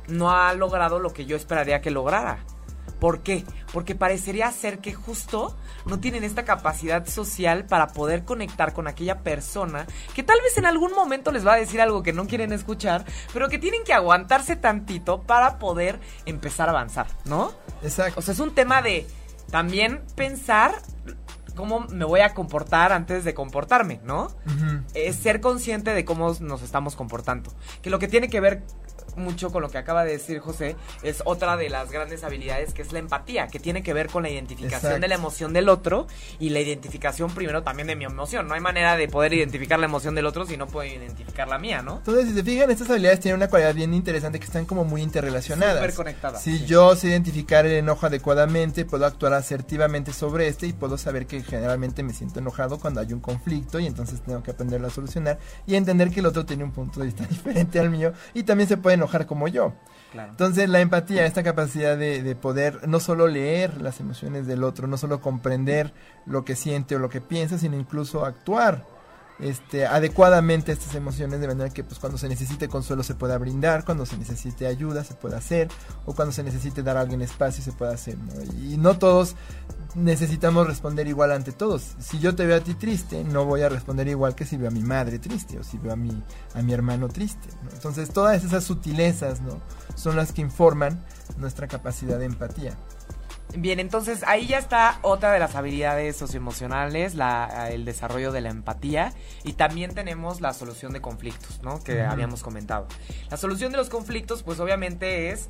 no 0.08 0.30
ha 0.30 0.52
logrado 0.54 0.98
lo 0.98 1.12
que 1.12 1.26
yo 1.26 1.36
esperaría 1.36 1.80
que 1.80 1.90
lograra. 1.90 2.44
¿Por 3.00 3.20
qué? 3.20 3.44
Porque 3.72 3.94
parecería 3.94 4.50
ser 4.50 4.80
que 4.80 4.92
justo 4.92 5.56
no 5.86 6.00
tienen 6.00 6.24
esta 6.24 6.44
capacidad 6.44 7.06
social 7.06 7.64
para 7.64 7.88
poder 7.88 8.24
conectar 8.24 8.72
con 8.72 8.88
aquella 8.88 9.22
persona 9.22 9.86
que 10.14 10.24
tal 10.24 10.40
vez 10.42 10.58
en 10.58 10.66
algún 10.66 10.92
momento 10.92 11.30
les 11.30 11.46
va 11.46 11.54
a 11.54 11.56
decir 11.56 11.80
algo 11.80 12.02
que 12.02 12.12
no 12.12 12.26
quieren 12.26 12.52
escuchar, 12.52 13.04
pero 13.32 13.48
que 13.48 13.58
tienen 13.58 13.84
que 13.84 13.92
aguantarse 13.92 14.56
tantito 14.56 15.22
para 15.22 15.60
poder 15.60 16.00
empezar 16.26 16.68
a 16.68 16.72
avanzar, 16.72 17.06
¿no? 17.24 17.52
Exacto. 17.82 18.18
O 18.18 18.22
sea, 18.22 18.34
es 18.34 18.40
un 18.40 18.52
tema 18.52 18.82
de 18.82 19.06
también 19.50 20.02
pensar 20.14 20.74
cómo 21.54 21.80
me 21.80 22.04
voy 22.04 22.20
a 22.20 22.34
comportar 22.34 22.92
antes 22.92 23.24
de 23.24 23.34
comportarme, 23.34 24.00
¿no? 24.04 24.28
Es 24.94 25.16
ser 25.16 25.40
consciente 25.40 25.92
de 25.92 26.04
cómo 26.04 26.34
nos 26.40 26.62
estamos 26.62 26.94
comportando. 26.94 27.52
Que 27.82 27.90
lo 27.90 27.98
que 27.98 28.06
tiene 28.06 28.28
que 28.28 28.40
ver 28.40 28.62
mucho 29.16 29.50
con 29.50 29.62
lo 29.62 29.70
que 29.70 29.78
acaba 29.78 30.04
de 30.04 30.12
decir 30.12 30.40
José, 30.40 30.76
es 31.02 31.22
otra 31.24 31.56
de 31.56 31.68
las 31.68 31.90
grandes 31.90 32.24
habilidades 32.24 32.74
que 32.74 32.82
es 32.82 32.92
la 32.92 32.98
empatía, 32.98 33.48
que 33.48 33.58
tiene 33.58 33.82
que 33.82 33.92
ver 33.92 34.08
con 34.08 34.22
la 34.22 34.30
identificación 34.30 35.00
de 35.00 35.08
la 35.08 35.14
emoción 35.14 35.52
del 35.52 35.68
otro 35.68 36.06
y 36.38 36.50
la 36.50 36.60
identificación 36.60 37.30
primero 37.30 37.62
también 37.62 37.88
de 37.88 37.96
mi 37.96 38.04
emoción. 38.04 38.48
No 38.48 38.54
hay 38.54 38.60
manera 38.60 38.96
de 38.96 39.08
poder 39.08 39.34
identificar 39.34 39.78
la 39.78 39.86
emoción 39.86 40.14
del 40.14 40.26
otro 40.26 40.46
si 40.46 40.56
no 40.56 40.66
puedo 40.66 40.88
identificar 40.88 41.48
la 41.48 41.58
mía, 41.58 41.82
¿no? 41.82 41.98
Entonces, 41.98 42.28
si 42.28 42.34
se 42.34 42.42
fijan, 42.42 42.70
estas 42.70 42.90
habilidades 42.90 43.20
tienen 43.20 43.36
una 43.36 43.48
cualidad 43.48 43.74
bien 43.74 43.94
interesante 43.94 44.38
que 44.38 44.46
están 44.46 44.66
como 44.66 44.84
muy 44.84 45.02
interrelacionadas. 45.02 45.76
Súper 45.76 45.94
conectadas. 45.94 46.42
Si 46.42 46.64
yo 46.64 46.94
sé 46.96 47.08
identificar 47.08 47.66
el 47.66 47.72
enojo 47.72 48.06
adecuadamente, 48.06 48.84
puedo 48.84 49.06
actuar 49.06 49.32
asertivamente 49.34 50.12
sobre 50.12 50.48
este 50.48 50.66
y 50.66 50.72
puedo 50.72 50.98
saber 50.98 51.26
que 51.26 51.42
generalmente 51.42 52.02
me 52.02 52.12
siento 52.12 52.40
enojado 52.40 52.78
cuando 52.78 53.00
hay 53.00 53.12
un 53.12 53.20
conflicto 53.20 53.78
y 53.80 53.86
entonces 53.86 54.20
tengo 54.20 54.42
que 54.42 54.50
aprenderlo 54.50 54.88
a 54.88 54.90
solucionar 54.90 55.38
y 55.66 55.74
entender 55.74 56.10
que 56.10 56.20
el 56.20 56.26
otro 56.26 56.44
tiene 56.44 56.64
un 56.64 56.72
punto 56.72 57.00
de 57.00 57.06
vista 57.06 57.24
diferente 57.28 57.78
al 57.78 57.90
mío 57.90 58.12
y 58.34 58.42
también 58.42 58.68
se 58.68 58.76
puede 58.76 58.87
enojar 58.94 59.26
como 59.26 59.48
yo. 59.48 59.72
Entonces 60.14 60.68
la 60.68 60.80
empatía, 60.80 61.26
esta 61.26 61.42
capacidad 61.42 61.96
de, 61.96 62.34
poder 62.34 62.88
no 62.88 62.98
solo 62.98 63.28
leer 63.28 63.82
las 63.82 64.00
emociones 64.00 64.46
del 64.46 64.64
otro, 64.64 64.86
no 64.86 64.96
solo 64.96 65.20
comprender 65.20 65.92
lo 66.24 66.44
que 66.44 66.56
siente 66.56 66.96
o 66.96 66.98
lo 66.98 67.10
que 67.10 67.20
piensa, 67.20 67.58
sino 67.58 67.76
incluso 67.76 68.24
actuar 68.24 68.84
este, 69.40 69.86
adecuadamente 69.86 70.72
estas 70.72 70.94
emociones 70.94 71.40
de 71.40 71.46
manera 71.46 71.70
que 71.70 71.84
pues 71.84 71.98
cuando 71.98 72.18
se 72.18 72.28
necesite 72.28 72.68
consuelo 72.68 73.02
se 73.02 73.14
pueda 73.14 73.38
brindar, 73.38 73.84
cuando 73.84 74.04
se 74.04 74.16
necesite 74.16 74.66
ayuda 74.66 75.04
se 75.04 75.14
pueda 75.14 75.38
hacer, 75.38 75.68
o 76.06 76.14
cuando 76.14 76.32
se 76.32 76.42
necesite 76.42 76.82
dar 76.82 76.96
a 76.96 77.00
alguien 77.00 77.22
espacio 77.22 77.62
se 77.62 77.72
pueda 77.72 77.92
hacer. 77.92 78.16
Y 78.60 78.76
no 78.76 78.98
todos 78.98 79.36
necesitamos 79.94 80.66
responder 80.66 81.06
igual 81.06 81.32
ante 81.32 81.52
todos. 81.52 81.94
Si 81.98 82.18
yo 82.18 82.34
te 82.34 82.46
veo 82.46 82.56
a 82.56 82.60
ti 82.60 82.74
triste, 82.74 83.24
no 83.24 83.44
voy 83.44 83.62
a 83.62 83.68
responder 83.68 84.08
igual 84.08 84.34
que 84.34 84.44
si 84.44 84.56
veo 84.56 84.68
a 84.68 84.72
mi 84.72 84.82
madre 84.82 85.18
triste 85.18 85.58
o 85.58 85.64
si 85.64 85.78
veo 85.78 85.92
a 85.92 85.96
mi, 85.96 86.22
a 86.54 86.62
mi 86.62 86.72
hermano 86.72 87.08
triste. 87.08 87.48
Entonces 87.72 88.10
todas 88.10 88.44
esas 88.44 88.64
sutilezas 88.64 89.40
¿no? 89.40 89.60
son 89.94 90.16
las 90.16 90.32
que 90.32 90.42
informan 90.42 91.04
nuestra 91.36 91.68
capacidad 91.68 92.18
de 92.18 92.26
empatía. 92.26 92.76
Bien, 93.56 93.80
entonces 93.80 94.22
ahí 94.26 94.46
ya 94.46 94.58
está 94.58 94.98
otra 95.02 95.32
de 95.32 95.38
las 95.38 95.54
habilidades 95.54 96.16
socioemocionales, 96.16 97.14
la, 97.14 97.70
el 97.70 97.86
desarrollo 97.86 98.30
de 98.30 98.42
la 98.42 98.50
empatía 98.50 99.14
y 99.42 99.54
también 99.54 99.94
tenemos 99.94 100.42
la 100.42 100.52
solución 100.52 100.92
de 100.92 101.00
conflictos, 101.00 101.62
¿no? 101.62 101.82
Que 101.82 102.02
habíamos 102.02 102.42
comentado. 102.42 102.86
La 103.30 103.38
solución 103.38 103.72
de 103.72 103.78
los 103.78 103.88
conflictos, 103.88 104.42
pues 104.42 104.60
obviamente 104.60 105.30
es 105.30 105.48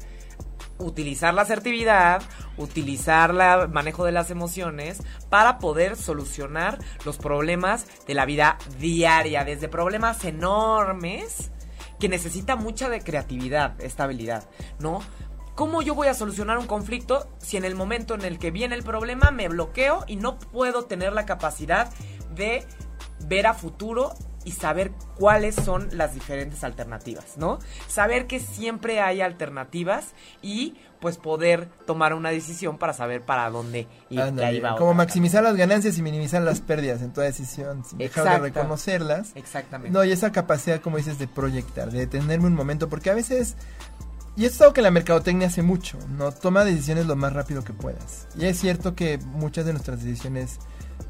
utilizar 0.78 1.34
la 1.34 1.42
asertividad, 1.42 2.22
utilizar 2.56 3.30
el 3.30 3.68
manejo 3.68 4.04
de 4.04 4.12
las 4.12 4.30
emociones 4.30 5.02
para 5.28 5.58
poder 5.58 5.96
solucionar 5.96 6.78
los 7.04 7.18
problemas 7.18 7.86
de 8.06 8.14
la 8.14 8.26
vida 8.26 8.58
diaria, 8.78 9.44
desde 9.44 9.68
problemas 9.68 10.24
enormes 10.24 11.50
que 11.98 12.08
necesita 12.08 12.54
mucha 12.54 12.88
de 12.88 13.00
creatividad, 13.00 13.74
esta 13.80 14.04
habilidad, 14.04 14.48
¿no? 14.78 15.00
¿Cómo 15.58 15.82
yo 15.82 15.96
voy 15.96 16.06
a 16.06 16.14
solucionar 16.14 16.56
un 16.58 16.68
conflicto 16.68 17.26
si 17.38 17.56
en 17.56 17.64
el 17.64 17.74
momento 17.74 18.14
en 18.14 18.22
el 18.22 18.38
que 18.38 18.52
viene 18.52 18.76
el 18.76 18.84
problema 18.84 19.32
me 19.32 19.48
bloqueo 19.48 20.04
y 20.06 20.14
no 20.14 20.38
puedo 20.38 20.84
tener 20.84 21.12
la 21.12 21.26
capacidad 21.26 21.90
de 22.32 22.64
ver 23.26 23.48
a 23.48 23.54
futuro 23.54 24.14
y 24.44 24.52
saber 24.52 24.92
cuáles 25.16 25.56
son 25.56 25.88
las 25.90 26.14
diferentes 26.14 26.62
alternativas, 26.62 27.36
¿no? 27.38 27.58
Saber 27.88 28.28
que 28.28 28.38
siempre 28.38 29.00
hay 29.00 29.20
alternativas 29.20 30.12
y 30.42 30.76
pues 31.00 31.16
poder 31.16 31.68
tomar 31.86 32.14
una 32.14 32.30
decisión 32.30 32.78
para 32.78 32.92
saber 32.92 33.22
para 33.22 33.50
dónde 33.50 33.88
ir. 34.10 34.62
como 34.78 34.94
maximizar 34.94 35.42
las 35.42 35.56
ganancias 35.56 35.98
y 35.98 36.02
minimizar 36.02 36.40
las 36.40 36.60
pérdidas 36.60 37.02
en 37.02 37.12
toda 37.12 37.26
decisión, 37.26 37.84
sin 37.84 37.98
dejar 37.98 38.30
de 38.30 38.38
reconocerlas. 38.38 39.32
Exactamente. 39.34 39.90
No, 39.90 40.04
y 40.04 40.12
esa 40.12 40.30
capacidad, 40.30 40.80
como 40.80 40.98
dices, 40.98 41.18
de 41.18 41.26
proyectar, 41.26 41.90
de 41.90 41.98
detenerme 41.98 42.46
un 42.46 42.54
momento, 42.54 42.88
porque 42.88 43.10
a 43.10 43.14
veces 43.14 43.56
y 44.38 44.44
esto 44.44 44.54
es 44.54 44.60
algo 44.62 44.74
que 44.74 44.82
la 44.82 44.92
mercadotecnia 44.92 45.48
hace 45.48 45.62
mucho, 45.62 45.98
¿no? 46.16 46.30
Toma 46.30 46.64
decisiones 46.64 47.06
lo 47.06 47.16
más 47.16 47.32
rápido 47.32 47.64
que 47.64 47.72
puedas. 47.72 48.28
Y 48.38 48.44
es 48.44 48.56
cierto 48.56 48.94
que 48.94 49.18
muchas 49.18 49.66
de 49.66 49.72
nuestras 49.72 50.00
decisiones 50.00 50.60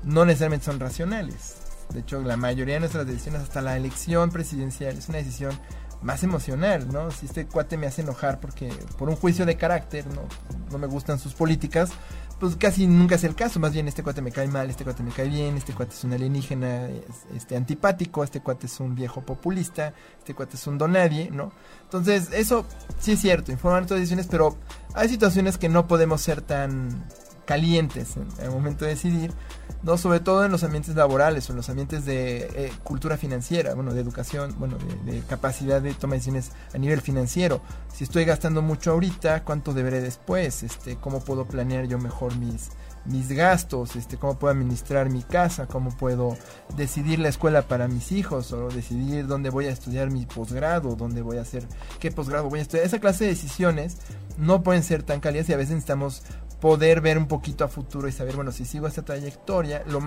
no 0.02 0.24
necesariamente 0.24 0.64
son 0.64 0.80
racionales. 0.80 1.56
De 1.92 2.00
hecho, 2.00 2.22
la 2.22 2.38
mayoría 2.38 2.74
de 2.76 2.80
nuestras 2.80 3.06
decisiones, 3.06 3.42
hasta 3.42 3.60
la 3.60 3.76
elección 3.76 4.30
presidencial, 4.30 4.96
es 4.96 5.10
una 5.10 5.18
decisión 5.18 5.52
más 6.00 6.22
emocional, 6.22 6.90
¿no? 6.90 7.10
Si 7.10 7.26
este 7.26 7.44
cuate 7.44 7.76
me 7.76 7.86
hace 7.86 8.00
enojar 8.00 8.40
porque 8.40 8.72
por 8.96 9.10
un 9.10 9.16
juicio 9.16 9.44
de 9.44 9.58
carácter, 9.58 10.06
¿no? 10.06 10.22
No 10.70 10.78
me 10.78 10.86
gustan 10.86 11.18
sus 11.18 11.34
políticas, 11.34 11.90
pues 12.38 12.56
casi 12.56 12.86
nunca 12.86 13.16
es 13.16 13.24
el 13.24 13.34
caso, 13.34 13.58
más 13.58 13.72
bien 13.72 13.88
este 13.88 14.02
cuate 14.02 14.22
me 14.22 14.30
cae 14.30 14.46
mal, 14.46 14.70
este 14.70 14.84
cuate 14.84 15.02
me 15.02 15.10
cae 15.10 15.28
bien, 15.28 15.56
este 15.56 15.72
cuate 15.72 15.92
es 15.92 16.04
un 16.04 16.12
alienígena 16.12 16.88
este 17.34 17.56
antipático, 17.56 18.22
este 18.22 18.40
cuate 18.40 18.66
es 18.66 18.78
un 18.78 18.94
viejo 18.94 19.22
populista, 19.22 19.92
este 20.18 20.34
cuate 20.34 20.56
es 20.56 20.66
un 20.66 20.78
donadie, 20.78 21.30
¿no? 21.30 21.50
Entonces, 21.82 22.30
eso 22.32 22.64
sí 23.00 23.12
es 23.12 23.20
cierto, 23.20 23.50
informan 23.50 23.80
nuestras 23.80 24.00
decisiones, 24.00 24.28
pero 24.28 24.56
hay 24.94 25.08
situaciones 25.08 25.58
que 25.58 25.68
no 25.68 25.88
podemos 25.88 26.20
ser 26.20 26.40
tan 26.40 27.04
calientes 27.44 28.16
en, 28.16 28.28
el 28.44 28.50
momento 28.50 28.84
de 28.84 28.92
decidir, 28.92 29.32
no 29.82 29.96
sobre 29.96 30.20
todo 30.20 30.44
en 30.44 30.52
los 30.52 30.64
ambientes 30.64 30.94
laborales 30.96 31.48
o 31.48 31.52
en 31.52 31.56
los 31.56 31.68
ambientes 31.68 32.04
de 32.04 32.48
eh, 32.54 32.72
cultura 32.82 33.16
financiera, 33.16 33.74
bueno, 33.74 33.94
de 33.94 34.00
educación, 34.00 34.54
bueno, 34.58 34.76
de, 35.04 35.20
capacidad 35.22 35.80
de 35.80 35.94
toma 35.94 36.12
de 36.12 36.18
decisiones 36.18 36.52
a 36.74 36.78
nivel 36.78 37.00
financiero. 37.00 37.60
Si 37.92 38.04
estoy 38.04 38.24
gastando 38.24 38.62
mucho 38.62 38.92
ahorita, 38.92 39.44
¿cuánto 39.44 39.72
deberé 39.72 40.00
después? 40.00 40.62
Este, 40.62 40.96
¿cómo 40.96 41.20
puedo 41.20 41.46
planear 41.46 41.86
yo 41.86 41.98
mejor 41.98 42.36
mis 42.36 42.70
mis 43.08 43.28
gastos, 43.30 43.96
este, 43.96 44.18
cómo 44.18 44.38
puedo 44.38 44.52
administrar 44.52 45.08
mi 45.08 45.22
casa, 45.22 45.66
cómo 45.66 45.90
puedo 45.90 46.36
decidir 46.76 47.18
la 47.18 47.28
escuela 47.28 47.62
para 47.62 47.88
mis 47.88 48.12
hijos 48.12 48.52
o 48.52 48.68
decidir 48.68 49.26
dónde 49.26 49.50
voy 49.50 49.66
a 49.66 49.70
estudiar 49.70 50.10
mi 50.10 50.26
posgrado, 50.26 50.94
dónde 50.94 51.22
voy 51.22 51.38
a 51.38 51.42
hacer, 51.42 51.66
qué 52.00 52.10
posgrado 52.10 52.50
voy 52.50 52.60
a 52.60 52.62
estudiar. 52.62 52.86
Esa 52.86 53.00
clase 53.00 53.24
de 53.24 53.30
decisiones 53.30 53.96
no 54.36 54.62
pueden 54.62 54.82
ser 54.82 55.02
tan 55.02 55.20
cálidas 55.20 55.48
y 55.48 55.54
a 55.54 55.56
veces 55.56 55.70
necesitamos 55.70 56.22
poder 56.60 57.00
ver 57.00 57.18
un 57.18 57.28
poquito 57.28 57.64
a 57.64 57.68
futuro 57.68 58.08
y 58.08 58.12
saber, 58.12 58.36
bueno, 58.36 58.52
si 58.52 58.64
sigo 58.64 58.86
esta 58.86 59.04
trayectoria, 59.04 59.84
lo, 59.86 60.00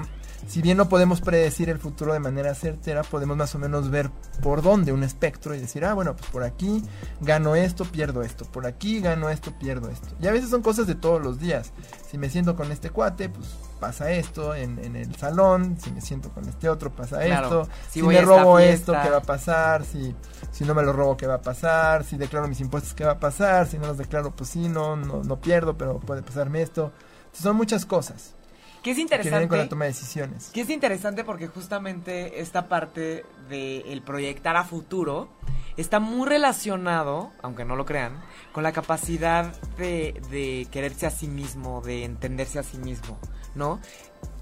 si 0.47 0.61
bien 0.61 0.77
no 0.77 0.89
podemos 0.89 1.21
predecir 1.21 1.69
el 1.69 1.79
futuro 1.79 2.13
de 2.13 2.19
manera 2.19 2.53
certera, 2.55 3.03
podemos 3.03 3.37
más 3.37 3.55
o 3.55 3.59
menos 3.59 3.89
ver 3.89 4.09
por 4.41 4.61
dónde 4.61 4.91
un 4.91 5.03
espectro 5.03 5.55
y 5.55 5.59
decir, 5.59 5.85
ah, 5.85 5.93
bueno, 5.93 6.15
pues 6.15 6.29
por 6.29 6.43
aquí 6.43 6.83
gano 7.21 7.55
esto, 7.55 7.85
pierdo 7.85 8.21
esto, 8.21 8.45
por 8.45 8.65
aquí 8.65 8.99
gano 8.99 9.29
esto, 9.29 9.53
pierdo 9.57 9.89
esto. 9.89 10.09
Y 10.21 10.27
a 10.27 10.31
veces 10.31 10.49
son 10.49 10.61
cosas 10.61 10.87
de 10.87 10.95
todos 10.95 11.21
los 11.21 11.39
días. 11.39 11.71
Si 12.09 12.17
me 12.17 12.29
siento 12.29 12.55
con 12.55 12.71
este 12.71 12.89
cuate, 12.89 13.29
pues 13.29 13.47
pasa 13.81 14.11
esto 14.11 14.53
en, 14.53 14.77
en 14.77 14.95
el 14.95 15.15
salón, 15.15 15.75
si 15.81 15.91
me 15.91 16.01
siento 16.01 16.29
con 16.29 16.47
este 16.47 16.69
otro, 16.69 16.91
pasa 16.91 17.25
esto, 17.25 17.67
si, 17.89 18.03
me 18.03 18.21
robo 18.21 18.59
esto, 18.59 18.93
¿qué 18.93 19.09
va 19.09 19.17
a 19.17 19.21
pasar? 19.23 19.83
Si, 19.83 20.15
si 20.51 20.63
no 20.65 20.75
me 20.75 20.83
lo 20.83 20.93
robo, 20.93 21.17
¿qué 21.17 21.25
va 21.25 21.33
a 21.35 21.41
pasar? 21.41 22.03
Si 22.03 22.15
declaro 22.15 22.47
mis 22.47 22.61
impuestos, 22.61 22.93
¿qué 22.93 23.03
va 23.03 23.13
a 23.13 23.19
pasar? 23.19 23.65
Si 23.65 23.79
no 23.79 23.87
los 23.87 23.97
declaro, 23.97 24.35
pues 24.35 24.51
sí, 24.51 24.69
no, 24.69 24.95
no, 24.95 25.23
no 25.23 25.41
pierdo, 25.41 25.77
pero 25.79 25.99
puede 25.99 26.21
pasarme 26.21 26.61
esto. 26.61 26.91
son 27.33 27.57
muchas 27.57 27.87
cosas. 27.87 28.35
Que 28.83 28.91
es 28.91 28.99
interesante. 28.99 29.45
Que 29.45 29.47
con 29.47 29.57
la 29.57 29.69
toma 29.69 29.85
de 29.85 29.91
decisiones. 29.91 30.51
Que 30.53 30.61
es 30.61 30.69
interesante 30.69 31.23
porque 31.23 31.47
justamente 31.47 32.39
esta 32.39 32.67
parte 32.67 33.25
del 33.49 33.83
el 33.87 34.01
proyectar 34.03 34.57
a 34.57 34.63
futuro 34.63 35.27
está 35.75 35.99
muy 35.99 36.27
relacionado, 36.27 37.31
aunque 37.41 37.65
no 37.65 37.75
lo 37.75 37.85
crean, 37.85 38.21
con 38.51 38.61
la 38.61 38.73
capacidad 38.73 39.59
de, 39.77 40.21
de 40.29 40.67
quererse 40.69 41.07
a 41.07 41.11
sí 41.11 41.27
mismo, 41.27 41.81
de 41.81 42.05
entenderse 42.05 42.59
a 42.59 42.63
sí 42.63 42.77
mismo, 42.77 43.19
¿no? 43.55 43.79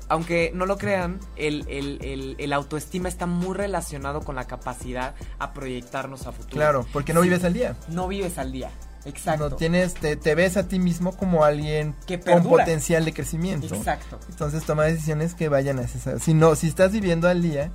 aunque 0.09 0.51
no 0.55 0.65
lo 0.65 0.77
crean, 0.77 1.19
el, 1.35 1.65
el, 1.69 2.35
el, 2.39 2.53
autoestima 2.53 3.07
está 3.07 3.27
muy 3.27 3.55
relacionado 3.55 4.21
con 4.21 4.35
la 4.35 4.45
capacidad 4.45 5.13
a 5.37 5.53
proyectarnos 5.53 6.25
a 6.25 6.31
futuro. 6.31 6.55
Claro, 6.55 6.85
porque 6.91 7.13
no 7.13 7.21
vives 7.21 7.43
al 7.43 7.53
día. 7.53 7.75
No 7.89 8.07
vives 8.07 8.39
al 8.39 8.51
día. 8.51 8.71
Exacto. 9.05 9.49
No 9.51 9.55
tienes, 9.55 9.93
te, 9.93 10.35
ves 10.35 10.57
a 10.57 10.67
ti 10.67 10.79
mismo 10.79 11.15
como 11.15 11.45
alguien 11.45 11.95
con 12.25 12.43
potencial 12.43 13.05
de 13.05 13.13
crecimiento. 13.13 13.73
Exacto. 13.73 14.19
Entonces 14.29 14.63
toma 14.65 14.85
decisiones 14.85 15.35
que 15.35 15.47
vayan 15.47 15.79
a 15.79 15.83
ese. 15.83 16.19
Si 16.19 16.33
no, 16.33 16.55
si 16.55 16.67
estás 16.67 16.91
viviendo 16.91 17.29
al 17.29 17.41
día, 17.41 17.71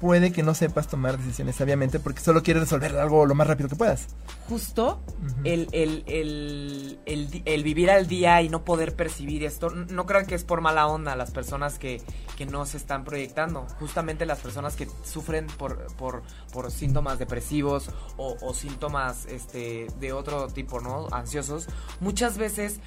puede 0.00 0.32
que 0.32 0.42
no 0.42 0.54
sepas 0.54 0.88
tomar 0.88 1.18
decisiones 1.18 1.56
sabiamente 1.56 2.00
porque 2.00 2.20
solo 2.20 2.42
quieres 2.42 2.64
resolver 2.64 2.96
algo 2.96 3.26
lo 3.26 3.34
más 3.34 3.46
rápido 3.46 3.68
que 3.68 3.76
puedas. 3.76 4.08
Justo 4.48 5.02
el, 5.44 5.68
el, 5.72 6.98
el, 7.04 7.62
vivir 7.62 7.90
al 7.90 8.06
día 8.06 8.42
y 8.42 8.48
no 8.48 8.64
poder 8.64 8.94
percibir 8.94 9.44
esto, 9.44 9.70
no 9.70 10.06
crean 10.06 10.26
que 10.26 10.34
es 10.34 10.44
por 10.44 10.60
mala 10.60 10.86
onda 10.86 11.16
las 11.16 11.30
personas 11.30 11.78
que, 11.78 12.02
que 12.36 12.46
no 12.46 12.66
se 12.66 12.76
están 12.76 13.04
proyectando. 13.04 13.66
Justamente 13.80 14.26
las 14.26 14.40
personas 14.40 14.76
que 14.76 14.88
sufren 15.04 15.46
por, 15.46 15.86
por, 15.96 16.22
por 16.52 16.70
síntomas 16.70 17.18
depresivos 17.18 17.90
o, 18.16 18.36
o 18.40 18.54
síntomas 18.54 19.26
este, 19.26 19.86
de 19.98 20.12
otro 20.12 20.48
tipo, 20.48 20.80
¿no? 20.80 21.08
Ansiosos, 21.10 21.66
muchas 22.00 22.38
veces 22.38 22.80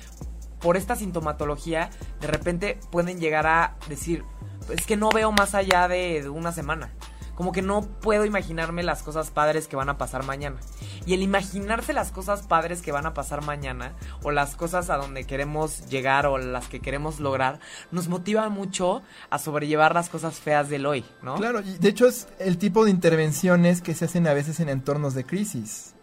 por 0.59 0.77
esta 0.77 0.95
sintomatología 0.95 1.89
de 2.21 2.27
repente 2.27 2.79
pueden 2.91 3.19
llegar 3.19 3.47
a 3.47 3.77
decir, 3.87 4.23
es 4.71 4.85
que 4.85 4.97
no 4.97 5.09
veo 5.09 5.31
más 5.31 5.55
allá 5.55 5.87
de, 5.87 6.29
una 6.29 6.51
semana. 6.51 6.91
Como 7.35 7.53
que 7.53 7.61
no 7.61 7.81
puedo 7.81 8.25
imaginarme 8.25 8.83
las 8.83 9.01
cosas 9.01 9.31
padres 9.31 9.69
que 9.69 9.77
van 9.77 9.87
a 9.87 9.97
pasar 9.97 10.25
mañana. 10.25 10.57
Y 11.05 11.13
el 11.13 11.21
imaginarse 11.21 11.93
las 11.93 12.11
cosas 12.11 12.41
padres 12.41 12.81
que 12.81 12.91
van 12.91 13.05
a 13.05 13.13
pasar 13.13 13.45
mañana, 13.45 13.93
o 14.23 14.31
las 14.31 14.55
cosas 14.55 14.89
a 14.89 14.97
donde 14.97 15.23
queremos 15.23 15.87
llegar, 15.89 16.25
o 16.25 16.37
las 16.37 16.67
que 16.67 16.81
queremos 16.81 17.21
lograr, 17.21 17.61
nos 17.91 18.09
motiva 18.09 18.49
mucho 18.49 19.03
a 19.29 19.39
sobrellevar 19.39 19.93
las 19.93 20.09
cosas 20.09 20.35
feas 20.35 20.67
del 20.67 20.85
hoy, 20.85 21.05
¿no? 21.23 21.35
Claro, 21.35 21.61
y 21.61 21.77
de 21.77 21.87
hecho 21.87 22.07
es 22.07 22.27
el 22.39 22.57
tipo 22.57 22.83
de 22.83 22.91
intervenciones 22.91 23.81
que 23.81 23.95
se 23.95 24.05
hacen 24.05 24.27
a 24.27 24.33
veces 24.33 24.59
en 24.59 24.67
entornos 24.67 25.13
de 25.13 25.25
crisis 25.25 25.93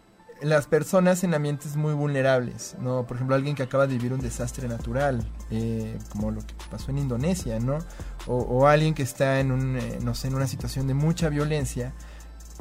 las 0.41 0.67
personas 0.67 1.23
en 1.23 1.33
ambientes 1.33 1.75
muy 1.75 1.93
vulnerables, 1.93 2.75
¿no? 2.79 3.05
Por 3.05 3.17
ejemplo, 3.17 3.35
alguien 3.35 3.55
que 3.55 3.63
acaba 3.63 3.87
de 3.87 3.93
vivir 3.93 4.13
un 4.13 4.19
desastre 4.19 4.67
natural, 4.67 5.25
eh, 5.49 5.97
como 6.11 6.31
lo 6.31 6.41
que 6.41 6.53
pasó 6.69 6.91
en 6.91 6.99
Indonesia, 6.99 7.59
¿no? 7.59 7.79
O, 8.27 8.67
alguien 8.67 8.93
que 8.93 9.03
está 9.03 9.39
en, 9.39 9.51
un, 9.51 9.77
eh, 9.77 9.99
no 10.01 10.13
sé, 10.13 10.27
en 10.27 10.35
una 10.35 10.47
situación 10.47 10.87
de 10.87 10.93
mucha 10.93 11.29
violencia, 11.29 11.93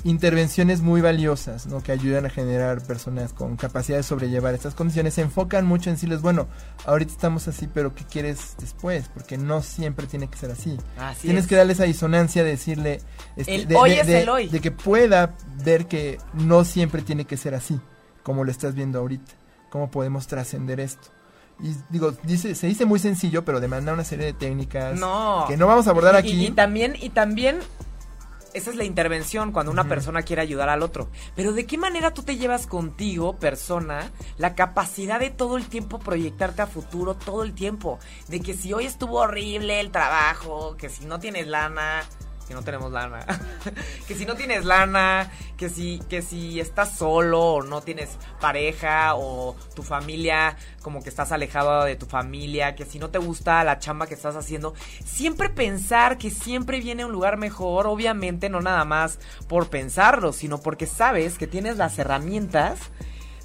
intervenciones 0.05 0.81
muy 0.81 1.01
valiosas, 1.01 1.67
¿no? 1.67 1.83
Que 1.83 1.93
ayudan 1.93 2.27
a 2.27 2.31
generar 2.31 2.83
personas 2.83 3.33
con 3.33 3.57
capacidad 3.57 3.97
de 3.97 4.03
sobrellevar 4.03 4.55
estas 4.55 4.75
condiciones. 4.75 5.15
Se 5.15 5.23
enfocan 5.23 5.67
mucho 5.67 5.91
en 5.91 5.97
decirles, 5.97 6.21
bueno, 6.21 6.49
ahorita 6.85 7.13
estamos 7.13 7.49
así, 7.49 7.69
pero 7.73 7.95
¿qué 7.95 8.05
quieres 8.05 8.57
después? 8.59 9.09
Porque 9.13 9.39
no 9.39 9.63
siempre 9.63 10.07
tiene 10.07 10.29
que 10.29 10.39
ser 10.39 10.51
así. 10.51 10.79
Tienes 11.23 11.47
que 11.47 11.57
darle 11.57 11.73
esa 11.73 11.85
disonancia 11.85 12.45
de 12.45 12.51
decirle... 12.51 13.01
Este, 13.37 13.67
de, 13.67 13.75
hoy 13.75 13.93
es 13.93 14.09
el 14.09 14.29
hoy. 14.29 14.49
De 14.49 14.61
que 14.61 14.71
pueda 14.71 15.35
ver 15.65 15.87
que 15.87 16.19
no 16.35 16.65
siempre 16.65 17.03
tiene 17.03 17.25
que 17.25 17.37
ser 17.37 17.55
así, 17.55 17.81
como 18.23 18.45
lo 18.45 18.51
estás 18.51 18.75
viendo 18.75 18.99
ahorita. 18.99 19.33
¿Cómo 19.71 19.91
podemos 19.91 20.27
trascender 20.27 20.81
esto? 20.81 21.09
Y 21.59 21.75
digo, 21.89 22.13
dice, 22.23 22.55
se 22.55 22.67
dice 22.67 22.85
muy 22.85 22.99
sencillo, 22.99 23.45
pero 23.45 23.61
demanda 23.61 23.93
una 23.93 24.05
serie 24.05 24.27
de 24.27 24.33
técnicas 24.35 24.93
que 25.49 25.57
no 25.57 25.67
vamos 25.67 25.87
a 25.87 25.91
abordar 25.91 26.15
aquí. 26.15 26.47
y, 26.47 26.51
también, 26.51 26.95
y 27.01 27.09
también 27.09 27.59
esa 28.57 28.71
es 28.71 28.77
la 28.77 28.85
intervención 28.85 29.53
cuando 29.53 29.71
una 29.71 29.85
persona 29.85 30.23
quiere 30.23 30.41
ayudar 30.41 30.71
al 30.71 30.83
otro. 30.83 31.09
Pero 31.35 31.53
¿de 31.53 31.67
qué 31.67 31.77
manera 31.77 32.15
tú 32.15 32.23
te 32.23 32.37
llevas 32.37 32.67
contigo, 32.67 33.37
persona, 33.37 34.11
la 34.39 34.55
capacidad 34.55 35.21
de 35.21 35.31
todo 35.31 35.57
el 35.57 35.67
tiempo 35.67 35.99
proyectarte 35.99 36.63
a 36.63 36.67
futuro, 36.67 37.15
todo 37.15 37.43
el 37.43 37.55
tiempo? 37.55 37.99
De 38.29 38.41
que 38.41 38.55
si 38.55 38.73
hoy 38.73 38.87
estuvo 38.87 39.19
horrible 39.19 39.81
el 39.81 39.91
trabajo, 39.91 40.77
que 40.77 40.89
si 40.89 41.05
no 41.05 41.21
tienes 41.21 41.47
lana, 41.47 42.05
que 42.47 42.55
no 42.55 42.63
tenemos 42.63 42.93
lana, 42.93 43.27
que 44.09 44.15
si 44.15 44.25
no 44.25 44.35
tienes 44.35 44.65
lana, 44.65 45.31
que 45.57 45.69
si, 45.69 46.01
que 46.09 46.23
si 46.23 46.61
estás 46.61 46.97
solo 46.97 47.41
o 47.41 47.63
no 47.63 47.81
tienes 47.81 48.11
pareja 48.41 49.15
o 49.17 49.57
tu 49.75 49.83
familia, 49.83 50.57
como 50.83 51.03
que 51.03 51.09
estás 51.09 51.33
alejado 51.33 51.85
de 51.85 51.97
tu 51.97 52.07
familia, 52.07 52.77
que 52.77 52.85
si 52.85 52.99
no 52.99 53.11
te 53.11 53.19
gusta 53.19 53.65
la 53.65 53.79
chamba 53.79 54.07
que 54.07 54.15
estás 54.15 54.37
haciendo, 54.37 54.75
siempre 55.05 55.49
pensar 55.49 56.19
que 56.19 56.31
siempre 56.31 56.81
viene 56.81 57.05
un 57.05 57.13
lugar 57.13 57.37
mejor, 57.37 57.87
obviamente 57.87 58.49
no 58.49 58.61
nada 58.61 58.85
más 58.85 59.19
por 59.49 59.69
pensarlo, 59.69 60.33
sino 60.33 60.59
porque 60.59 60.87
sabes 60.87 61.39
que 61.39 61.47
tienes 61.47 61.77
las 61.77 61.99
herramientas 61.99 62.79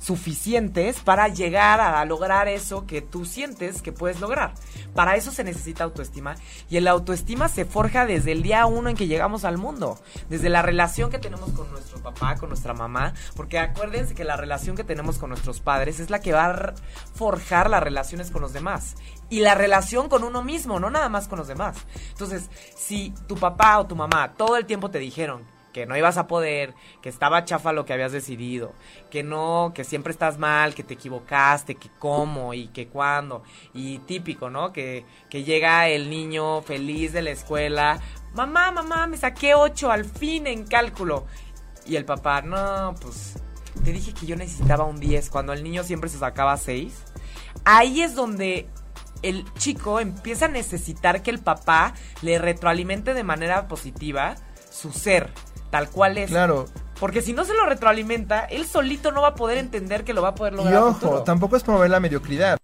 suficientes 0.02 1.00
para 1.00 1.28
llegar 1.28 1.80
a 1.80 2.04
lograr 2.06 2.48
eso 2.48 2.88
que 2.88 3.02
tú 3.02 3.26
sientes 3.26 3.82
que 3.82 3.92
puedes 3.92 4.20
lograr. 4.20 4.54
Para 4.96 5.16
eso 5.16 5.32
se 5.32 5.44
necesita 5.44 5.84
autoestima 5.84 6.36
y 6.70 6.78
el 6.78 6.88
autoestima 6.88 7.48
se 7.48 7.66
forja 7.66 8.06
desde 8.06 8.32
el 8.32 8.42
día 8.42 8.66
uno 8.66 8.90
en 8.90 8.98
que 8.98 9.08
llegamos 9.08 9.46
al 9.46 9.58
mundo, 9.58 10.00
desde 10.28 10.50
la 10.50 10.62
relación 10.62 11.12
que 11.12 11.20
tenemos 11.20 11.52
con 11.52 11.70
nuestro 11.72 12.00
papá, 12.02 12.36
con 12.36 12.50
nuestra 12.50 12.74
mamá, 12.74 13.14
porque 13.36 13.60
acuérdense 13.60 14.16
que 14.16 14.24
la 14.24 14.38
relación 14.38 14.76
que 14.76 14.84
tenemos 14.84 15.20
con 15.20 15.30
nuestros 15.30 15.60
padres 15.60 16.00
es 16.00 16.10
la 16.10 16.20
que 16.20 16.34
va 16.34 16.46
a 16.46 16.74
forjar 17.14 17.70
las 17.70 17.84
relaciones 17.84 18.32
con 18.32 18.42
los 18.42 18.54
demás 18.54 18.96
y 19.30 19.42
la 19.42 19.56
relación 19.56 20.10
con 20.10 20.24
uno 20.24 20.44
mismo, 20.44 20.80
no 20.80 20.90
nada 20.90 21.10
más 21.10 21.28
con 21.28 21.38
los 21.40 21.48
demás. 21.48 21.78
Entonces, 22.10 22.50
si 22.76 23.14
tu 23.28 23.36
papá 23.36 23.80
o 23.80 23.86
tu 23.86 23.96
mamá 23.96 24.34
todo 24.36 24.58
el 24.58 24.66
tiempo 24.66 24.90
te 24.90 25.00
dijeron 25.00 25.51
que 25.72 25.86
no 25.86 25.98
ibas 25.98 26.18
a 26.18 26.28
poder, 26.28 26.74
que 27.02 27.10
estaba 27.10 27.46
chafa 27.46 27.74
lo 27.74 27.86
que 27.86 27.94
habías 27.94 28.12
decidido, 28.12 28.74
que 29.10 29.24
no, 29.24 29.72
que 29.74 29.84
siempre 29.84 30.12
estás 30.12 30.38
mal, 30.38 30.76
que 30.76 30.84
te 30.84 30.96
equivocaste, 30.96 31.76
que 31.76 31.90
cómo 32.00 32.54
y 32.54 32.68
que 32.68 32.88
cuándo. 32.88 33.44
Y 33.74 34.00
típico, 34.00 34.50
¿no? 34.50 34.72
Que, 34.74 35.06
que 35.30 35.44
llega 35.44 35.88
el 35.88 36.10
niño 36.10 36.62
feliz 36.62 37.14
de 37.14 37.22
la 37.22 37.32
escuela, 37.32 38.00
mamá, 38.34 38.72
mamá, 38.72 39.08
me 39.08 39.18
saqué 39.18 39.56
ocho 39.56 39.92
al 39.92 40.06
fin 40.06 40.48
en 40.48 40.66
cálculo. 40.66 41.26
Y 41.86 41.96
el 41.96 42.06
papá, 42.06 42.42
no, 42.42 42.96
pues 43.02 43.36
te 43.84 43.92
dije 43.92 44.14
que 44.14 44.26
yo 44.26 44.36
necesitaba 44.36 44.86
un 44.86 45.00
10 45.00 45.30
cuando 45.30 45.54
el 45.54 45.64
niño 45.64 45.84
siempre 45.84 46.10
se 46.10 46.20
sacaba 46.20 46.58
6. 46.58 46.94
Ahí 47.66 48.02
es 48.02 48.16
donde 48.16 48.68
el 49.24 49.46
chico 49.56 50.00
empieza 50.00 50.46
a 50.46 50.50
necesitar 50.50 51.22
que 51.22 51.32
el 51.32 51.40
papá 51.40 51.94
le 52.22 52.40
retroalimente 52.40 53.14
de 53.14 53.24
manera 53.24 53.68
positiva 53.68 54.36
su 54.72 54.92
ser 54.92 55.32
tal 55.72 55.90
cual 55.90 56.20
es. 56.20 56.30
Claro. 56.30 56.66
Porque 57.00 57.24
si 57.24 57.34
no 57.34 57.44
se 57.46 57.56
lo 57.56 57.66
retroalimenta, 57.66 58.42
él 58.46 58.68
solito 58.68 59.12
no 59.12 59.24
va 59.24 59.30
a 59.30 59.36
poder 59.36 59.58
entender 59.58 60.04
que 60.04 60.14
lo 60.14 60.22
va 60.22 60.30
a 60.30 60.36
poder 60.36 60.54
lograr. 60.54 60.74
Y 60.74 60.78
ojo, 60.78 61.24
tampoco 61.24 61.56
es 61.56 61.64
promover 61.64 61.90
la 61.90 62.00
mediocridad. 62.00 62.60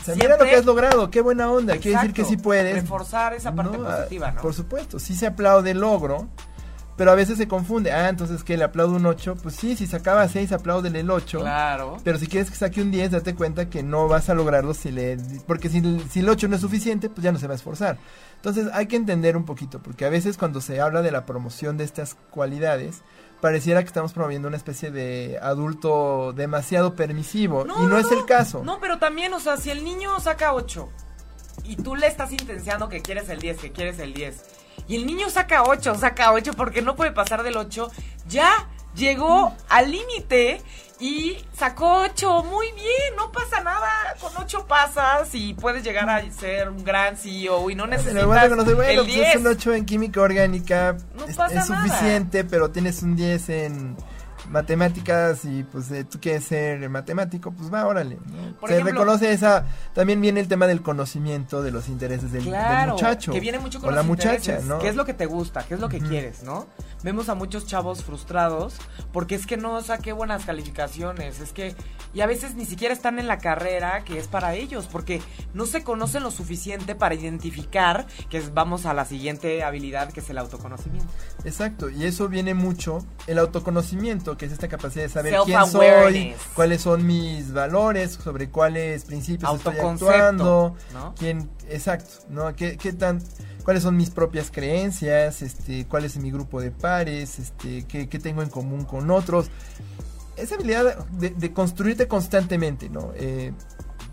O 0.00 0.04
sea, 0.04 0.14
mira 0.14 0.36
lo 0.36 0.44
que 0.44 0.54
has 0.54 0.64
logrado, 0.64 1.10
qué 1.10 1.20
buena 1.20 1.50
onda, 1.50 1.76
quiere 1.76 1.98
decir 1.98 2.12
que 2.12 2.24
sí 2.24 2.36
puedes. 2.36 2.74
Reforzar 2.74 3.34
esa 3.34 3.54
parte 3.54 3.78
positiva, 3.78 4.32
¿no? 4.32 4.40
Por 4.40 4.54
supuesto, 4.54 4.98
sí 4.98 5.14
se 5.14 5.26
aplaude 5.26 5.72
el 5.72 5.80
logro, 5.80 6.28
pero 7.00 7.12
a 7.12 7.14
veces 7.14 7.38
se 7.38 7.48
confunde. 7.48 7.92
Ah, 7.92 8.10
entonces 8.10 8.44
que 8.44 8.58
le 8.58 8.64
aplaudo 8.64 8.96
un 8.96 9.06
8. 9.06 9.36
Pues 9.42 9.54
sí, 9.54 9.74
si 9.74 9.86
sacaba 9.86 10.28
6, 10.28 10.52
apláudele 10.52 11.00
el 11.00 11.10
8. 11.10 11.40
Claro. 11.40 11.96
Pero 12.04 12.18
si 12.18 12.26
quieres 12.26 12.50
que 12.50 12.56
saque 12.56 12.82
un 12.82 12.90
10, 12.90 13.12
date 13.12 13.34
cuenta 13.34 13.70
que 13.70 13.82
no 13.82 14.06
vas 14.06 14.28
a 14.28 14.34
lograrlo 14.34 14.74
si 14.74 14.90
le. 14.90 15.16
Porque 15.46 15.70
si, 15.70 15.80
si 16.10 16.20
el 16.20 16.28
8 16.28 16.48
no 16.48 16.56
es 16.56 16.60
suficiente, 16.60 17.08
pues 17.08 17.24
ya 17.24 17.32
no 17.32 17.38
se 17.38 17.46
va 17.46 17.54
a 17.54 17.56
esforzar. 17.56 17.96
Entonces 18.36 18.68
hay 18.74 18.86
que 18.86 18.96
entender 18.96 19.36
un 19.38 19.46
poquito, 19.46 19.80
porque 19.82 20.04
a 20.04 20.10
veces 20.10 20.36
cuando 20.36 20.60
se 20.60 20.78
habla 20.78 21.00
de 21.00 21.10
la 21.10 21.24
promoción 21.24 21.78
de 21.78 21.84
estas 21.84 22.16
cualidades, 22.30 23.00
pareciera 23.40 23.80
que 23.82 23.86
estamos 23.86 24.12
promoviendo 24.12 24.48
una 24.48 24.56
especie 24.56 24.90
de 24.90 25.38
adulto 25.42 26.32
demasiado 26.32 26.94
permisivo 26.94 27.64
y 27.64 27.86
no, 27.86 27.98
es 27.98 28.10
el 28.12 28.24
caso. 28.26 28.62
No, 28.64 28.80
pero 28.80 28.98
también, 28.98 29.32
o 29.34 29.40
sea, 29.40 29.56
si 29.56 29.70
el 29.70 29.84
niño 29.84 30.18
saca 30.20 30.54
8 30.54 30.88
y 31.64 31.76
tú 31.76 31.96
le 31.96 32.06
estás 32.06 32.32
intenciando 32.32 32.88
que 32.88 33.00
quieres 33.00 33.28
el 33.28 33.40
10, 33.40 33.58
que 33.58 33.72
quieres 33.72 33.98
el 33.98 34.14
10, 34.14 34.42
y 34.88 34.96
el 34.96 35.06
niño 35.06 35.30
saca 35.30 35.62
8, 35.62 35.94
saca 35.96 36.32
8 36.32 36.52
porque 36.56 36.82
no 36.82 36.96
puede 36.96 37.12
pasar 37.12 37.42
del 37.42 37.56
8, 37.56 37.90
ya 38.28 38.68
llegó 38.94 39.54
al 39.68 39.90
límite 39.90 40.62
y 41.00 41.38
sacó 41.52 42.02
8 42.02 42.44
muy 42.44 42.70
bien, 42.72 43.16
no 43.16 43.32
pasa 43.32 43.62
nada, 43.62 43.88
con 44.20 44.32
8 44.36 44.66
pasas 44.66 45.34
y 45.34 45.54
puedes 45.54 45.82
llegar 45.82 46.08
a 46.10 46.30
ser 46.30 46.68
un 46.68 46.84
gran 46.84 47.16
CEO 47.16 47.70
y 47.70 47.74
no 47.74 47.86
necesitas 47.86 48.26
bueno, 48.26 48.62
el 48.62 49.06
10. 49.06 49.32
Pues 49.32 49.36
un 49.36 49.46
8 49.46 49.74
en 49.74 49.86
química 49.86 50.20
orgánica. 50.20 50.96
Es, 51.26 51.66
suficiente, 51.66 52.44
pero 52.44 52.70
tienes 52.70 53.02
un 53.02 53.16
10 53.16 53.48
en 53.48 53.96
matemáticas 54.50 55.44
y 55.44 55.62
pues 55.62 55.90
eh, 55.92 56.04
tú 56.04 56.18
quieres 56.20 56.44
ser 56.44 56.88
matemático, 56.90 57.52
pues 57.52 57.72
va, 57.72 57.86
órale. 57.86 58.18
Se 58.66 58.80
reconoce 58.82 59.32
esa, 59.32 59.64
también 59.94 60.20
viene 60.20 60.40
el 60.40 60.48
tema 60.48 60.66
del 60.66 60.82
conocimiento 60.82 61.62
de 61.62 61.70
los 61.70 61.88
intereses 61.88 62.32
del, 62.32 62.44
muchacho. 62.44 63.32
Que 63.32 63.40
viene 63.40 63.58
mucho 63.58 63.80
con 63.80 63.94
la 63.94 64.02
muchacha, 64.02 64.58
¿no? 64.64 64.78
¿Qué 64.78 64.88
es 64.88 64.96
lo 64.96 65.04
que 65.04 65.14
te 65.14 65.26
gusta? 65.26 65.64
¿Qué 65.64 65.74
es 65.74 65.80
lo 65.80 65.88
que 65.88 66.00
quieres, 66.00 66.42
no? 66.42 66.66
Vemos 67.02 67.28
a 67.28 67.34
muchos 67.34 67.66
chavos 67.66 68.02
frustrados 68.04 68.74
porque 69.12 69.34
es 69.34 69.46
que 69.46 69.56
no 69.56 69.80
saqué 69.82 70.12
buenas 70.12 70.44
calificaciones, 70.44 71.40
es 71.40 71.52
que 71.52 71.74
y 72.12 72.20
a 72.20 72.26
veces 72.26 72.56
ni 72.56 72.66
siquiera 72.66 72.92
están 72.92 73.18
en 73.18 73.28
la 73.28 73.38
carrera 73.38 74.04
que 74.04 74.18
es 74.18 74.26
para 74.26 74.54
ellos 74.54 74.88
porque 74.90 75.22
no 75.54 75.64
se 75.64 75.84
conocen 75.84 76.24
lo 76.24 76.30
suficiente 76.30 76.94
para 76.94 77.14
identificar 77.14 78.06
que 78.28 78.40
vamos 78.52 78.84
a 78.84 78.94
la 78.94 79.04
siguiente 79.04 79.62
habilidad 79.62 80.12
que 80.12 80.20
es 80.20 80.28
el 80.28 80.38
autoconocimiento. 80.38 81.08
Exacto, 81.44 81.88
y 81.88 82.04
eso 82.04 82.28
viene 82.28 82.54
mucho 82.54 83.06
el 83.26 83.38
autoconocimiento 83.38 84.36
que 84.40 84.46
es 84.46 84.52
esta 84.52 84.68
capacidad 84.68 85.04
de 85.04 85.10
saber 85.10 85.34
quién 85.44 85.66
soy, 85.66 86.34
cuáles 86.54 86.80
son 86.80 87.06
mis 87.06 87.52
valores, 87.52 88.12
sobre 88.12 88.48
cuáles 88.48 89.04
principios 89.04 89.54
estoy 89.54 89.76
actuando, 89.76 90.74
quién, 91.18 91.50
exacto, 91.68 92.24
¿no? 92.30 92.56
¿Qué, 92.56 92.78
qué 92.78 92.94
tan, 92.94 93.22
cuáles 93.64 93.82
son 93.82 93.98
mis 93.98 94.08
propias 94.08 94.50
creencias, 94.50 95.42
este, 95.42 95.84
cuál 95.86 96.06
es 96.06 96.16
mi 96.16 96.30
grupo 96.30 96.58
de 96.62 96.70
pares, 96.70 97.38
este, 97.38 97.84
qué, 97.84 98.08
qué 98.08 98.18
tengo 98.18 98.40
en 98.40 98.48
común 98.48 98.86
con 98.86 99.10
otros. 99.10 99.50
Esa 100.38 100.54
habilidad 100.54 101.06
de, 101.10 101.52
construirte 101.52 102.08
constantemente, 102.08 102.88
¿no? 102.88 103.12
Eh, 103.16 103.52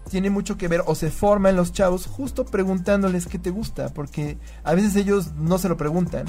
tiene 0.10 0.30
mucho 0.30 0.58
que 0.58 0.68
ver 0.68 0.84
o 0.88 0.96
se 0.96 1.10
forma 1.10 1.52
en 1.52 1.56
los 1.56 1.72
chavos 1.72 2.06
justo 2.06 2.44
preguntándoles 2.44 3.28
qué 3.28 3.40
te 3.40 3.50
gusta, 3.50 3.94
porque 3.94 4.38
a 4.66 4.76
veces 4.76 4.98
ellos 4.98 5.36
no 5.36 5.58
se 5.58 5.70
lo 5.70 5.78
preguntan 5.78 6.26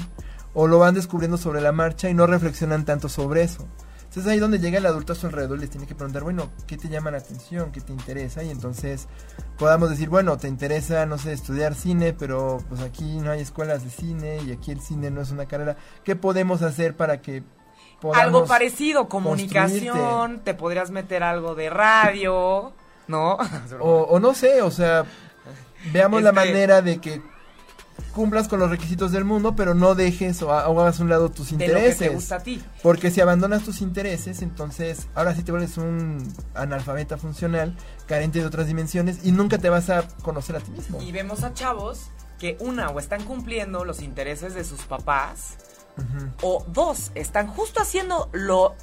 o 0.53 0.67
lo 0.67 0.79
van 0.79 0.93
descubriendo 0.93 1.37
sobre 1.37 1.59
la 1.59 1.73
marcha 1.73 2.09
y 2.09 2.13
no 2.13 2.27
reflexionan 2.27 2.85
tanto 2.85 3.09
sobre 3.09 3.43
eso. 3.43 3.67
Entonces 4.19 4.33
ahí 4.33 4.39
donde 4.39 4.59
llega 4.59 4.79
el 4.79 4.85
adulto 4.85 5.13
a 5.13 5.15
su 5.15 5.27
alrededor 5.27 5.59
les 5.59 5.69
tiene 5.69 5.87
que 5.87 5.95
preguntar, 5.95 6.23
bueno, 6.23 6.49
¿qué 6.67 6.75
te 6.75 6.89
llama 6.89 7.09
la 7.09 7.19
atención? 7.19 7.71
¿Qué 7.71 7.79
te 7.79 7.93
interesa? 7.93 8.43
Y 8.43 8.49
entonces 8.49 9.07
podamos 9.57 9.89
decir, 9.89 10.09
bueno, 10.09 10.37
te 10.37 10.49
interesa, 10.49 11.05
no 11.05 11.17
sé, 11.17 11.31
estudiar 11.31 11.73
cine, 11.73 12.11
pero 12.11 12.61
pues 12.67 12.81
aquí 12.81 13.05
no 13.19 13.31
hay 13.31 13.39
escuelas 13.39 13.85
de 13.85 13.89
cine 13.89 14.41
y 14.45 14.51
aquí 14.51 14.71
el 14.71 14.81
cine 14.81 15.09
no 15.09 15.21
es 15.21 15.31
una 15.31 15.45
carrera. 15.45 15.77
¿Qué 16.03 16.17
podemos 16.17 16.63
hacer 16.63 16.97
para 16.97 17.21
que 17.21 17.43
Algo 18.13 18.43
parecido, 18.43 19.07
comunicación, 19.07 20.41
te 20.43 20.53
podrías 20.53 20.91
meter 20.91 21.23
algo 21.23 21.55
de 21.55 21.69
radio, 21.69 22.73
¿no? 23.07 23.37
o, 23.79 24.19
no 24.19 24.33
sé, 24.33 24.61
o 24.61 24.69
sea, 24.69 25.05
veamos 25.93 26.23
la 26.23 26.33
manera 26.33 26.81
de 26.81 26.99
que 26.99 27.21
cumplas 28.19 28.49
con 28.49 28.59
los 28.59 28.69
requisitos 28.69 29.13
del 29.13 29.23
mundo, 29.23 29.55
pero 29.55 29.73
no 29.73 29.95
dejes 29.95 30.41
o, 30.41 30.51
hagas 30.51 30.99
a 30.99 31.03
un 31.03 31.07
lado 31.07 31.31
tus 31.31 31.53
intereses. 31.53 32.33
a 32.33 32.39
ti. 32.39 32.61
Porque 32.83 33.11
si 33.11 33.21
abandonas 33.21 33.63
tus 33.63 33.79
intereses, 33.79 34.41
entonces 34.41 35.07
ahora 35.15 35.33
sí 35.33 35.43
te 35.43 35.53
vuelves 35.53 35.77
un 35.77 36.29
analfabeta 36.53 37.17
funcional, 37.17 37.77
carente 38.07 38.39
de 38.39 38.45
otras 38.45 38.67
dimensiones 38.67 39.19
y 39.23 39.31
nunca 39.31 39.57
te 39.57 39.69
vas 39.69 39.89
a 39.89 40.05
conocer 40.21 40.57
a 40.57 40.59
ti 40.59 40.69
mismo. 40.71 41.01
Y 41.01 41.13
vemos 41.13 41.43
a 41.43 41.53
chavos 41.53 42.11
que 42.39 42.57
una 42.59 42.89
o 42.89 42.99
están 42.99 43.23
cumpliendo 43.23 43.85
los 43.85 44.01
intereses 44.01 44.53
de 44.53 44.65
sus 44.65 44.81
papás 44.81 45.55
o 46.41 46.65
dos 46.67 47.11
están 47.15 47.47
justo 47.47 47.81
haciendo 47.81 48.29
lo 48.33 48.75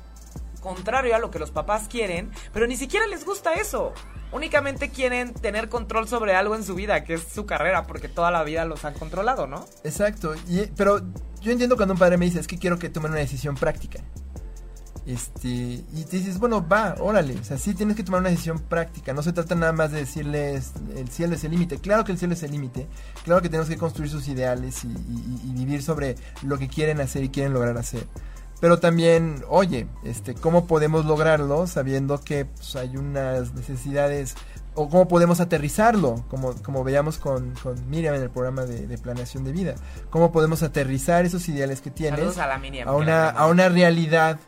contrario 0.67 1.14
a 1.14 1.19
lo 1.19 1.31
que 1.31 1.39
los 1.39 1.51
papás 1.51 1.89
quieren, 1.89 2.31
pero 2.53 2.67
ni 2.67 2.77
siquiera 2.77 3.07
les 3.07 3.25
gusta 3.25 3.55
eso 3.55 3.95
únicamente 4.33 4.91
quieren 4.91 5.35
tener 5.35 5.69
control 5.69 6.09
sobre 6.09 6.35
algo 6.35 6.55
en 6.55 6.64
su 6.64 6.75
vida, 6.75 7.05
que 7.05 7.14
es 7.14 7.23
su 7.23 7.47
carrera, 7.47 7.87
porque 7.87 8.09
toda 8.09 8.31
la 8.31 8.45
vida 8.45 8.64
los 8.64 8.85
han 8.85 8.95
controlado, 8.95 9.47
¿no? 9.47 9.64
Exacto, 9.85 10.35
pero 10.77 11.01
yo 11.41 11.53
entiendo 11.53 11.77
cuando 11.77 11.95
un 11.95 11.99
padre 11.99 12.17
me 12.17 12.27
dice, 12.27 12.41
es 12.41 12.47
que 12.47 12.59
quiero 12.59 12.79
que 12.79 12.89
tomen 12.89 13.12
una 13.12 13.21
decisión 13.21 13.55
práctica. 13.55 14.01
Este, 15.07 15.49
y 15.49 16.05
te 16.11 16.17
dices, 16.17 16.41
bueno, 16.41 16.67
va, 16.67 16.97
órale, 16.99 17.39
o 17.39 17.45
sea, 17.45 17.59
sí 17.59 17.75
tienes 17.75 17.95
que 17.95 18.03
tomar 18.03 18.21
una 18.21 18.31
decisión 18.31 18.59
práctica, 18.59 19.12
no 19.12 19.23
se 19.23 19.33
trata 19.33 19.55
nada 19.55 19.73
más 19.73 19.93
de 19.93 19.99
decirles 19.99 20.73
el 20.97 21.09
cielo 21.09 21.37
es 21.37 21.45
el 21.45 21.53
límite, 21.53 21.79
claro 21.79 22.05
que 22.05 22.11
el 22.11 22.19
cielo 22.19 22.35
es 22.35 22.43
el 22.43 22.51
límite, 22.51 22.89
claro 23.23 23.41
que 23.41 23.49
tenemos 23.49 23.69
que 23.69 23.77
construir 23.77 24.11
sus 24.11 24.27
ideales 24.27 24.83
y 24.83 25.53
vivir 25.53 25.85
sobre 25.85 26.17
lo 26.43 26.59
que 26.59 26.67
quieren 26.67 27.01
hacer 27.01 27.23
y 27.23 27.29
quieren 27.29 27.53
lograr 27.53 27.79
hacer 27.79 28.05
pero 28.61 28.78
también, 28.78 29.44
oye, 29.48 29.86
este, 30.04 30.34
¿cómo 30.34 30.66
podemos 30.66 31.04
lograrlo 31.04 31.66
sabiendo 31.66 32.20
que 32.20 32.46
pues, 32.46 32.76
hay 32.76 32.96
unas 32.96 33.54
necesidades 33.54 34.34
o 34.74 34.88
cómo 34.88 35.09
podemos 35.09 35.40
aterrizarlo, 35.40 36.24
como, 36.28 36.54
como 36.62 36.84
veíamos 36.84 37.18
con, 37.18 37.54
con 37.62 37.88
Miriam 37.88 38.14
en 38.14 38.22
el 38.22 38.30
programa 38.30 38.64
de, 38.64 38.98
planeación 38.98 39.44
de 39.44 39.52
vida? 39.52 39.74
¿Cómo 40.11 40.32
podemos 40.32 40.62
aterrizar 40.62 41.26
esos 41.26 41.48
ideales 41.48 41.80
que 41.80 41.90
tienes 41.90 42.38
a, 42.38 42.92
una, 42.94 43.28
a 43.28 43.46
una 43.46 43.68
realidad 43.68 44.38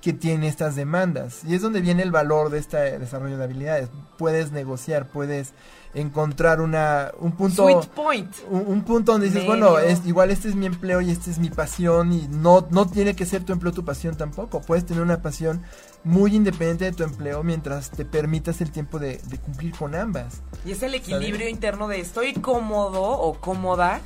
que 0.00 0.12
tiene 0.12 0.48
estas 0.48 0.74
demandas? 0.74 1.42
Y 1.44 1.54
es 1.54 1.62
donde 1.62 1.80
viene 1.80 2.02
el 2.02 2.10
valor 2.10 2.50
de 2.50 2.58
este 2.58 2.98
desarrollo 2.98 3.36
de 3.36 3.44
habilidades. 3.44 3.90
Puedes 4.16 4.52
negociar, 4.52 5.08
puedes 5.08 5.52
encontrar 5.94 6.60
una 6.60 7.10
un 7.18 7.32
punto 7.32 7.66
Un, 7.66 8.82
punto 8.82 9.12
donde 9.12 9.28
dices 9.28 9.44
bueno 9.46 9.78
es 9.78 10.06
igual 10.06 10.30
este 10.30 10.48
es 10.48 10.54
mi 10.54 10.66
empleo 10.66 11.02
y 11.02 11.10
este 11.10 11.30
es 11.30 11.38
mi 11.38 11.50
pasión 11.50 12.12
y 12.12 12.28
no 12.28 12.66
no 12.70 12.88
tiene 12.88 13.14
que 13.14 13.26
ser 13.26 13.44
tu 13.44 13.52
empleo 13.52 13.72
tu 13.72 13.84
pasión 13.84 14.16
tampoco. 14.16 14.60
Puedes 14.60 14.86
tener 14.86 15.02
una 15.02 15.20
pasión 15.22 15.62
muy 16.04 16.34
independiente 16.34 16.86
de 16.86 16.92
tu 16.92 17.04
empleo 17.04 17.42
mientras 17.42 17.90
te 17.90 18.04
permitas 18.04 18.60
el 18.60 18.70
tiempo 18.70 18.98
de, 18.98 19.20
cumplir 19.44 19.74
con 19.76 19.94
ambas. 19.94 20.42
Y 20.64 20.72
es 20.72 20.82
el 20.82 20.94
equilibrio 20.94 21.48
interno 21.48 21.88
de 21.88 22.00
estoy 22.00 22.34
cómodo 22.34 23.02
o 23.02 23.34
cómoda 23.40 24.00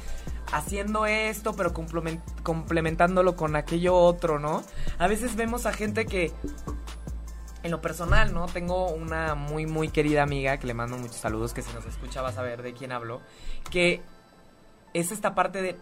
haciendo 0.53 1.07
esto, 1.07 1.55
pero 1.55 1.72
complementándolo 2.43 3.37
con 3.37 3.57
aquello 3.57 3.97
otro, 3.97 4.39
¿no? 4.39 4.62
A 4.99 5.09
veces 5.09 5.34
vemos 5.34 5.66
a 5.66 5.72
gente 5.72 6.07
que 6.07 6.32
en 7.67 7.73
lo 7.73 7.81
personal, 7.81 8.33
¿no? 8.33 8.47
Tengo 8.47 8.89
una 8.91 9.35
muy, 9.35 9.67
muy 9.67 9.89
querida 9.89 10.23
amiga 10.23 10.57
que 10.57 10.67
le 10.67 10.75
mando 10.75 10.97
muchos 10.97 11.17
saludos, 11.17 11.53
que 11.53 11.62
si 11.62 11.73
nos 11.73 11.85
escucha 11.85 12.23
vas 12.23 12.39
a 12.39 12.43
ver 12.43 12.62
de 12.62 12.73
quién 12.73 12.93
hablo, 12.93 13.21
que 13.71 14.01
es 14.95 15.12
esta 15.12 15.35
parte 15.35 15.61
de, 15.61 15.77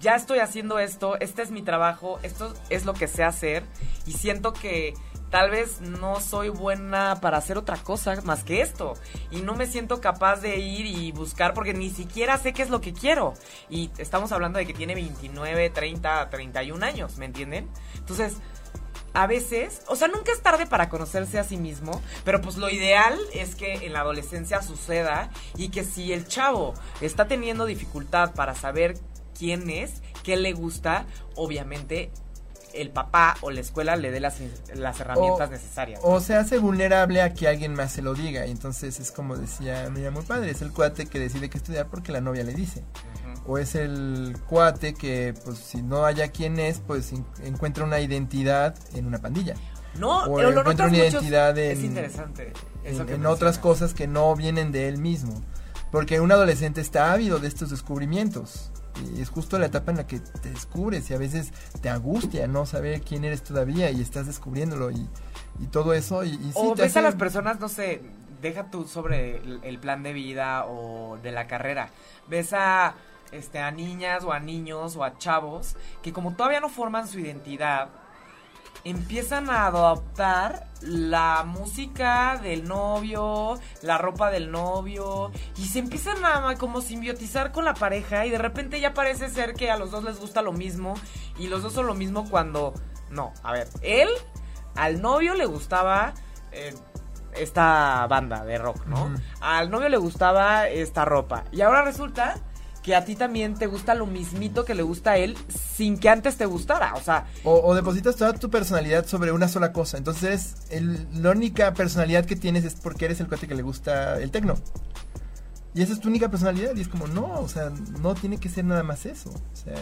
ya 0.00 0.14
estoy 0.14 0.38
haciendo 0.38 0.78
esto, 0.78 1.18
este 1.20 1.42
es 1.42 1.50
mi 1.50 1.62
trabajo, 1.62 2.18
esto 2.22 2.54
es 2.70 2.84
lo 2.84 2.94
que 2.94 3.08
sé 3.08 3.24
hacer 3.24 3.64
y 4.06 4.12
siento 4.12 4.52
que 4.52 4.94
tal 5.30 5.50
vez 5.50 5.80
no 5.80 6.20
soy 6.20 6.48
buena 6.48 7.18
para 7.20 7.38
hacer 7.38 7.58
otra 7.58 7.76
cosa 7.76 8.14
más 8.22 8.44
que 8.44 8.60
esto 8.60 8.94
y 9.32 9.40
no 9.40 9.54
me 9.54 9.66
siento 9.66 10.00
capaz 10.00 10.36
de 10.36 10.58
ir 10.58 10.86
y 10.86 11.10
buscar 11.10 11.54
porque 11.54 11.74
ni 11.74 11.90
siquiera 11.90 12.38
sé 12.38 12.52
qué 12.52 12.62
es 12.62 12.70
lo 12.70 12.80
que 12.80 12.92
quiero 12.92 13.34
y 13.68 13.90
estamos 13.98 14.30
hablando 14.30 14.60
de 14.60 14.66
que 14.66 14.74
tiene 14.74 14.94
29, 14.94 15.70
30, 15.70 16.30
31 16.30 16.86
años, 16.86 17.18
¿me 17.18 17.24
entienden? 17.24 17.68
Entonces, 17.96 18.36
a 19.14 19.28
veces, 19.28 19.82
o 19.86 19.96
sea, 19.96 20.08
nunca 20.08 20.32
es 20.32 20.42
tarde 20.42 20.66
para 20.66 20.88
conocerse 20.88 21.38
a 21.38 21.44
sí 21.44 21.56
mismo, 21.56 22.02
pero 22.24 22.40
pues 22.40 22.56
lo 22.56 22.68
ideal 22.68 23.16
es 23.32 23.54
que 23.54 23.86
en 23.86 23.92
la 23.92 24.00
adolescencia 24.00 24.60
suceda 24.60 25.30
y 25.56 25.68
que 25.68 25.84
si 25.84 26.12
el 26.12 26.26
chavo 26.26 26.74
está 27.00 27.28
teniendo 27.28 27.64
dificultad 27.64 28.34
para 28.34 28.56
saber 28.56 28.98
quién 29.38 29.70
es, 29.70 30.02
qué 30.24 30.36
le 30.36 30.52
gusta, 30.52 31.06
obviamente 31.36 32.10
el 32.74 32.90
papá 32.90 33.36
o 33.40 33.52
la 33.52 33.60
escuela 33.60 33.94
le 33.94 34.10
dé 34.10 34.18
las, 34.18 34.38
las 34.74 34.98
herramientas 34.98 35.48
necesarias. 35.48 36.00
O 36.02 36.18
se 36.18 36.34
hace 36.34 36.58
vulnerable 36.58 37.22
a 37.22 37.32
que 37.32 37.46
alguien 37.46 37.72
más 37.72 37.92
se 37.92 38.02
lo 38.02 38.14
diga. 38.14 38.46
Y 38.46 38.50
entonces 38.50 38.98
es 38.98 39.12
como 39.12 39.36
decía 39.36 39.88
mi 39.90 40.00
muy 40.10 40.24
padre, 40.24 40.50
es 40.50 40.60
el 40.60 40.72
cuate 40.72 41.06
que 41.06 41.20
decide 41.20 41.48
que 41.48 41.58
estudiar 41.58 41.86
porque 41.86 42.10
la 42.10 42.20
novia 42.20 42.42
le 42.42 42.52
dice 42.52 42.82
o 43.46 43.58
es 43.58 43.74
el 43.74 44.36
cuate 44.48 44.94
que 44.94 45.34
pues 45.44 45.58
si 45.58 45.82
no 45.82 46.04
haya 46.04 46.28
quien 46.28 46.58
es, 46.58 46.80
pues 46.80 47.12
encuentra 47.42 47.84
una 47.84 48.00
identidad 48.00 48.74
en 48.94 49.06
una 49.06 49.18
pandilla. 49.18 49.54
No, 49.98 50.24
o 50.24 50.36
pero 50.36 50.50
lo 50.50 50.60
encuentra 50.60 50.86
una 50.86 50.96
identidad 50.96 51.56
en, 51.56 51.78
Es 51.78 51.84
interesante. 51.84 52.52
eso 52.82 53.06
en, 53.08 53.26
otras 53.26 53.58
cosas 53.58 53.94
que 53.94 54.06
no 54.06 54.34
vienen 54.34 54.72
de 54.72 54.88
él 54.88 54.98
mismo. 54.98 55.42
Porque 55.90 56.20
un 56.20 56.32
adolescente 56.32 56.80
está 56.80 57.12
ávido 57.12 57.38
de 57.38 57.46
estos 57.46 57.70
descubrimientos. 57.70 58.70
Y 59.16 59.20
es 59.20 59.28
justo 59.28 59.58
la 59.58 59.66
etapa 59.66 59.90
en 59.90 59.98
la 59.98 60.06
que 60.06 60.20
te 60.20 60.50
descubres 60.50 61.10
y 61.10 61.14
a 61.14 61.18
veces 61.18 61.52
te 61.80 61.88
angustia 61.88 62.46
no 62.46 62.64
saber 62.64 63.02
quién 63.02 63.24
eres 63.24 63.42
todavía 63.42 63.90
y 63.90 64.00
estás 64.00 64.26
descubriéndolo 64.26 64.90
y, 64.90 65.08
y 65.60 65.66
todo 65.66 65.94
eso. 65.94 66.24
Y, 66.24 66.30
y 66.30 66.52
sí, 66.52 66.52
o 66.54 66.74
te 66.74 66.82
ves 66.82 66.96
a 66.96 67.02
las 67.02 67.16
personas, 67.16 67.60
no 67.60 67.68
sé, 67.68 68.02
deja 68.40 68.70
tú 68.70 68.86
sobre 68.86 69.38
el, 69.38 69.60
el 69.64 69.78
plan 69.78 70.02
de 70.02 70.12
vida 70.12 70.64
o 70.66 71.18
de 71.22 71.32
la 71.32 71.46
carrera. 71.46 71.90
Ves 72.28 72.52
a, 72.52 72.94
este, 73.34 73.58
a 73.58 73.70
niñas 73.70 74.24
o 74.24 74.32
a 74.32 74.40
niños 74.40 74.96
o 74.96 75.04
a 75.04 75.18
chavos 75.18 75.76
que 76.02 76.12
como 76.12 76.34
todavía 76.34 76.60
no 76.60 76.68
forman 76.68 77.08
su 77.08 77.18
identidad, 77.18 77.88
empiezan 78.84 79.48
a 79.48 79.66
adoptar 79.66 80.68
la 80.82 81.44
música 81.44 82.38
del 82.42 82.68
novio, 82.68 83.58
la 83.82 83.96
ropa 83.98 84.30
del 84.30 84.50
novio 84.50 85.32
y 85.56 85.66
se 85.66 85.78
empiezan 85.78 86.24
a 86.24 86.54
como 86.56 86.82
simbiotizar 86.82 87.50
con 87.50 87.64
la 87.64 87.74
pareja 87.74 88.26
y 88.26 88.30
de 88.30 88.38
repente 88.38 88.80
ya 88.80 88.92
parece 88.92 89.30
ser 89.30 89.54
que 89.54 89.70
a 89.70 89.78
los 89.78 89.90
dos 89.90 90.04
les 90.04 90.20
gusta 90.20 90.42
lo 90.42 90.52
mismo 90.52 90.94
y 91.38 91.48
los 91.48 91.62
dos 91.62 91.72
son 91.72 91.86
lo 91.86 91.94
mismo 91.94 92.28
cuando 92.28 92.74
no, 93.10 93.32
a 93.42 93.52
ver, 93.52 93.68
él 93.82 94.08
al 94.76 95.00
novio 95.00 95.34
le 95.34 95.46
gustaba 95.46 96.12
eh, 96.52 96.74
esta 97.34 98.06
banda 98.06 98.44
de 98.44 98.58
rock, 98.58 98.86
¿no? 98.86 99.12
Al 99.40 99.70
novio 99.70 99.88
le 99.88 99.96
gustaba 99.96 100.68
esta 100.68 101.04
ropa 101.04 101.44
y 101.52 101.62
ahora 101.62 101.82
resulta 101.82 102.36
que 102.84 102.94
a 102.94 103.04
ti 103.04 103.16
también 103.16 103.54
te 103.54 103.66
gusta 103.66 103.94
lo 103.94 104.04
mismito 104.06 104.64
que 104.66 104.74
le 104.74 104.82
gusta 104.82 105.12
a 105.12 105.16
él 105.16 105.36
sin 105.74 105.96
que 105.98 106.10
antes 106.10 106.36
te 106.36 106.44
gustara, 106.44 106.92
o 106.94 107.00
sea, 107.00 107.26
O, 107.42 107.54
o 107.64 107.74
depositas 107.74 108.14
toda 108.16 108.34
tu 108.34 108.50
personalidad 108.50 109.06
sobre 109.06 109.32
una 109.32 109.48
sola 109.48 109.72
cosa. 109.72 109.96
Entonces, 109.96 110.54
el- 110.70 111.08
la 111.22 111.30
única 111.30 111.72
personalidad 111.72 112.26
que 112.26 112.36
tienes 112.36 112.64
es 112.64 112.74
porque 112.74 113.06
eres 113.06 113.20
el 113.20 113.26
cuate 113.28 113.48
que 113.48 113.54
le 113.54 113.62
gusta 113.62 114.18
el 114.20 114.30
tecno. 114.30 114.54
Y 115.74 115.82
esa 115.82 115.94
es 115.94 116.00
tu 116.00 116.08
única 116.08 116.28
personalidad. 116.28 116.76
Y 116.76 116.82
es 116.82 116.88
como, 116.88 117.06
no, 117.08 117.40
o 117.40 117.48
sea, 117.48 117.70
no 118.00 118.14
tiene 118.14 118.38
que 118.38 118.48
ser 118.48 118.64
nada 118.66 118.82
más 118.82 119.06
eso. 119.06 119.30
O 119.30 119.56
sea, 119.56 119.74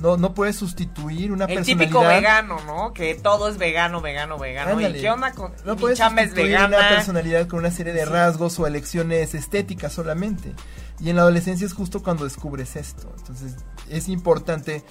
no, 0.00 0.16
no 0.16 0.32
puedes 0.32 0.56
sustituir 0.56 1.32
una 1.32 1.44
El 1.46 1.56
personalidad. 1.56 1.84
típico 1.86 2.00
vegano, 2.06 2.56
¿no? 2.64 2.92
Que 2.94 3.16
todo 3.16 3.48
es 3.48 3.58
vegano, 3.58 4.00
vegano, 4.00 4.38
vegano. 4.38 4.72
Ándale. 4.76 4.98
¿Y 4.98 5.02
qué 5.02 5.10
onda 5.10 5.32
con 5.32 5.52
No 5.66 5.76
puedes 5.76 5.98
sustituir 5.98 6.32
vegana? 6.46 6.78
una 6.78 6.88
personalidad 6.88 7.46
con 7.48 7.58
una 7.58 7.70
serie 7.70 7.92
de 7.92 8.04
Sí. 8.04 8.10
rasgos 8.10 8.58
o 8.60 8.66
elecciones 8.66 9.34
estéticas 9.34 9.92
solamente. 9.92 10.54
Y 11.00 11.10
en 11.10 11.16
la 11.16 11.22
adolescencia 11.22 11.66
es 11.66 11.74
justo 11.74 12.02
cuando 12.02 12.24
descubres 12.24 12.76
esto. 12.76 13.12
Entonces 13.18 13.56
es 13.88 14.08
importante 14.08 14.84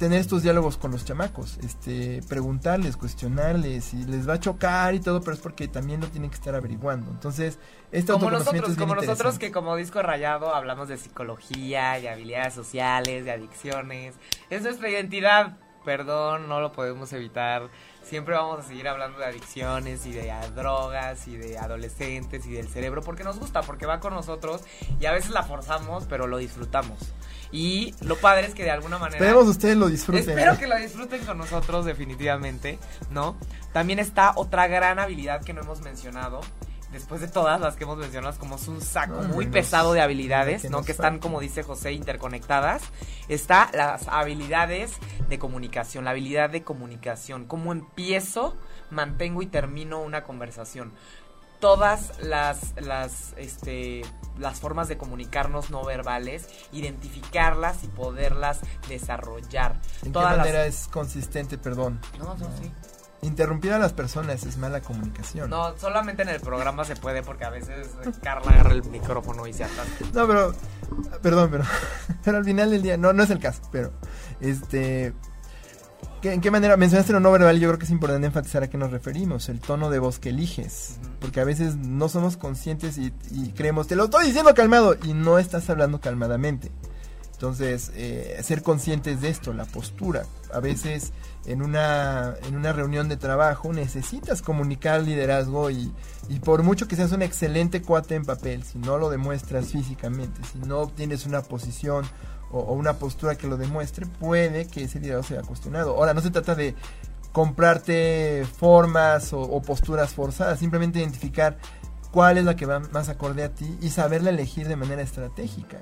tener 0.00 0.18
estos 0.18 0.42
diálogos 0.42 0.78
con 0.78 0.92
los 0.92 1.04
chamacos, 1.04 1.58
este, 1.58 2.22
preguntarles, 2.26 2.96
cuestionarles, 2.96 3.92
y 3.92 4.04
les 4.04 4.26
va 4.26 4.34
a 4.34 4.40
chocar 4.40 4.94
y 4.94 5.00
todo, 5.00 5.20
pero 5.20 5.34
es 5.34 5.40
porque 5.40 5.68
también 5.68 6.00
lo 6.00 6.06
tienen 6.08 6.30
que 6.30 6.36
estar 6.36 6.54
averiguando. 6.54 7.10
Entonces, 7.10 7.58
este 7.92 8.10
Como 8.10 8.30
nosotros, 8.30 8.70
es 8.70 8.76
bien 8.76 8.88
como 8.88 8.94
nosotros 8.94 9.38
que 9.38 9.52
como 9.52 9.76
disco 9.76 10.00
rayado 10.00 10.54
hablamos 10.54 10.88
de 10.88 10.96
psicología, 10.96 12.00
de 12.00 12.08
habilidades 12.08 12.54
sociales, 12.54 13.26
de 13.26 13.32
adicciones. 13.32 14.14
Es 14.48 14.62
nuestra 14.62 14.88
identidad. 14.88 15.58
Perdón, 15.84 16.48
no 16.48 16.60
lo 16.60 16.72
podemos 16.72 17.12
evitar. 17.12 17.68
Siempre 18.10 18.34
vamos 18.34 18.58
a 18.58 18.62
seguir 18.64 18.88
hablando 18.88 19.20
de 19.20 19.24
adicciones 19.24 20.04
y 20.04 20.10
de 20.10 20.34
drogas 20.56 21.28
y 21.28 21.36
de 21.36 21.56
adolescentes 21.58 22.44
y 22.44 22.50
del 22.50 22.66
cerebro 22.66 23.02
porque 23.02 23.22
nos 23.22 23.38
gusta, 23.38 23.62
porque 23.62 23.86
va 23.86 24.00
con 24.00 24.12
nosotros 24.12 24.62
y 24.98 25.06
a 25.06 25.12
veces 25.12 25.30
la 25.30 25.44
forzamos, 25.44 26.06
pero 26.08 26.26
lo 26.26 26.38
disfrutamos. 26.38 26.98
Y 27.52 27.94
lo 28.00 28.16
padre 28.16 28.48
es 28.48 28.54
que 28.54 28.64
de 28.64 28.72
alguna 28.72 28.98
manera... 28.98 29.18
Esperemos 29.18 29.46
ustedes 29.46 29.76
lo 29.76 29.86
disfruten. 29.86 30.28
Espero 30.28 30.58
que 30.58 30.66
lo 30.66 30.76
disfruten 30.76 31.24
con 31.24 31.38
nosotros 31.38 31.84
definitivamente, 31.84 32.80
¿no? 33.12 33.36
También 33.72 34.00
está 34.00 34.32
otra 34.34 34.66
gran 34.66 34.98
habilidad 34.98 35.44
que 35.44 35.52
no 35.52 35.60
hemos 35.60 35.80
mencionado. 35.80 36.40
Después 36.92 37.20
de 37.20 37.28
todas 37.28 37.60
las 37.60 37.76
que 37.76 37.84
hemos 37.84 37.98
mencionado, 37.98 38.36
como 38.38 38.56
es 38.56 38.66
un 38.66 38.80
saco 38.80 39.22
muy 39.22 39.46
pesado 39.46 39.92
de 39.92 40.00
habilidades, 40.00 40.68
¿no? 40.70 40.82
Que 40.82 40.90
están, 40.92 41.20
como 41.20 41.38
dice 41.40 41.62
José, 41.62 41.92
interconectadas. 41.92 42.82
Está 43.28 43.70
las 43.72 44.08
habilidades 44.08 44.94
de 45.28 45.38
comunicación, 45.38 46.04
la 46.04 46.10
habilidad 46.10 46.50
de 46.50 46.64
comunicación. 46.64 47.44
Cómo 47.46 47.70
empiezo, 47.70 48.56
mantengo 48.90 49.40
y 49.42 49.46
termino 49.46 50.00
una 50.00 50.24
conversación. 50.24 50.92
Todas 51.60 52.18
las, 52.22 52.72
las, 52.80 53.34
este, 53.36 54.00
las 54.38 54.58
formas 54.60 54.88
de 54.88 54.96
comunicarnos 54.96 55.70
no 55.70 55.84
verbales, 55.84 56.48
identificarlas 56.72 57.84
y 57.84 57.88
poderlas 57.88 58.60
desarrollar. 58.88 59.74
¿En 59.98 60.04
qué 60.08 60.10
Todas 60.10 60.30
las- 60.36 60.46
manera 60.46 60.66
es 60.66 60.88
consistente, 60.88 61.58
perdón? 61.58 62.00
No, 62.18 62.34
no, 62.34 62.46
sí. 62.60 62.72
Interrumpir 63.22 63.72
a 63.72 63.78
las 63.78 63.92
personas 63.92 64.44
es 64.46 64.56
mala 64.56 64.80
comunicación. 64.80 65.50
No, 65.50 65.76
solamente 65.78 66.22
en 66.22 66.30
el 66.30 66.40
programa 66.40 66.84
se 66.86 66.96
puede 66.96 67.22
porque 67.22 67.44
a 67.44 67.50
veces 67.50 67.88
Carla 68.22 68.50
agarra 68.52 68.72
el 68.72 68.82
micrófono 68.84 69.46
y 69.46 69.52
se 69.52 69.64
atasca. 69.64 70.06
No, 70.14 70.26
pero. 70.26 70.54
Perdón, 71.22 71.48
pero. 71.50 71.64
Pero 72.24 72.38
al 72.38 72.44
final 72.44 72.70
del 72.70 72.80
día. 72.82 72.96
No, 72.96 73.12
no 73.12 73.22
es 73.22 73.30
el 73.30 73.38
caso. 73.38 73.60
Pero. 73.70 73.92
Este. 74.40 75.12
¿qué- 76.22 76.32
¿En 76.32 76.40
qué 76.40 76.50
manera? 76.50 76.78
Mencionaste 76.78 77.12
lo 77.12 77.20
no 77.20 77.30
verbal. 77.30 77.60
Yo 77.60 77.68
creo 77.68 77.78
que 77.78 77.84
es 77.84 77.90
importante 77.90 78.26
enfatizar 78.26 78.62
a 78.62 78.70
qué 78.70 78.78
nos 78.78 78.90
referimos. 78.90 79.50
El 79.50 79.60
tono 79.60 79.90
de 79.90 79.98
voz 79.98 80.18
que 80.18 80.30
eliges. 80.30 80.96
Porque 81.20 81.40
a 81.40 81.44
veces 81.44 81.76
no 81.76 82.08
somos 82.08 82.38
conscientes 82.38 82.96
y, 82.96 83.12
y 83.32 83.52
creemos. 83.52 83.86
Te 83.86 83.96
lo 83.96 84.04
estoy 84.04 84.26
diciendo 84.26 84.54
calmado. 84.54 84.96
Y 85.04 85.12
no 85.12 85.38
estás 85.38 85.68
hablando 85.68 86.00
calmadamente. 86.00 86.72
Entonces, 87.34 87.90
eh, 87.94 88.38
ser 88.42 88.62
conscientes 88.62 89.20
de 89.20 89.28
esto, 89.28 89.52
la 89.52 89.64
postura. 89.66 90.24
A 90.52 90.60
veces 90.60 91.12
en 91.46 91.62
una, 91.62 92.34
en 92.46 92.56
una 92.56 92.72
reunión 92.72 93.08
de 93.08 93.16
trabajo 93.16 93.72
necesitas 93.72 94.42
comunicar 94.42 95.02
liderazgo 95.02 95.70
y, 95.70 95.92
y 96.28 96.38
por 96.40 96.62
mucho 96.62 96.86
que 96.86 96.96
seas 96.96 97.12
un 97.12 97.22
excelente 97.22 97.82
cuate 97.82 98.14
en 98.14 98.24
papel, 98.24 98.62
si 98.62 98.78
no 98.78 98.98
lo 98.98 99.10
demuestras 99.10 99.68
físicamente, 99.68 100.42
si 100.52 100.58
no 100.58 100.80
obtienes 100.80 101.26
una 101.26 101.42
posición 101.42 102.04
o, 102.52 102.72
una 102.72 102.94
postura 102.94 103.36
que 103.36 103.46
lo 103.46 103.56
demuestre, 103.56 104.06
puede 104.06 104.66
que 104.66 104.84
ese 104.84 105.00
liderazgo 105.00 105.28
sea 105.28 105.42
cuestionado. 105.42 105.96
Ahora, 105.96 106.14
no 106.14 106.20
se 106.20 106.30
trata 106.30 106.54
de 106.54 106.74
comprarte 107.32 108.44
formas 108.58 109.32
o 109.32 109.62
posturas 109.62 110.12
forzadas, 110.12 110.58
simplemente 110.58 110.98
identificar 110.98 111.58
cuál 112.10 112.38
es 112.38 112.44
la 112.44 112.56
que 112.56 112.66
va 112.66 112.80
más 112.80 113.08
acorde 113.08 113.44
a 113.44 113.54
ti 113.54 113.78
y 113.80 113.90
saberla 113.90 114.30
elegir 114.30 114.68
de 114.68 114.76
manera 114.76 115.02
estratégica. 115.02 115.78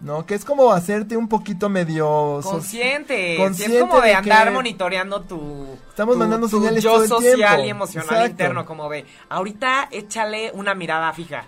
¿No? 0.00 0.24
Que 0.26 0.34
es 0.36 0.44
como 0.44 0.70
hacerte 0.72 1.16
un 1.16 1.28
poquito 1.28 1.68
medio... 1.68 2.38
Consciente. 2.42 3.32
sí, 3.36 3.42
consciente 3.42 3.76
es 3.78 3.82
como 3.82 4.00
de 4.00 4.08
de 4.08 4.14
andar 4.14 4.52
monitoreando 4.52 5.22
tu. 5.22 5.76
Estamos 5.88 6.14
tu- 6.14 6.18
mandando 6.20 6.48
tu 6.48 6.58
señales 6.60 6.84
yo 6.84 6.92
todo 6.92 7.02
el 7.02 7.08
social 7.08 7.34
tiempo. 7.56 7.64
y 7.64 7.68
emocional 7.70 8.04
Exacto. 8.08 8.30
interno. 8.30 8.64
Como 8.64 8.88
de. 8.88 9.04
Ahorita 9.28 9.88
échale 9.90 10.52
una 10.54 10.74
mirada 10.76 11.12
fija. 11.12 11.46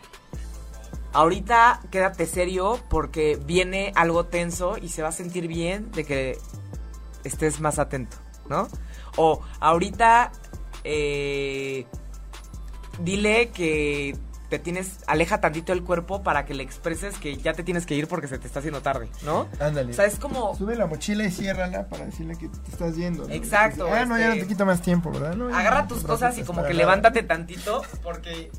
Ahorita 1.13 1.81
quédate 1.91 2.27
serio 2.27 2.79
porque 2.89 3.39
viene 3.45 3.93
algo 3.97 4.27
tenso 4.27 4.77
y 4.79 4.89
se 4.89 5.03
va 5.03 5.09
a 5.09 5.13
sentir 5.13 5.47
bien 5.49 5.91
de 5.93 6.05
que 6.05 6.39
estés 7.25 7.61
más 7.61 7.79
atento, 7.79 8.17
¿no? 8.49 8.67
O 9.17 9.41
ahorita 9.61 10.31
eh, 10.85 11.85
dile 13.01 13.51
que 13.51 14.17
te 14.51 14.59
tienes, 14.59 14.97
aleja 15.07 15.41
tantito 15.41 15.73
el 15.73 15.83
cuerpo 15.83 16.23
para 16.23 16.45
que 16.45 16.53
le 16.55 16.63
expreses 16.63 17.17
que 17.19 17.37
ya 17.37 17.55
te 17.55 17.63
tienes 17.63 17.87
que 17.87 17.95
ir 17.95 18.09
porque 18.09 18.29
se 18.29 18.37
te 18.39 18.47
está 18.47 18.59
haciendo 18.59 18.83
tarde, 18.83 19.09
¿no? 19.25 19.47
Ándale. 19.61 19.93
O 19.93 19.95
sea, 19.95 20.05
es 20.07 20.17
como... 20.17 20.55
Sube 20.57 20.75
la 20.77 20.87
mochila 20.87 21.25
y 21.25 21.31
ciérrala 21.31 21.87
para 21.89 22.05
decirle 22.07 22.37
que 22.37 22.49
te 22.49 22.71
estás 22.71 22.97
yendo. 22.97 23.27
¿no? 23.27 23.33
Exacto, 23.33 23.87
Ah, 23.91 24.05
no, 24.05 24.19
ya 24.19 24.27
no 24.27 24.33
este- 24.33 24.43
te 24.43 24.49
quito 24.49 24.67
más 24.67 24.83
tiempo, 24.83 25.11
¿verdad? 25.11 25.35
No, 25.37 25.55
Agarra 25.57 25.87
tus 25.87 26.03
cosas 26.03 26.37
y 26.37 26.43
como 26.43 26.63
que 26.63 26.69
nada. 26.71 26.79
levántate 26.79 27.23
tantito 27.23 27.83
porque 28.03 28.51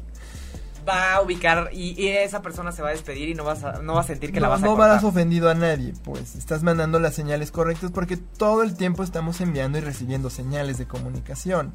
va 0.88 1.14
a 1.16 1.22
ubicar 1.22 1.70
y, 1.74 1.90
y 2.02 2.08
esa 2.08 2.42
persona 2.42 2.72
se 2.72 2.82
va 2.82 2.88
a 2.88 2.92
despedir 2.92 3.30
y 3.30 3.36
no 3.36 3.44
vas 3.44 3.64
a, 3.64 3.82
no 3.84 3.94
vas 3.94 4.06
a 4.06 4.08
sentir 4.08 4.32
que 4.32 4.40
no, 4.40 4.44
la 4.46 4.48
vas 4.48 4.64
a 4.64 4.66
no 4.66 4.72
habrás 4.72 5.04
ofendido 5.04 5.48
a 5.50 5.54
nadie, 5.54 5.94
pues 6.04 6.34
estás 6.36 6.64
mandando 6.64 7.00
las 7.00 7.14
señales 7.14 7.52
correctas 7.52 7.92
porque 7.92 8.18
todo 8.18 8.64
el 8.64 8.76
tiempo 8.76 9.04
estamos 9.04 9.42
enviando 9.42 9.78
y 9.78 9.82
recibiendo 9.82 10.30
señales 10.32 10.80
de 10.80 10.88
comunicación. 10.88 11.74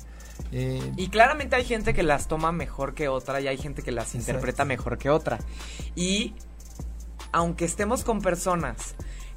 Eh, 0.52 0.92
Y 0.96 1.08
claramente 1.08 1.56
hay 1.56 1.64
gente 1.64 1.94
que 1.94 2.02
las 2.02 2.28
toma 2.28 2.52
mejor 2.52 2.94
que 2.94 3.08
otra 3.08 3.40
y 3.40 3.48
hay 3.48 3.56
gente 3.58 3.82
que 3.82 3.92
las 3.92 4.06
Exacto. 4.14 4.30
interpreta 4.32 4.64
mejor 4.64 4.98
que 4.98 5.10
otra. 5.10 5.38
Y 5.94 6.34
aunque 7.32 7.64
estemos 7.64 8.04
con 8.04 8.20
personas 8.22 8.94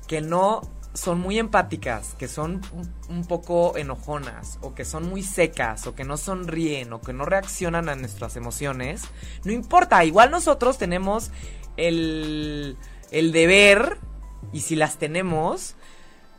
que 0.08 0.22
no 0.22 0.62
son 0.94 1.20
muy 1.20 1.38
empáticas, 1.38 2.16
que 2.16 2.28
son 2.28 2.62
un, 2.74 2.94
un 3.10 3.26
poco 3.26 3.78
enojonas, 3.78 4.58
o 4.62 4.74
que 4.74 4.86
son 4.86 5.08
muy 5.08 5.22
secas, 5.22 5.86
o 5.86 5.94
que 5.94 6.04
no 6.04 6.18
sonríen, 6.18 6.92
o 6.94 7.00
que 7.02 7.14
no 7.14 7.26
reaccionan 7.26 7.90
a 7.90 7.96
nuestras 7.96 8.36
emociones, 8.36 9.04
no 9.44 9.52
importa, 9.52 10.04
igual 10.04 10.32
nosotros 10.32 10.78
tenemos 10.80 11.30
el, 11.78 12.76
el 13.12 13.32
deber, 13.32 14.00
y 14.52 14.62
si 14.62 14.76
las 14.76 14.98
tenemos, 14.98 15.76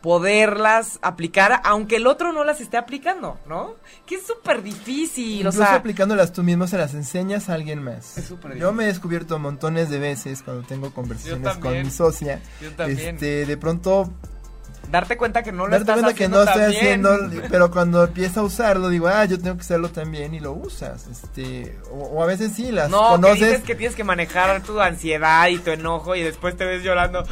poderlas 0.00 0.98
aplicar, 1.02 1.60
aunque 1.64 1.96
el 1.96 2.06
otro 2.06 2.32
no 2.32 2.44
las 2.44 2.60
esté 2.60 2.76
aplicando, 2.76 3.38
¿no? 3.46 3.74
Que 4.06 4.16
es 4.16 4.26
súper 4.26 4.62
difícil, 4.62 5.46
o 5.46 5.50
Incluso 5.50 5.58
sea... 5.58 5.74
aplicándolas 5.74 6.32
tú 6.32 6.42
mismo 6.42 6.66
se 6.66 6.78
las 6.78 6.94
enseñas 6.94 7.48
a 7.48 7.54
alguien 7.54 7.82
más. 7.82 8.16
Es 8.16 8.26
súper 8.26 8.56
Yo 8.56 8.72
me 8.72 8.84
he 8.84 8.86
descubierto 8.86 9.38
montones 9.38 9.90
de 9.90 9.98
veces 9.98 10.42
cuando 10.42 10.66
tengo 10.66 10.90
conversaciones 10.92 11.56
con 11.58 11.72
mi 11.72 11.90
socia. 11.90 12.40
Yo 12.60 12.72
también. 12.72 13.14
Este, 13.16 13.46
de 13.46 13.56
pronto 13.56 14.10
Darte 14.90 15.16
cuenta 15.16 15.42
que 15.42 15.52
no 15.52 15.66
lo 15.66 15.70
Darte 15.70 15.82
estás 15.92 15.94
cuenta 16.02 16.14
que 16.16 16.24
haciendo 16.24 16.44
no 16.44 16.50
estoy 16.50 16.70
bien. 16.80 17.06
haciendo, 17.06 17.48
pero 17.50 17.70
cuando 17.70 18.04
empieza 18.04 18.40
a 18.40 18.42
usarlo, 18.42 18.88
digo, 18.88 19.06
ah, 19.08 19.24
yo 19.24 19.38
tengo 19.38 19.54
que 19.56 19.62
hacerlo 19.62 19.90
también 19.90 20.34
y 20.34 20.40
lo 20.40 20.52
usas. 20.52 21.06
este 21.06 21.78
O, 21.92 21.98
o 22.04 22.22
a 22.22 22.26
veces 22.26 22.52
sí, 22.52 22.72
las 22.72 22.90
No, 22.90 23.00
que 23.02 23.10
conoces. 23.12 23.40
dices 23.40 23.62
que 23.62 23.74
tienes 23.76 23.94
que 23.96 24.04
manejar 24.04 24.62
tu 24.62 24.80
ansiedad 24.80 25.46
y 25.48 25.58
tu 25.58 25.70
enojo 25.70 26.16
y 26.16 26.22
después 26.22 26.56
te 26.56 26.64
ves 26.64 26.82
llorando. 26.82 27.24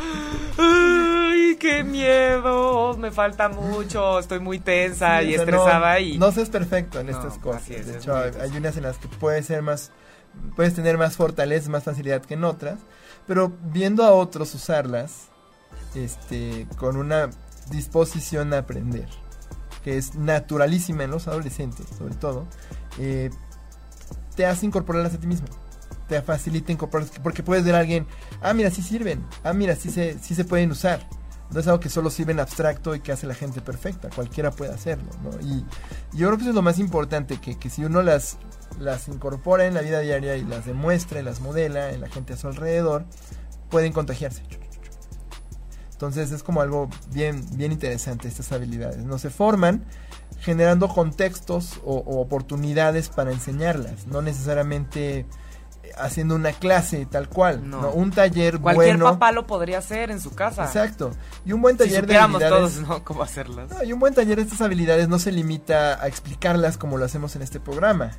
¡Ay, 0.58 1.56
qué 1.60 1.84
miedo! 1.84 2.96
Me 2.96 3.10
falta 3.10 3.48
mucho, 3.48 4.18
estoy 4.18 4.40
muy 4.40 4.58
tensa 4.58 5.20
Sí, 5.20 5.26
y 5.26 5.32
o 5.32 5.34
sea, 5.36 5.44
estresada 5.44 5.94
no, 5.94 5.98
y... 6.00 6.18
No 6.18 6.32
seas 6.32 6.50
perfecto 6.50 7.00
en 7.00 7.06
No, 7.06 7.12
estas 7.12 7.38
cosas. 7.38 7.68
es, 7.70 7.86
de 7.86 7.98
hecho, 7.98 8.14
hay 8.16 8.50
unas 8.56 8.76
en 8.76 8.82
las 8.84 8.98
que 8.98 9.08
puedes 9.08 9.46
ser 9.46 9.62
más, 9.62 9.90
puedes 10.56 10.74
tener 10.74 10.98
más 10.98 11.16
fortaleza, 11.16 11.70
más 11.70 11.84
facilidad 11.84 12.22
que 12.22 12.34
en 12.34 12.44
otras, 12.44 12.78
pero 13.26 13.52
viendo 13.62 14.04
a 14.04 14.12
otros 14.12 14.54
usarlas, 14.54 15.28
este, 15.94 16.66
con 16.76 16.96
una 16.96 17.30
disposición 17.70 18.52
a 18.52 18.58
aprender, 18.58 19.08
que 19.84 19.96
es 19.96 20.14
naturalísima 20.14 21.04
en 21.04 21.10
los 21.10 21.28
adolescentes, 21.28 21.86
sobre 21.96 22.14
todo, 22.14 22.46
eh, 22.98 23.30
te 24.36 24.46
hace 24.46 24.66
incorporarlas 24.66 25.14
a 25.14 25.18
ti 25.18 25.26
mismo. 25.26 25.48
Te 26.08 26.22
facilita 26.22 26.72
incorporarlas, 26.72 27.18
porque 27.22 27.42
puedes 27.42 27.64
ver 27.64 27.74
a 27.74 27.80
alguien, 27.80 28.06
ah, 28.40 28.54
mira, 28.54 28.70
sí 28.70 28.82
sirven, 28.82 29.24
ah, 29.44 29.52
mira, 29.52 29.76
sí 29.76 29.90
se, 29.90 30.18
sí 30.18 30.34
se 30.34 30.44
pueden 30.44 30.70
usar. 30.70 31.06
No 31.50 31.60
es 31.60 31.66
algo 31.66 31.80
que 31.80 31.88
solo 31.88 32.10
sirve 32.10 32.32
en 32.32 32.40
abstracto 32.40 32.94
y 32.94 33.00
que 33.00 33.10
hace 33.10 33.26
la 33.26 33.34
gente 33.34 33.60
perfecta, 33.62 34.10
cualquiera 34.14 34.50
puede 34.50 34.72
hacerlo, 34.72 35.10
¿no? 35.22 35.30
Y, 35.40 35.64
yo 36.12 36.28
creo 36.28 36.36
que 36.36 36.42
eso 36.42 36.50
es 36.50 36.54
lo 36.54 36.62
más 36.62 36.78
importante, 36.78 37.38
que, 37.38 37.58
que 37.58 37.70
si 37.70 37.84
uno 37.84 38.02
las, 38.02 38.38
las 38.78 39.08
incorpora 39.08 39.66
en 39.66 39.74
la 39.74 39.80
vida 39.80 40.00
diaria 40.00 40.36
y 40.36 40.44
las 40.44 40.66
demuestra 40.66 41.20
y 41.20 41.22
las 41.22 41.40
modela 41.40 41.90
en 41.90 42.00
la 42.00 42.08
gente 42.08 42.34
a 42.34 42.36
su 42.36 42.48
alrededor, 42.48 43.04
pueden 43.70 43.92
contagiarse. 43.92 44.42
Entonces 45.98 46.30
es 46.30 46.44
como 46.44 46.60
algo 46.60 46.88
bien, 47.10 47.44
bien 47.56 47.72
interesante 47.72 48.28
estas 48.28 48.52
habilidades. 48.52 48.98
No 48.98 49.18
se 49.18 49.30
forman 49.30 49.84
generando 50.38 50.86
contextos 50.86 51.80
o, 51.84 51.96
o 51.96 52.20
oportunidades 52.20 53.08
para 53.08 53.32
enseñarlas, 53.32 54.06
no 54.06 54.22
necesariamente 54.22 55.18
eh, 55.18 55.26
haciendo 55.98 56.36
una 56.36 56.52
clase 56.52 57.04
tal 57.06 57.28
cual, 57.28 57.68
No. 57.68 57.82
no. 57.82 57.90
un 57.90 58.12
taller 58.12 58.60
Cualquier 58.60 58.96
bueno. 58.98 59.06
papá 59.06 59.32
lo 59.32 59.48
podría 59.48 59.78
hacer 59.78 60.12
en 60.12 60.20
su 60.20 60.30
casa. 60.30 60.66
Exacto. 60.66 61.10
Y 61.44 61.50
un 61.52 61.62
buen 61.62 61.74
Si 61.74 61.78
taller 61.78 62.02
de 62.02 62.14
supiéramos 62.14 62.42
habilidades. 62.44 62.74
todos, 62.76 62.88
¿no? 62.88 63.04
Cómo 63.04 63.22
hacerlas. 63.24 63.68
No, 63.70 63.82
y 63.82 63.92
un 63.92 63.98
buen 63.98 64.14
taller 64.14 64.36
de 64.36 64.42
estas 64.42 64.60
habilidades 64.60 65.08
no 65.08 65.18
se 65.18 65.32
limita 65.32 66.00
a 66.00 66.06
explicarlas 66.06 66.78
como 66.78 66.96
lo 66.96 67.04
hacemos 67.06 67.34
en 67.34 67.42
este 67.42 67.58
programa. 67.58 68.12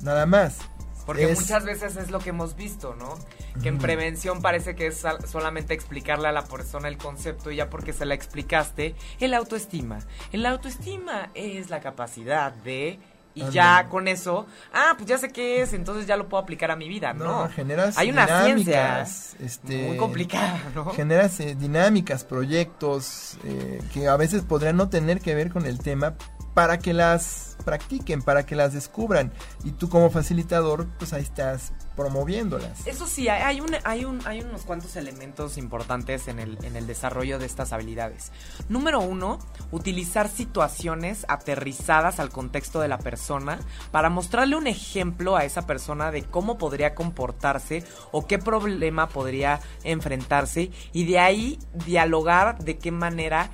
Nada 0.00 0.26
más. 0.26 0.58
Porque 1.06 1.30
Es- 1.30 1.40
muchas 1.40 1.64
veces 1.64 1.96
es 1.96 2.10
lo 2.10 2.18
que 2.18 2.30
hemos 2.30 2.56
visto, 2.56 2.94
¿no? 2.96 3.14
Que 3.62 3.68
en 3.68 3.78
prevención 3.78 4.42
parece 4.42 4.74
que 4.74 4.88
es 4.88 5.02
solamente 5.30 5.72
explicarle 5.72 6.28
a 6.28 6.32
la 6.32 6.44
persona 6.44 6.88
el 6.88 6.98
concepto 6.98 7.50
y 7.50 7.56
ya 7.56 7.70
porque 7.70 7.92
se 7.92 8.04
la 8.04 8.14
explicaste, 8.14 8.94
el 9.20 9.32
autoestima. 9.32 10.00
El 10.32 10.44
autoestima 10.44 11.30
es 11.34 11.70
la 11.70 11.80
capacidad 11.80 12.52
de... 12.52 12.98
Y 13.38 13.50
ya 13.50 13.90
con 13.90 14.08
eso, 14.08 14.46
ah, 14.72 14.94
pues 14.96 15.10
ya 15.10 15.18
sé 15.18 15.28
qué 15.28 15.60
es, 15.60 15.74
entonces 15.74 16.06
ya 16.06 16.16
lo 16.16 16.26
puedo 16.26 16.42
aplicar 16.42 16.70
a 16.70 16.76
mi 16.76 16.88
vida, 16.88 17.12
¿no? 17.12 17.42
No, 17.44 17.48
generas 17.50 17.98
Hay 17.98 18.08
una 18.08 18.24
dinámicas, 18.24 19.36
este, 19.40 19.88
Muy 19.88 19.98
complicada, 19.98 20.58
¿no? 20.74 20.86
Generas 20.94 21.38
eh, 21.40 21.54
dinámicas, 21.54 22.24
proyectos 22.24 23.36
eh, 23.44 23.82
que 23.92 24.08
a 24.08 24.16
veces 24.16 24.40
podrían 24.40 24.78
no 24.78 24.88
tener 24.88 25.20
que 25.20 25.34
ver 25.34 25.50
con 25.50 25.66
el 25.66 25.80
tema 25.80 26.14
para 26.56 26.78
que 26.78 26.94
las 26.94 27.58
practiquen, 27.66 28.22
para 28.22 28.46
que 28.46 28.56
las 28.56 28.72
descubran. 28.72 29.30
Y 29.62 29.72
tú 29.72 29.90
como 29.90 30.08
facilitador, 30.08 30.86
pues 30.98 31.12
ahí 31.12 31.22
estás 31.22 31.74
promoviéndolas. 31.94 32.86
Eso 32.86 33.06
sí, 33.06 33.28
hay, 33.28 33.42
hay 33.42 33.60
un, 33.60 33.76
hay, 33.84 34.06
un, 34.06 34.26
hay 34.26 34.40
unos 34.40 34.62
cuantos 34.62 34.96
elementos 34.96 35.58
importantes 35.58 36.28
en 36.28 36.38
el 36.38 36.86
desarrollo 36.86 37.38
de 37.38 37.44
estas 37.44 37.74
habilidades. 37.74 38.32
Número 38.70 39.00
uno, 39.00 39.38
utilizar 39.70 40.30
situaciones 40.30 41.26
aterrizadas 41.28 42.20
al 42.20 42.30
contexto 42.30 42.80
de 42.80 42.88
la 42.88 42.96
persona 42.96 43.58
para 43.90 44.08
mostrarle 44.08 44.56
un 44.56 44.66
ejemplo 44.66 45.36
a 45.36 45.44
esa 45.44 45.66
persona 45.66 46.10
de 46.10 46.22
cómo 46.22 46.56
podría 46.56 46.94
comportarse 46.94 47.84
o 48.12 48.26
qué 48.26 48.38
problema 48.38 49.10
podría 49.10 49.60
enfrentarse 49.84 50.70
y 50.94 51.04
de 51.04 51.18
ahí 51.18 51.58
dialogar 51.74 52.64
de 52.64 52.78
qué 52.78 52.92
manera 52.92 53.50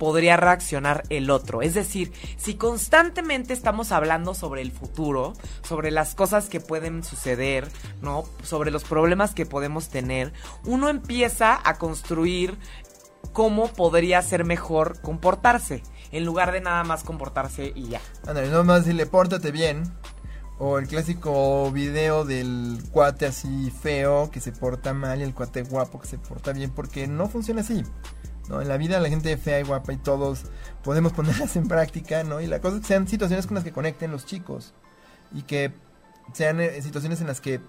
podría 0.00 0.38
reaccionar 0.38 1.02
el 1.10 1.28
otro. 1.28 1.60
Es 1.60 1.74
decir, 1.74 2.10
si 2.38 2.54
constantemente 2.54 3.52
estamos 3.52 3.92
hablando 3.92 4.32
sobre 4.32 4.62
el 4.62 4.72
futuro, 4.72 5.34
sobre 5.62 5.90
las 5.90 6.14
cosas 6.14 6.48
que 6.48 6.58
pueden 6.58 7.04
suceder, 7.04 7.68
¿no? 8.00 8.24
Sobre 8.42 8.70
los 8.70 8.82
problemas 8.82 9.34
que 9.34 9.44
podemos 9.44 9.90
tener, 9.90 10.32
uno 10.64 10.88
empieza 10.88 11.60
a 11.62 11.76
construir 11.76 12.56
cómo 13.34 13.68
podría 13.68 14.22
ser 14.22 14.46
mejor 14.46 15.02
comportarse, 15.02 15.82
en 16.12 16.24
lugar 16.24 16.50
de 16.52 16.62
nada 16.62 16.82
más 16.82 17.04
comportarse 17.04 17.70
y 17.74 17.88
ya. 17.88 18.00
Ándale, 18.26 18.48
no 18.48 18.64
más 18.64 18.86
decirle, 18.86 19.04
pórtate 19.04 19.50
bien. 19.50 19.82
O 20.58 20.78
el 20.78 20.88
clásico 20.88 21.70
video 21.72 22.24
del 22.24 22.82
cuate 22.90 23.26
así 23.26 23.70
feo 23.82 24.30
que 24.30 24.40
se 24.40 24.52
porta 24.52 24.94
mal 24.94 25.20
y 25.20 25.24
el 25.24 25.34
cuate 25.34 25.62
guapo 25.62 26.00
que 26.00 26.08
se 26.08 26.16
porta 26.16 26.54
bien, 26.54 26.70
porque 26.70 27.06
no 27.06 27.28
funciona 27.28 27.60
así. 27.60 27.82
En 28.58 28.68
la 28.68 28.76
vida 28.76 28.98
la 29.00 29.08
gente 29.08 29.36
fea 29.36 29.60
y 29.60 29.62
guapa 29.62 29.92
y 29.92 29.96
todos 29.98 30.44
podemos 30.82 31.12
ponerlas 31.14 31.54
en 31.56 31.68
práctica, 31.68 32.24
¿no? 32.24 32.40
Y 32.40 32.46
la 32.46 32.60
cosa 32.60 32.76
es 32.76 32.82
que 32.82 32.88
sean 32.88 33.06
situaciones 33.06 33.46
con 33.46 33.54
las 33.54 33.64
que 33.64 33.72
conecten 33.72 34.10
los 34.10 34.26
chicos 34.26 34.72
y 35.32 35.42
que 35.42 35.72
sean 36.32 36.60
eh, 36.60 36.80
situaciones 36.82 37.20
en 37.20 37.26
las 37.26 37.40
que 37.40 37.60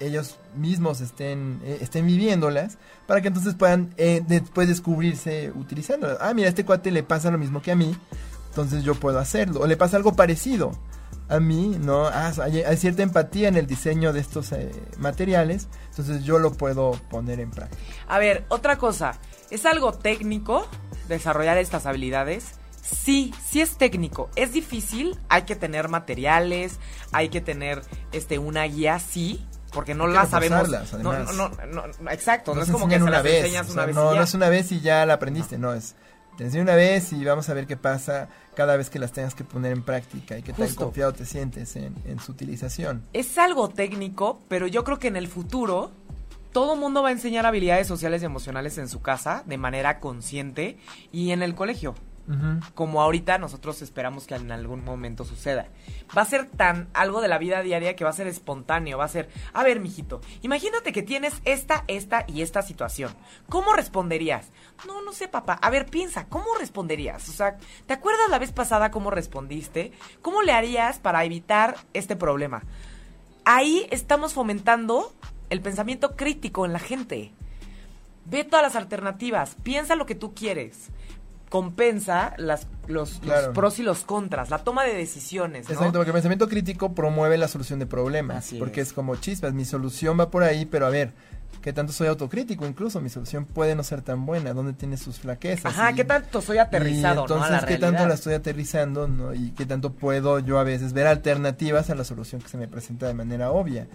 ellos 0.00 0.38
mismos 0.56 1.00
estén, 1.00 1.60
eh, 1.64 1.78
estén 1.80 2.06
viviéndolas 2.06 2.78
para 3.06 3.20
que 3.20 3.28
entonces 3.28 3.54
puedan 3.54 3.92
eh, 3.96 4.22
después 4.26 4.68
descubrirse 4.68 5.52
utilizándolas. 5.54 6.18
Ah, 6.20 6.32
mira, 6.34 6.46
a 6.46 6.50
este 6.50 6.64
cuate 6.64 6.90
le 6.90 7.02
pasa 7.02 7.30
lo 7.30 7.38
mismo 7.38 7.62
que 7.62 7.72
a 7.72 7.76
mí, 7.76 7.96
entonces 8.48 8.84
yo 8.84 8.94
puedo 8.94 9.18
hacerlo. 9.18 9.60
O 9.60 9.66
le 9.66 9.76
pasa 9.76 9.96
algo 9.96 10.14
parecido 10.14 10.72
a 11.28 11.40
mí, 11.40 11.76
¿no? 11.78 12.06
Ah, 12.06 12.32
hay, 12.42 12.62
hay 12.62 12.76
cierta 12.76 13.02
empatía 13.02 13.48
en 13.48 13.56
el 13.56 13.66
diseño 13.66 14.12
de 14.12 14.20
estos 14.20 14.52
eh, 14.52 14.70
materiales, 14.96 15.68
entonces 15.90 16.24
yo 16.24 16.38
lo 16.38 16.52
puedo 16.52 16.92
poner 17.10 17.40
en 17.40 17.50
práctica. 17.50 17.82
A 18.08 18.18
ver, 18.18 18.44
otra 18.48 18.78
cosa, 18.78 19.14
¿es 19.50 19.66
algo 19.66 19.92
técnico 19.92 20.66
desarrollar 21.08 21.58
estas 21.58 21.86
habilidades? 21.86 22.52
Sí, 22.82 23.34
sí 23.46 23.60
es 23.60 23.76
técnico, 23.76 24.30
es 24.34 24.52
difícil, 24.52 25.18
hay 25.28 25.42
que 25.42 25.56
tener 25.56 25.88
materiales, 25.88 26.78
hay 27.12 27.28
que 27.28 27.42
tener 27.42 27.82
este 28.12 28.38
una 28.38 28.64
guía, 28.64 28.98
sí, 28.98 29.46
porque 29.72 29.94
no 29.94 30.06
la 30.06 30.24
sabemos. 30.26 30.68
No, 30.98 31.12
no, 31.12 31.32
no, 31.32 31.50
no, 31.66 32.10
exacto, 32.10 32.54
no, 32.54 32.62
es 32.62 32.70
como 32.70 32.88
que 32.88 32.94
se 32.94 33.00
las 33.00 33.08
una 33.08 33.20
vez, 33.22 33.44
enseñas 33.44 33.68
o 33.68 33.72
una 33.72 33.82
sea, 33.82 33.86
vez 33.86 33.94
no, 33.94 34.10
y 34.10 34.14
ya. 34.14 34.18
no 34.18 34.24
es 34.24 34.34
una 34.34 34.48
vez 34.48 34.72
y 34.72 34.80
ya 34.80 35.04
la 35.04 35.14
aprendiste, 35.14 35.58
no, 35.58 35.74
es 35.74 35.94
te 36.38 36.44
enseño 36.44 36.62
una 36.62 36.76
vez 36.76 37.12
y 37.12 37.24
vamos 37.24 37.48
a 37.48 37.54
ver 37.54 37.66
qué 37.66 37.76
pasa 37.76 38.28
cada 38.54 38.76
vez 38.76 38.90
que 38.90 39.00
las 39.00 39.10
tengas 39.10 39.34
que 39.34 39.42
poner 39.42 39.72
en 39.72 39.82
práctica 39.82 40.38
y 40.38 40.42
qué 40.42 40.52
tan 40.52 40.72
confiado 40.76 41.12
te 41.12 41.26
sientes 41.26 41.74
en, 41.74 41.96
en 42.06 42.20
su 42.20 42.30
utilización. 42.30 43.02
Es 43.12 43.36
algo 43.38 43.68
técnico, 43.68 44.40
pero 44.46 44.68
yo 44.68 44.84
creo 44.84 45.00
que 45.00 45.08
en 45.08 45.16
el 45.16 45.26
futuro 45.26 45.90
todo 46.52 46.76
mundo 46.76 47.02
va 47.02 47.08
a 47.08 47.12
enseñar 47.12 47.44
habilidades 47.44 47.88
sociales 47.88 48.22
y 48.22 48.26
emocionales 48.26 48.78
en 48.78 48.88
su 48.88 49.02
casa 49.02 49.42
de 49.46 49.58
manera 49.58 49.98
consciente 49.98 50.78
y 51.10 51.32
en 51.32 51.42
el 51.42 51.56
colegio. 51.56 51.96
Como 52.74 53.00
ahorita 53.00 53.38
nosotros 53.38 53.80
esperamos 53.80 54.26
que 54.26 54.34
en 54.34 54.52
algún 54.52 54.84
momento 54.84 55.24
suceda. 55.24 55.68
Va 56.16 56.22
a 56.22 56.26
ser 56.26 56.46
tan 56.46 56.88
algo 56.92 57.22
de 57.22 57.28
la 57.28 57.38
vida 57.38 57.62
diaria 57.62 57.96
que 57.96 58.04
va 58.04 58.10
a 58.10 58.12
ser 58.12 58.26
espontáneo, 58.26 58.98
va 58.98 59.04
a 59.04 59.08
ser, 59.08 59.30
a 59.54 59.62
ver, 59.64 59.80
mijito, 59.80 60.20
imagínate 60.42 60.92
que 60.92 61.02
tienes 61.02 61.40
esta, 61.44 61.84
esta 61.88 62.24
y 62.26 62.42
esta 62.42 62.60
situación. 62.60 63.14
¿Cómo 63.48 63.72
responderías? 63.72 64.50
No, 64.86 65.00
no 65.00 65.12
sé, 65.12 65.28
papá. 65.28 65.54
A 65.54 65.70
ver, 65.70 65.86
piensa, 65.86 66.26
¿cómo 66.26 66.46
responderías? 66.58 67.28
O 67.30 67.32
sea, 67.32 67.56
¿te 67.86 67.94
acuerdas 67.94 68.28
la 68.30 68.38
vez 68.38 68.52
pasada 68.52 68.90
cómo 68.90 69.10
respondiste? 69.10 69.92
¿Cómo 70.20 70.42
le 70.42 70.52
harías 70.52 70.98
para 70.98 71.24
evitar 71.24 71.76
este 71.94 72.14
problema? 72.14 72.62
Ahí 73.44 73.86
estamos 73.90 74.34
fomentando 74.34 75.14
el 75.48 75.62
pensamiento 75.62 76.14
crítico 76.14 76.66
en 76.66 76.74
la 76.74 76.78
gente. 76.78 77.32
Ve 78.26 78.44
todas 78.44 78.62
las 78.62 78.76
alternativas, 78.76 79.56
piensa 79.62 79.96
lo 79.96 80.04
que 80.04 80.14
tú 80.14 80.34
quieres. 80.34 80.90
Compensa 81.48 82.34
las, 82.36 82.66
los, 82.86 83.24
los 83.24 83.48
pros 83.54 83.78
y 83.78 83.82
los 83.82 84.04
contras, 84.04 84.50
la 84.50 84.58
toma 84.58 84.84
de 84.84 84.94
decisiones, 84.94 85.66
¿no? 85.68 85.74
Exacto, 85.74 85.98
porque 85.98 86.10
el 86.10 86.14
pensamiento 86.14 86.48
crítico 86.48 86.94
promueve 86.94 87.38
la 87.38 87.48
solución 87.48 87.78
de 87.78 87.86
problemas. 87.86 88.38
Así 88.38 88.58
porque 88.58 88.82
es. 88.82 88.88
es. 88.88 88.92
como 88.92 89.16
chispas, 89.16 89.54
mi 89.54 89.64
solución 89.64 90.18
va 90.18 90.30
por 90.30 90.42
ahí, 90.42 90.66
pero 90.66 90.86
a 90.86 90.90
ver, 90.90 91.12
¿qué 91.62 91.72
tanto 91.72 91.92
soy 91.92 92.08
autocrítico? 92.08 92.66
Incluso 92.66 93.00
mi 93.00 93.08
solución 93.08 93.46
puede 93.46 93.74
no 93.74 93.82
ser 93.82 94.02
tan 94.02 94.26
buena, 94.26 94.52
¿dónde 94.52 94.74
tiene 94.74 94.96
sus 94.96 95.18
flaquezas? 95.20 95.66
Ajá, 95.66 95.92
Y- 95.92 95.94
¿qué 95.94 96.04
tanto 96.04 96.42
soy 96.42 96.58
aterrizado, 96.58 97.20
y 97.20 97.24
entonces, 97.24 97.50
no? 97.50 97.56
A 97.56 97.60
la 97.62 97.66
¿qué 97.66 97.78
tanto 97.78 98.06
la 98.06 98.14
estoy 98.14 98.34
aterrizando? 98.34 99.08
¿no? 99.08 99.34
Y 99.34 99.52
qué 99.52 99.64
tanto 99.64 99.92
puedo 99.92 100.38
yo 100.40 100.58
a 100.58 100.64
veces 100.64 100.92
ver 100.92 101.06
alternativas 101.06 101.88
a 101.90 101.94
la 101.94 102.04
solución 102.04 102.40
que 102.42 102.48
se 102.48 102.58
me 102.58 102.68
presenta 102.68 103.06
de 103.06 103.14
manera 103.14 103.50
obvia. 103.50 103.86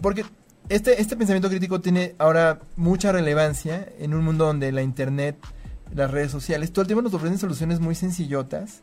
Porque 0.00 0.24
este, 0.68 1.00
este 1.00 1.16
pensamiento 1.16 1.48
crítico 1.48 1.80
tiene 1.80 2.14
ahora 2.18 2.60
mucha 2.76 3.12
relevancia 3.12 3.86
en 3.98 4.14
un 4.14 4.24
mundo 4.24 4.46
donde 4.46 4.70
la 4.72 4.82
internet, 4.82 5.36
las 5.94 6.10
redes 6.10 6.30
sociales, 6.30 6.72
todo 6.72 6.82
el 6.82 6.86
tiempo 6.88 7.02
nos 7.02 7.14
ofrecen 7.14 7.38
soluciones 7.38 7.80
muy 7.80 7.94
sencillotas 7.94 8.82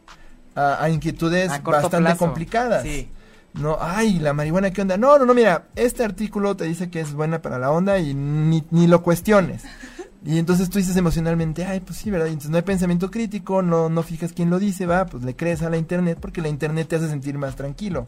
a, 0.55 0.83
a 0.83 0.89
inquietudes 0.89 1.51
A 1.51 1.59
bastante 1.59 1.97
plazo. 1.97 2.17
complicadas. 2.17 2.83
Sí. 2.83 3.09
No, 3.53 3.77
ay, 3.79 4.19
la 4.19 4.33
marihuana, 4.33 4.71
¿qué 4.71 4.81
onda? 4.81 4.97
No, 4.97 5.17
no, 5.17 5.25
no, 5.25 5.33
mira, 5.33 5.67
este 5.75 6.03
artículo 6.03 6.55
te 6.55 6.65
dice 6.65 6.89
que 6.91 6.99
es 6.99 7.13
buena 7.13 7.41
para 7.41 7.57
la 7.57 7.71
onda 7.71 7.97
y 7.97 8.13
ni, 8.13 8.63
ni 8.71 8.87
lo 8.87 9.01
cuestiones. 9.01 9.63
Y 10.23 10.37
entonces 10.37 10.69
tú 10.69 10.77
dices 10.77 10.95
emocionalmente, 10.97 11.65
ay, 11.65 11.79
pues 11.79 11.97
sí, 11.99 12.11
¿verdad? 12.11 12.25
Y 12.27 12.29
entonces 12.31 12.51
no 12.51 12.57
hay 12.57 12.63
pensamiento 12.63 13.09
crítico, 13.09 13.61
no, 13.61 13.89
no 13.89 14.03
fijas 14.03 14.33
quién 14.33 14.49
lo 14.49 14.59
dice, 14.59 14.85
va, 14.85 15.05
pues 15.05 15.23
le 15.23 15.35
crees 15.35 15.61
a 15.63 15.69
la 15.69 15.77
internet 15.77 16.17
porque 16.21 16.41
la 16.41 16.49
internet 16.49 16.87
te 16.87 16.97
hace 16.97 17.07
sentir 17.07 17.37
más 17.37 17.55
tranquilo. 17.55 18.07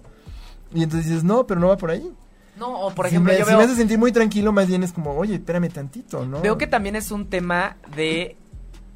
Y 0.74 0.84
entonces 0.84 1.08
dices, 1.10 1.24
no, 1.24 1.48
pero 1.48 1.60
no 1.60 1.70
va 1.70 1.78
por 1.78 1.90
ahí. 1.92 2.12
No, 2.60 2.68
o 2.82 2.94
por 2.94 3.06
Si 3.08 3.16
ejemplo, 3.16 3.32
me, 3.32 3.40
yo 3.40 3.46
si 3.46 3.50
veo... 3.52 3.58
me 3.60 3.64
hace 3.66 3.76
sentir 3.76 3.98
muy 3.98 4.12
tranquilo, 4.12 4.52
más 4.52 4.68
bien 4.68 4.84
es 4.84 4.92
como, 4.92 5.12
oye, 5.16 5.36
espérame 5.36 5.70
tantito, 5.70 6.26
¿no? 6.26 6.42
Veo 6.42 6.58
que 6.58 6.68
también 6.68 6.96
es 6.96 7.10
un 7.10 7.28
tema 7.28 7.78
de 7.96 8.36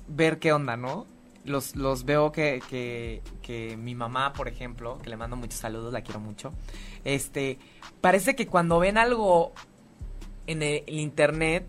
ver 0.07 0.39
qué 0.39 0.53
onda, 0.53 0.77
¿no? 0.77 1.07
Los, 1.45 1.75
los 1.75 2.05
veo 2.05 2.31
que, 2.31 2.61
que, 3.41 3.77
mi 3.77 3.95
mamá, 3.95 4.31
por 4.33 4.47
ejemplo, 4.47 4.97
que 4.99 5.09
le 5.09 5.17
mando 5.17 5.35
muchos 5.35 5.59
saludos, 5.59 5.91
la 5.91 6.01
quiero 6.01 6.19
mucho, 6.21 6.53
este, 7.03 7.59
parece 7.99 8.35
que 8.35 8.47
cuando 8.47 8.79
ven 8.79 8.97
algo 8.97 9.53
en 10.47 10.63
el, 10.63 10.83
internet, 10.87 11.65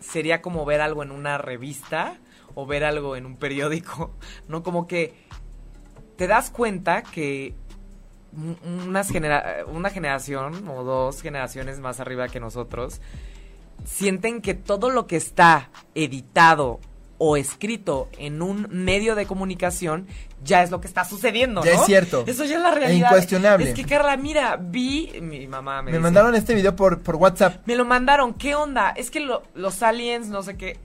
sería 0.00 0.40
como 0.40 0.64
ver 0.64 0.80
algo 0.80 1.02
en 1.02 1.10
una 1.10 1.36
revista 1.36 2.16
o 2.54 2.64
ver 2.64 2.84
algo 2.84 3.16
en 3.16 3.26
un 3.26 3.36
periódico, 3.36 4.14
¿no? 4.48 4.62
Como 4.62 4.86
que 4.86 5.14
te 6.16 6.26
das 6.26 6.50
cuenta 6.50 7.02
que 7.02 7.54
genera- 9.10 9.64
una 9.66 9.90
generación 9.90 10.68
o 10.68 10.84
dos 10.84 11.22
generaciones 11.22 11.80
más 11.80 12.00
arriba 12.00 12.28
que 12.28 12.40
nosotros 12.40 13.00
sienten 13.84 14.42
que 14.42 14.54
todo 14.54 14.90
lo 14.90 15.06
que 15.06 15.16
está 15.16 15.70
editado 15.94 16.80
o 17.18 17.36
escrito 17.36 18.08
en 18.18 18.40
un 18.42 18.68
medio 18.70 19.14
de 19.16 19.26
comunicación 19.26 20.06
ya 20.44 20.62
es 20.62 20.70
lo 20.70 20.80
que 20.80 20.86
está 20.86 21.04
sucediendo, 21.04 21.64
Ya 21.64 21.74
¿no? 21.74 21.80
es 21.80 21.86
cierto. 21.86 22.22
Eso 22.26 22.44
ya 22.44 22.56
es 22.56 22.62
la 22.62 22.70
realidad. 22.70 23.08
incuestionable. 23.10 23.70
Es 23.70 23.74
que 23.74 23.84
Carla, 23.84 24.16
mira, 24.16 24.56
vi 24.60 25.12
mi 25.20 25.46
mamá 25.48 25.82
me, 25.82 25.86
Me 25.90 25.98
dice, 25.98 26.00
mandaron 26.02 26.34
este 26.36 26.54
video 26.54 26.76
por, 26.76 27.00
por 27.02 27.16
WhatsApp. 27.16 27.66
me 27.66 27.74
lo 27.74 27.84
mandaron, 27.84 28.34
¿qué 28.34 28.54
onda? 28.54 28.90
Es 28.90 29.10
que 29.10 29.18
lo- 29.20 29.42
los 29.54 29.82
aliens, 29.82 30.28
no 30.28 30.42
sé 30.44 30.56
qué. 30.56 30.78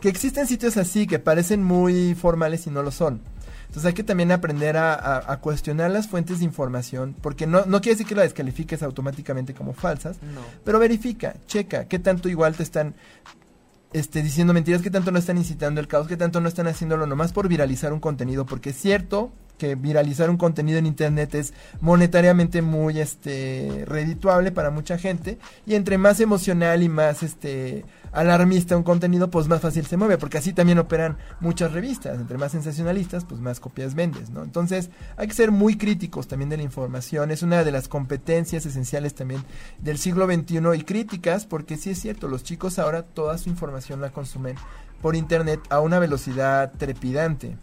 que 0.00 0.08
existen 0.08 0.46
sitios 0.46 0.76
así 0.76 1.06
que 1.06 1.18
parecen 1.18 1.62
muy 1.64 2.14
formales 2.14 2.66
y 2.66 2.70
no 2.70 2.82
lo 2.82 2.90
son. 2.90 3.20
Entonces 3.66 3.84
hay 3.86 3.92
que 3.92 4.02
también 4.04 4.32
aprender 4.32 4.76
a, 4.78 4.94
a- 4.94 5.32
a 5.32 5.40
cuestionar 5.40 5.90
las 5.90 6.08
fuentes 6.08 6.38
de 6.38 6.44
información, 6.46 7.14
porque 7.20 7.46
no, 7.46 7.66
no 7.66 7.80
quiere 7.82 7.96
decir 7.96 8.06
que 8.06 8.14
la 8.14 8.22
descalifiques 8.22 8.82
automáticamente 8.82 9.52
como 9.54 9.74
falsas, 9.74 10.16
No. 10.22 10.40
pero 10.64 10.78
verifica, 10.78 11.34
checa, 11.46 11.84
qué 11.86 11.98
tanto 11.98 12.28
igual 12.30 12.54
te 12.56 12.62
están 12.62 12.94
este, 13.92 14.22
diciendo 14.22 14.52
mentiras, 14.54 14.82
qué 14.82 14.90
tanto 14.90 15.10
no 15.10 15.18
están 15.18 15.36
incitando 15.38 15.80
el 15.80 15.88
caos, 15.88 16.08
qué 16.08 16.16
tanto 16.16 16.40
no 16.40 16.48
están 16.48 16.66
haciéndolo 16.66 17.06
nomás 17.06 17.32
por 17.32 17.48
viralizar 17.48 17.92
un 17.92 18.00
contenido, 18.00 18.46
porque 18.46 18.70
es 18.70 18.76
cierto 18.76 19.32
que 19.58 19.74
viralizar 19.74 20.30
un 20.30 20.38
contenido 20.38 20.78
en 20.78 20.86
internet 20.86 21.34
es 21.34 21.52
monetariamente 21.80 22.62
muy 22.62 23.00
este 23.00 23.84
redituable 23.86 24.52
para 24.52 24.70
mucha 24.70 24.96
gente 24.96 25.38
y 25.66 25.74
entre 25.74 25.98
más 25.98 26.20
emocional 26.20 26.82
y 26.82 26.88
más 26.88 27.22
este 27.22 27.84
alarmista 28.12 28.76
un 28.76 28.82
contenido 28.82 29.30
pues 29.30 29.48
más 29.48 29.60
fácil 29.60 29.84
se 29.84 29.98
mueve 29.98 30.16
porque 30.16 30.38
así 30.38 30.54
también 30.54 30.78
operan 30.78 31.18
muchas 31.40 31.72
revistas. 31.72 32.18
Entre 32.18 32.38
más 32.38 32.52
sensacionalistas 32.52 33.24
pues 33.24 33.40
más 33.40 33.60
copias 33.60 33.94
vendes 33.94 34.30
no 34.30 34.42
entonces 34.42 34.90
hay 35.16 35.28
que 35.28 35.34
ser 35.34 35.50
muy 35.50 35.76
críticos 35.76 36.28
también 36.28 36.48
de 36.48 36.56
la 36.56 36.62
información. 36.62 37.30
Es 37.30 37.42
una 37.42 37.64
de 37.64 37.72
las 37.72 37.88
competencias 37.88 38.64
esenciales 38.64 39.14
también 39.14 39.42
del 39.78 39.98
siglo 39.98 40.26
XXI 40.26 40.60
y 40.76 40.82
críticas 40.84 41.46
porque 41.46 41.76
sí 41.76 41.90
es 41.90 42.00
cierto 42.00 42.28
los 42.28 42.44
chicos 42.44 42.78
ahora 42.78 43.02
toda 43.02 43.36
su 43.36 43.50
información 43.50 44.00
la 44.00 44.10
consumen 44.10 44.56
por 45.02 45.16
internet 45.16 45.60
a 45.70 45.80
una 45.80 45.98
velocidad 45.98 46.72
trepidante 46.76 47.56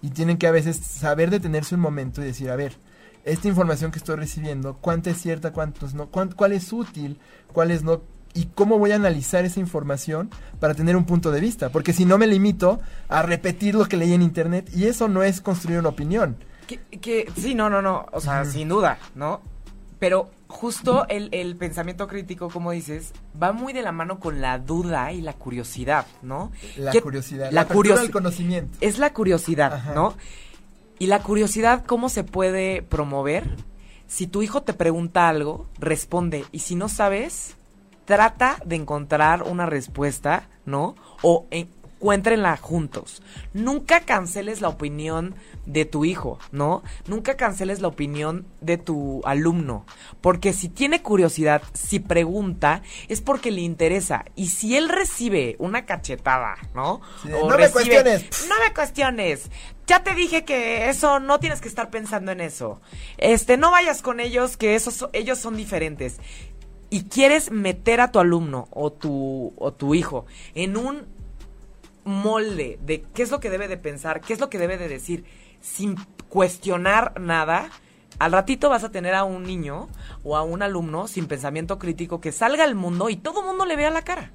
y 0.00 0.10
tienen 0.10 0.38
que 0.38 0.46
a 0.46 0.50
veces 0.52 0.76
saber 0.78 1.30
detenerse 1.30 1.74
un 1.74 1.80
momento 1.80 2.22
y 2.22 2.24
decir, 2.26 2.50
a 2.50 2.56
ver, 2.56 2.76
esta 3.24 3.46
información 3.48 3.90
que 3.92 3.98
estoy 3.98 4.16
recibiendo, 4.16 4.76
cuánta 4.80 5.10
es 5.10 5.18
cierta, 5.20 5.52
cuántos 5.52 5.94
no, 5.94 6.08
cuán- 6.08 6.32
cuál 6.34 6.52
es 6.52 6.72
útil, 6.72 7.18
cuál 7.52 7.70
es 7.70 7.82
no, 7.84 8.02
y 8.34 8.46
cómo 8.46 8.78
voy 8.78 8.92
a 8.92 8.96
analizar 8.96 9.44
esa 9.44 9.60
información 9.60 10.30
para 10.58 10.74
tener 10.74 10.96
un 10.96 11.04
punto 11.04 11.30
de 11.30 11.40
vista, 11.40 11.68
porque 11.70 11.92
si 11.92 12.04
no 12.06 12.16
me 12.18 12.26
limito 12.26 12.80
a 13.08 13.22
repetir 13.22 13.74
lo 13.74 13.84
que 13.84 13.96
leí 13.96 14.12
en 14.14 14.22
internet 14.22 14.70
y 14.74 14.86
eso 14.86 15.06
no 15.06 15.22
es 15.22 15.40
construir 15.40 15.78
una 15.78 15.90
opinión. 15.90 16.36
Que, 16.66 16.78
que- 16.98 17.30
sí, 17.36 17.54
no, 17.54 17.68
no, 17.68 17.82
no. 17.82 18.06
O 18.12 18.20
sea, 18.20 18.44
sin 18.46 18.68
duda, 18.68 18.98
¿no? 19.14 19.42
Pero 20.02 20.32
justo 20.48 21.06
el, 21.08 21.28
el 21.30 21.54
pensamiento 21.54 22.08
crítico, 22.08 22.48
como 22.50 22.72
dices, 22.72 23.12
va 23.40 23.52
muy 23.52 23.72
de 23.72 23.82
la 23.82 23.92
mano 23.92 24.18
con 24.18 24.40
la 24.40 24.58
duda 24.58 25.12
y 25.12 25.20
la 25.20 25.32
curiosidad, 25.32 26.06
¿no? 26.22 26.50
La 26.76 26.90
¿Qué- 26.90 27.00
curiosidad, 27.00 27.44
la 27.46 27.50
la, 27.52 27.60
apertura 27.60 27.94
curiosi- 27.94 28.00
al 28.00 28.10
conocimiento. 28.10 28.78
Es 28.80 28.98
la 28.98 29.12
curiosidad, 29.12 29.74
Ajá. 29.74 29.94
¿no? 29.94 30.14
Y 30.98 31.06
la 31.06 31.20
curiosidad, 31.22 31.84
¿cómo 31.86 32.08
se 32.08 32.24
puede 32.24 32.82
promover? 32.82 33.44
Si 34.08 34.26
tu 34.26 34.42
hijo 34.42 34.62
te 34.64 34.72
pregunta 34.72 35.28
algo, 35.28 35.68
responde. 35.78 36.46
Y 36.50 36.58
si 36.58 36.74
no 36.74 36.88
sabes, 36.88 37.54
trata 38.04 38.56
de 38.64 38.74
encontrar 38.74 39.44
una 39.44 39.66
respuesta, 39.66 40.48
¿no? 40.66 40.96
O 41.22 41.46
encuéntrenla 42.02 42.56
juntos. 42.56 43.22
Nunca 43.54 44.00
canceles 44.00 44.60
la 44.60 44.68
opinión 44.68 45.36
de 45.66 45.84
tu 45.84 46.04
hijo, 46.04 46.40
¿no? 46.50 46.82
Nunca 47.06 47.36
canceles 47.36 47.80
la 47.80 47.86
opinión 47.86 48.44
de 48.60 48.76
tu 48.76 49.22
alumno. 49.24 49.86
Porque 50.20 50.52
si 50.52 50.68
tiene 50.68 51.00
curiosidad, 51.00 51.62
si 51.74 52.00
pregunta, 52.00 52.82
es 53.08 53.20
porque 53.20 53.52
le 53.52 53.60
interesa. 53.60 54.24
Y 54.34 54.48
si 54.48 54.76
él 54.76 54.88
recibe 54.88 55.54
una 55.60 55.86
cachetada, 55.86 56.56
¿no? 56.74 57.00
Sí, 57.22 57.28
"No 57.28 57.46
me 57.56 57.70
cuestiones". 57.70 58.46
No 58.48 58.54
me 58.66 58.74
cuestiones. 58.74 59.50
Ya 59.86 60.02
te 60.02 60.14
dije 60.16 60.44
que 60.44 60.88
eso 60.88 61.20
no 61.20 61.38
tienes 61.38 61.60
que 61.60 61.68
estar 61.68 61.88
pensando 61.90 62.32
en 62.32 62.40
eso. 62.40 62.80
Este, 63.18 63.56
no 63.56 63.70
vayas 63.70 64.02
con 64.02 64.18
ellos, 64.18 64.56
que 64.56 64.74
esos, 64.74 64.94
so- 64.94 65.10
ellos 65.12 65.38
son 65.38 65.56
diferentes. 65.56 66.18
Y 66.90 67.04
quieres 67.04 67.52
meter 67.52 68.00
a 68.00 68.10
tu 68.10 68.18
alumno 68.18 68.66
o 68.72 68.90
tu, 68.92 69.52
o 69.56 69.72
tu 69.72 69.94
hijo 69.94 70.26
en 70.54 70.76
un 70.76 71.21
molde 72.04 72.78
de 72.82 73.02
qué 73.14 73.22
es 73.22 73.30
lo 73.30 73.40
que 73.40 73.50
debe 73.50 73.68
de 73.68 73.76
pensar, 73.76 74.20
qué 74.20 74.32
es 74.32 74.40
lo 74.40 74.50
que 74.50 74.58
debe 74.58 74.78
de 74.78 74.88
decir, 74.88 75.24
sin 75.60 75.96
cuestionar 76.28 77.20
nada, 77.20 77.70
al 78.18 78.32
ratito 78.32 78.68
vas 78.68 78.84
a 78.84 78.90
tener 78.90 79.14
a 79.14 79.24
un 79.24 79.44
niño 79.44 79.88
o 80.22 80.36
a 80.36 80.42
un 80.42 80.62
alumno 80.62 81.08
sin 81.08 81.26
pensamiento 81.26 81.78
crítico 81.78 82.20
que 82.20 82.32
salga 82.32 82.64
al 82.64 82.74
mundo 82.74 83.10
y 83.10 83.16
todo 83.16 83.40
el 83.40 83.46
mundo 83.46 83.64
le 83.64 83.76
vea 83.76 83.90
la 83.90 84.02
cara. 84.02 84.32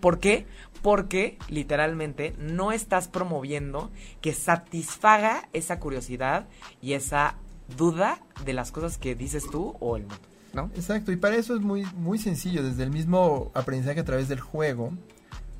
¿Por 0.00 0.18
qué? 0.18 0.46
Porque 0.82 1.38
literalmente 1.48 2.34
no 2.38 2.72
estás 2.72 3.06
promoviendo 3.06 3.90
que 4.20 4.34
satisfaga 4.34 5.48
esa 5.52 5.78
curiosidad 5.78 6.48
y 6.80 6.94
esa 6.94 7.36
duda 7.76 8.20
de 8.44 8.52
las 8.52 8.72
cosas 8.72 8.98
que 8.98 9.14
dices 9.14 9.44
tú 9.48 9.76
o 9.78 9.96
el 9.96 10.02
mundo, 10.02 10.28
¿no? 10.54 10.70
Exacto, 10.74 11.12
y 11.12 11.16
para 11.16 11.36
eso 11.36 11.54
es 11.54 11.60
muy, 11.60 11.84
muy 11.94 12.18
sencillo, 12.18 12.64
desde 12.64 12.82
el 12.82 12.90
mismo 12.90 13.52
aprendizaje 13.54 14.00
a 14.00 14.04
través 14.04 14.28
del 14.28 14.40
juego, 14.40 14.92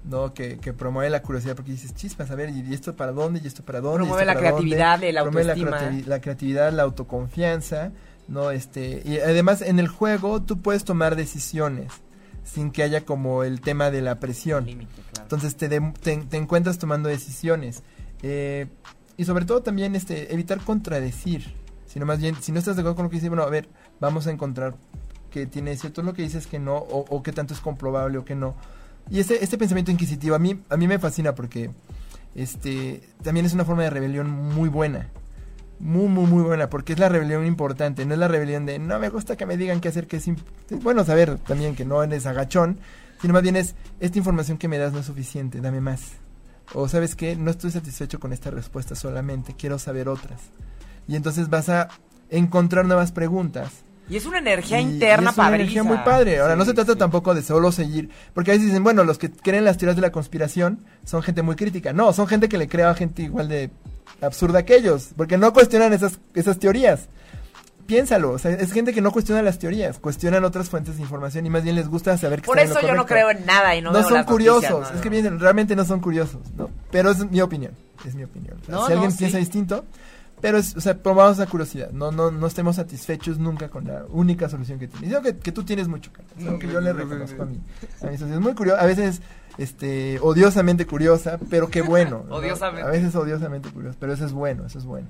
¿no? 0.04 0.34
Que, 0.34 0.58
que 0.58 0.72
promueve 0.72 1.10
la 1.10 1.22
curiosidad, 1.22 1.54
porque 1.56 1.72
dices, 1.72 1.94
chispas, 1.94 2.30
a 2.30 2.34
ver, 2.34 2.50
¿y 2.50 2.72
esto 2.74 2.96
para 2.96 3.12
dónde? 3.12 3.40
¿Y 3.42 3.46
esto 3.46 3.62
para 3.64 3.80
dónde? 3.80 4.04
¿Y 4.04 4.06
Promueve 4.06 4.24
la 4.26 4.34
para 4.34 4.50
dónde?". 4.50 4.68
creatividad, 4.76 5.02
el 5.04 5.14
Promueve 5.16 5.44
la, 5.44 5.52
autoestima. 5.52 5.78
creativi- 5.80 6.06
la 6.06 6.20
creatividad, 6.20 6.72
la 6.72 6.82
autoconfianza, 6.82 7.92
¿no? 8.28 8.50
Este, 8.50 9.02
y 9.04 9.18
además 9.18 9.62
en 9.62 9.78
el 9.78 9.88
juego 9.88 10.42
tú 10.42 10.60
puedes 10.60 10.84
tomar 10.84 11.16
decisiones 11.16 11.92
sin 12.44 12.70
que 12.72 12.82
haya 12.82 13.04
como 13.04 13.44
el 13.44 13.60
tema 13.60 13.90
de 13.90 14.02
la 14.02 14.18
presión. 14.18 14.66
Límite, 14.66 14.92
claro. 15.12 15.22
Entonces 15.22 15.56
te, 15.56 15.70
dem- 15.70 15.92
te, 15.94 16.16
te 16.16 16.36
encuentras 16.36 16.78
tomando 16.78 17.08
decisiones. 17.08 17.82
Eh, 18.22 18.66
y 19.16 19.24
sobre 19.24 19.44
todo 19.44 19.62
también 19.62 19.94
este, 19.94 20.32
evitar 20.34 20.58
contradecir. 20.60 21.54
Sino 21.86 22.06
más 22.06 22.18
bien, 22.20 22.34
si 22.40 22.50
no 22.52 22.58
estás 22.58 22.74
de 22.76 22.80
acuerdo 22.82 22.96
con 22.96 23.04
lo 23.04 23.10
que 23.10 23.16
dice, 23.16 23.28
bueno, 23.28 23.42
a 23.44 23.50
ver, 23.50 23.68
vamos 24.00 24.26
a 24.26 24.30
encontrar 24.30 24.74
que 25.30 25.46
tiene 25.46 25.76
cierto 25.76 26.02
lo 26.02 26.14
que 26.14 26.22
dices 26.22 26.46
que 26.46 26.58
no, 26.58 26.76
o, 26.76 27.04
o 27.08 27.22
que 27.22 27.32
tanto 27.32 27.52
es 27.54 27.60
comprobable 27.60 28.18
o 28.18 28.24
que 28.24 28.34
no. 28.34 28.54
Y 29.10 29.20
ese, 29.20 29.42
este 29.42 29.58
pensamiento 29.58 29.90
inquisitivo 29.90 30.34
a 30.34 30.38
mí, 30.38 30.60
a 30.68 30.76
mí 30.76 30.88
me 30.88 30.98
fascina 30.98 31.34
porque 31.34 31.70
este 32.34 33.02
también 33.22 33.46
es 33.46 33.52
una 33.52 33.64
forma 33.64 33.82
de 33.82 33.90
rebelión 33.90 34.30
muy 34.30 34.68
buena. 34.68 35.08
Muy, 35.78 36.06
muy, 36.06 36.26
muy 36.26 36.44
buena, 36.44 36.70
porque 36.70 36.92
es 36.92 37.00
la 37.00 37.08
rebelión 37.08 37.44
importante, 37.44 38.06
no 38.06 38.14
es 38.14 38.20
la 38.20 38.28
rebelión 38.28 38.66
de 38.66 38.78
no 38.78 39.00
me 39.00 39.08
gusta 39.08 39.36
que 39.36 39.46
me 39.46 39.56
digan 39.56 39.80
qué 39.80 39.88
hacer, 39.88 40.06
que 40.06 40.18
es, 40.18 40.26
bueno 40.80 41.04
saber 41.04 41.38
también 41.38 41.74
que 41.74 41.84
no 41.84 42.04
eres 42.04 42.24
agachón, 42.24 42.78
sino 43.20 43.32
más 43.32 43.42
bien 43.42 43.56
es 43.56 43.74
esta 43.98 44.16
información 44.16 44.58
que 44.58 44.68
me 44.68 44.78
das 44.78 44.92
no 44.92 45.00
es 45.00 45.06
suficiente, 45.06 45.60
dame 45.60 45.80
más. 45.80 46.12
O 46.72 46.88
sabes 46.88 47.16
qué, 47.16 47.34
no 47.34 47.50
estoy 47.50 47.72
satisfecho 47.72 48.20
con 48.20 48.32
esta 48.32 48.52
respuesta 48.52 48.94
solamente, 48.94 49.56
quiero 49.58 49.76
saber 49.80 50.08
otras. 50.08 50.40
Y 51.08 51.16
entonces 51.16 51.50
vas 51.50 51.68
a 51.68 51.88
encontrar 52.30 52.86
nuevas 52.86 53.10
preguntas 53.10 53.82
Y 54.08 54.16
es 54.16 54.26
una 54.26 54.38
energía 54.38 54.80
interna 54.80 55.30
es 55.30 55.38
una 55.38 55.54
energía 55.54 55.82
muy 55.82 55.98
padre. 55.98 56.40
Ahora, 56.40 56.56
no 56.56 56.64
se 56.64 56.74
trata 56.74 56.96
tampoco 56.96 57.34
de 57.34 57.42
solo 57.42 57.72
seguir, 57.72 58.10
porque 58.34 58.50
a 58.50 58.54
veces 58.54 58.66
dicen, 58.68 58.84
bueno, 58.84 59.04
los 59.04 59.18
que 59.18 59.30
creen 59.30 59.64
las 59.64 59.78
teorías 59.78 59.96
de 59.96 60.02
la 60.02 60.12
conspiración 60.12 60.84
son 61.04 61.22
gente 61.22 61.42
muy 61.42 61.56
crítica. 61.56 61.92
No, 61.92 62.12
son 62.12 62.26
gente 62.26 62.48
que 62.48 62.58
le 62.58 62.68
crea 62.68 62.90
a 62.90 62.94
gente 62.94 63.22
igual 63.22 63.48
de 63.48 63.70
absurda 64.20 64.64
que 64.64 64.76
ellos, 64.76 65.10
porque 65.16 65.38
no 65.38 65.52
cuestionan 65.52 65.92
esas, 65.92 66.18
esas 66.34 66.58
teorías. 66.58 67.08
Piénsalo, 67.86 68.30
o 68.30 68.38
sea, 68.38 68.52
es 68.52 68.72
gente 68.72 68.92
que 68.92 69.00
no 69.00 69.10
cuestiona 69.10 69.42
las 69.42 69.58
teorías, 69.58 69.98
cuestionan 69.98 70.44
otras 70.44 70.70
fuentes 70.70 70.96
de 70.96 71.02
información 71.02 71.44
y 71.46 71.50
más 71.50 71.64
bien 71.64 71.74
les 71.74 71.88
gusta 71.88 72.16
saber 72.16 72.40
que 72.40 72.46
Por 72.46 72.58
eso 72.58 72.80
yo 72.80 72.94
no 72.94 73.06
creo 73.06 73.30
en 73.30 73.44
nada 73.44 73.74
y 73.74 73.82
no, 73.82 73.90
no 73.90 74.02
son 74.08 74.22
curiosos, 74.24 74.88
es 74.94 75.00
que 75.00 75.08
bien, 75.08 75.40
realmente 75.40 75.74
no 75.74 75.84
son 75.84 76.00
curiosos, 76.00 76.40
¿no? 76.56 76.70
Pero 76.92 77.10
es 77.10 77.28
mi 77.28 77.40
opinión, 77.40 77.72
es 78.06 78.14
mi 78.14 78.22
opinión. 78.22 78.56
si 78.64 78.92
alguien 78.92 79.14
piensa 79.14 79.38
distinto, 79.38 79.84
pero 80.42 80.58
es, 80.58 80.76
o 80.76 80.80
sea, 80.80 80.98
probamos 80.98 81.38
la 81.38 81.46
curiosidad, 81.46 81.92
no, 81.92 82.10
no, 82.10 82.32
no 82.32 82.46
estemos 82.48 82.74
satisfechos 82.74 83.38
nunca 83.38 83.68
con 83.68 83.86
la 83.86 84.04
única 84.10 84.48
solución 84.48 84.80
que 84.80 84.88
tienes. 84.88 85.08
Digo 85.08 85.22
que, 85.22 85.38
que 85.38 85.52
tú 85.52 85.62
tienes 85.62 85.86
mucho, 85.86 86.10
Carlos, 86.12 86.58
que 86.58 86.66
yo 86.66 86.80
le 86.80 86.92
reconozco 86.92 87.42
a 87.44 87.46
mí. 87.46 87.60
A 88.02 88.06
mí 88.06 88.14
es 88.14 88.40
muy 88.40 88.52
curioso, 88.54 88.80
a 88.80 88.84
veces 88.84 89.22
este 89.56 90.18
odiosamente 90.20 90.84
curiosa, 90.84 91.38
pero 91.48 91.68
qué 91.68 91.80
bueno. 91.80 92.24
odiosamente. 92.30 92.82
A 92.88 92.90
veces 92.90 93.14
odiosamente 93.14 93.70
curiosa, 93.70 93.96
pero 94.00 94.12
eso 94.12 94.26
es 94.26 94.32
bueno, 94.32 94.66
eso 94.66 94.80
es 94.80 94.84
bueno. 94.84 95.06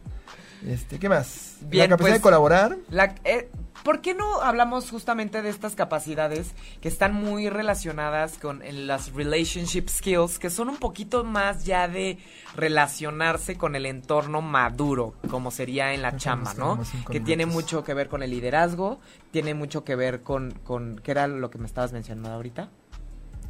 Este, 0.67 0.99
¿qué 0.99 1.09
más? 1.09 1.57
Bien, 1.63 1.85
la 1.85 1.97
capacidad 1.97 2.15
de 2.15 2.21
pues, 2.21 2.23
colaborar. 2.23 2.77
La, 2.91 3.15
eh, 3.25 3.49
¿Por 3.83 4.01
qué 4.01 4.15
no 4.15 4.43
hablamos 4.43 4.91
justamente 4.91 5.43
de 5.43 5.49
estas 5.49 5.75
capacidades 5.75 6.53
que 6.81 6.89
están 6.89 7.15
muy 7.15 7.49
relacionadas 7.49 8.39
con 8.39 8.63
las 8.87 9.13
relationship 9.13 9.89
skills, 9.89 10.39
que 10.39 10.51
son 10.51 10.69
un 10.69 10.77
poquito 10.77 11.25
más 11.25 11.65
ya 11.65 11.89
de 11.89 12.19
relacionarse 12.55 13.57
con 13.57 13.75
el 13.75 13.87
entorno 13.87 14.41
maduro, 14.41 15.15
como 15.29 15.51
sería 15.51 15.95
en 15.95 16.03
la 16.03 16.17
chamba, 16.17 16.55
¿no? 16.55 16.81
Que 17.11 17.19
tiene 17.19 17.45
mucho 17.45 17.83
que 17.83 17.93
ver 17.93 18.09
con 18.09 18.23
el 18.23 18.31
liderazgo, 18.31 19.01
tiene 19.33 19.55
mucho 19.55 19.85
que 19.85 19.97
ver 19.97 20.23
con, 20.23 20.53
con, 20.63 21.01
¿qué 21.03 21.11
era 21.11 21.27
lo 21.27 21.51
que 21.51 21.59
me 21.59 21.67
estabas 21.67 21.93
mencionando 21.93 22.31
ahorita? 22.31 22.71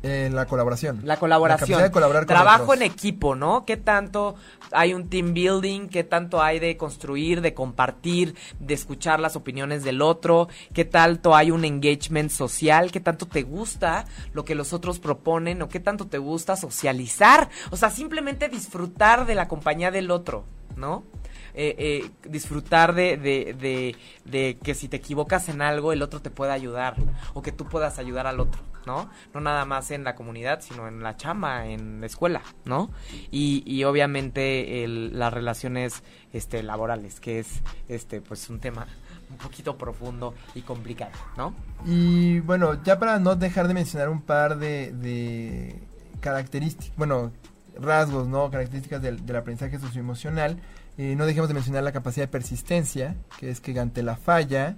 Eh, 0.03 0.31
la 0.33 0.47
colaboración. 0.47 1.01
La 1.05 1.17
colaboración. 1.17 1.81
de 1.81 1.91
colaborar 1.93 2.27
Trabajo 2.27 2.75
en 2.75 2.83
equipo, 2.83 3.37
¿no? 3.37 3.65
¿Qué 3.65 3.77
tanto 3.77 4.35
hay 4.73 4.95
un 4.95 5.09
team 5.09 5.33
building? 5.33 5.89
¿Qué 5.89 6.03
tanto 6.03 6.43
hay 6.43 6.59
de 6.59 6.77
construir, 6.77 7.41
de 7.41 7.55
compartir, 7.55 8.35
de 8.59 8.75
escuchar 8.75 9.21
las 9.21 9.37
opiniones 9.37 9.85
del 9.85 10.03
otro? 10.03 10.49
¿Qué 10.73 10.85
tanto 10.85 11.37
hay 11.37 11.53
un 11.53 11.65
engagement 11.65 12.31
social? 12.31 12.91
¿Qué 12.91 12.99
tanto 12.99 13.27
te 13.27 13.43
gusta 13.43 14.05
lo 14.33 14.45
que 14.45 14.57
los 14.57 14.73
otros 14.73 14.99
proponen? 14.99 15.63
¿O 15.63 15.69
qué 15.69 15.79
tanto 15.79 16.09
te 16.09 16.19
gusta 16.19 16.57
socializar? 16.57 17.49
O 17.71 17.77
sea, 17.77 17.91
simplemente 17.91 18.49
disfrutar 18.49 19.25
de 19.25 19.37
la 19.37 19.47
compañía 19.47 19.93
del 19.93 20.11
otro, 20.11 20.45
¿no? 20.75 21.05
Eh, 21.55 21.77
eh, 21.79 22.11
disfrutar 22.29 22.95
de, 22.95 23.19
de, 23.19 23.55
de, 23.55 23.95
de, 24.25 24.59
que 24.63 24.75
si 24.75 24.89
te 24.89 24.97
equivocas 24.97 25.49
en 25.49 25.61
algo, 25.61 25.93
el 25.93 26.03
otro 26.03 26.21
te 26.21 26.31
pueda 26.31 26.55
ayudar 26.55 26.97
o 27.35 27.43
que 27.43 27.53
tú 27.53 27.67
puedas 27.67 27.99
ayudar 27.99 28.27
al 28.27 28.41
otro. 28.41 28.72
¿No? 28.87 29.11
No 29.35 29.41
nada 29.41 29.65
más 29.65 29.91
en 29.91 30.05
la 30.05 30.15
comunidad, 30.15 30.61
sino 30.61 30.89
en 30.89 31.03
la 31.03 31.17
chamba, 31.17 31.67
en 31.67 32.01
la 32.01 32.07
escuela, 32.07 32.43
¿no? 32.65 32.91
Y, 33.31 33.63
y 33.67 33.85
obviamente 33.85 34.85
las 34.87 35.33
relaciones 35.33 36.03
este, 36.33 36.63
laborales, 36.63 37.21
que 37.21 37.41
es 37.41 37.63
este, 37.89 38.21
pues 38.21 38.49
un 38.51 38.61
tema 38.61 38.87
un 39.31 39.39
poquito 39.39 39.77
profundo 39.79 40.35
y 40.55 40.61
complicado, 40.63 41.13
¿no? 41.37 41.55
Y 41.87 42.41
bueno, 42.41 42.83
ya 42.85 42.99
para 42.99 43.19
no 43.19 43.35
dejar 43.35 43.69
de 43.69 43.75
mencionar 43.75 44.09
un 44.09 44.23
par 44.23 44.59
de, 44.59 44.93
de 44.93 45.81
características, 46.21 46.97
bueno, 46.97 47.33
rasgos, 47.81 48.29
¿no? 48.29 48.51
Características 48.51 49.01
del, 49.03 49.25
del 49.25 49.37
aprendizaje 49.37 49.79
socioemocional, 49.79 50.59
eh, 50.99 51.15
no 51.17 51.25
dejemos 51.25 51.49
de 51.49 51.55
mencionar 51.55 51.83
la 51.83 51.93
capacidad 51.93 52.27
de 52.27 52.31
persistencia, 52.31 53.17
que 53.39 53.51
es 53.51 53.61
que 53.61 53.79
ante 53.79 54.03
la 54.03 54.17
falla, 54.17 54.77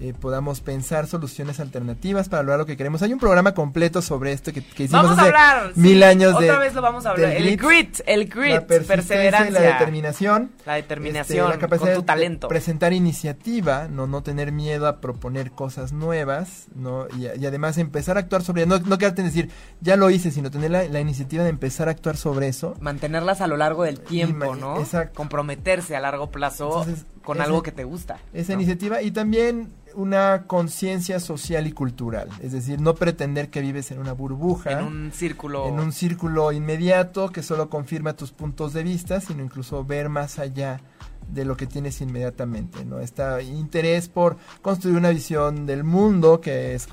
eh, 0.00 0.14
podamos 0.18 0.60
pensar 0.60 1.08
soluciones 1.08 1.58
alternativas 1.58 2.28
para 2.28 2.44
lograr 2.44 2.60
lo 2.60 2.66
que 2.66 2.76
queremos. 2.76 3.02
Hay 3.02 3.12
un 3.12 3.18
programa 3.18 3.52
completo 3.52 4.00
sobre 4.00 4.32
esto 4.32 4.52
que, 4.52 4.62
que 4.62 4.84
hicimos 4.84 5.02
vamos 5.02 5.18
hace 5.18 5.22
a 5.22 5.56
hablar, 5.58 5.72
mil 5.76 6.02
años 6.04 6.38
de 6.38 6.50
otra 6.50 6.60
vez 6.60 6.74
lo 6.74 6.82
vamos 6.82 7.04
a 7.04 7.10
hablar. 7.10 7.32
El 7.32 7.56
grit, 7.56 8.00
el 8.06 8.28
grit, 8.28 8.54
la 8.54 8.66
perseverancia, 8.66 9.50
la 9.50 9.60
determinación, 9.60 10.52
la 10.64 10.74
determinación, 10.74 11.46
este, 11.46 11.56
la 11.56 11.58
capacidad 11.58 11.94
con 11.94 12.02
tu 12.02 12.06
talento, 12.06 12.46
de 12.46 12.48
presentar 12.48 12.92
iniciativa, 12.92 13.88
no 13.88 14.06
no 14.06 14.22
tener 14.22 14.52
miedo 14.52 14.86
a 14.86 15.00
proponer 15.00 15.50
cosas 15.50 15.92
nuevas, 15.92 16.66
no 16.76 17.08
y, 17.18 17.26
además 17.44 17.76
empezar 17.78 18.18
a 18.18 18.20
actuar 18.20 18.42
sobre, 18.42 18.66
no 18.66 18.78
no 18.78 18.98
quedarte 18.98 19.22
en 19.22 19.26
decir 19.26 19.50
ya 19.80 19.96
lo 19.96 20.10
hice, 20.10 20.30
sino 20.30 20.50
tener 20.50 20.70
la, 20.70 21.00
iniciativa 21.00 21.42
de 21.42 21.50
empezar 21.50 21.88
a 21.88 21.90
actuar 21.90 22.16
sobre 22.16 22.46
eso, 22.46 22.76
mantenerlas 22.80 23.40
a 23.40 23.48
lo 23.48 23.56
largo 23.56 23.82
del 23.82 23.98
tiempo, 23.98 24.54
¿no? 24.54 24.78
Exacto. 24.78 25.16
Comprometerse 25.16 25.96
a 25.96 26.00
largo 26.00 26.30
plazo 26.30 26.86
con 27.24 27.40
algo 27.40 27.62
que 27.62 27.72
te 27.72 27.84
gusta. 27.84 28.18
Esa 28.32 28.54
iniciativa 28.54 29.02
y 29.02 29.10
también 29.10 29.72
una 29.98 30.44
conciencia 30.46 31.18
social 31.18 31.66
y 31.66 31.72
cultural, 31.72 32.28
es 32.40 32.52
decir, 32.52 32.80
no 32.80 32.94
pretender 32.94 33.50
que 33.50 33.60
vives 33.60 33.90
en 33.90 33.98
una 33.98 34.12
burbuja, 34.12 34.78
en 34.78 34.84
un 34.84 35.12
círculo, 35.12 35.66
en 35.66 35.80
un 35.80 35.90
círculo 35.90 36.52
inmediato 36.52 37.30
que 37.30 37.42
solo 37.42 37.68
confirma 37.68 38.12
tus 38.12 38.30
puntos 38.30 38.72
de 38.72 38.84
vista, 38.84 39.20
sino 39.20 39.42
incluso 39.42 39.84
ver 39.84 40.08
más 40.08 40.38
allá 40.38 40.80
de 41.26 41.44
lo 41.44 41.56
que 41.56 41.66
tienes 41.66 42.00
inmediatamente, 42.00 42.84
¿no? 42.84 43.00
Este 43.00 43.42
interés 43.42 44.08
por 44.08 44.36
construir 44.62 44.96
una 44.96 45.10
visión 45.10 45.66
del 45.66 45.82
mundo 45.82 46.40
que 46.40 46.76
es, 46.76 46.86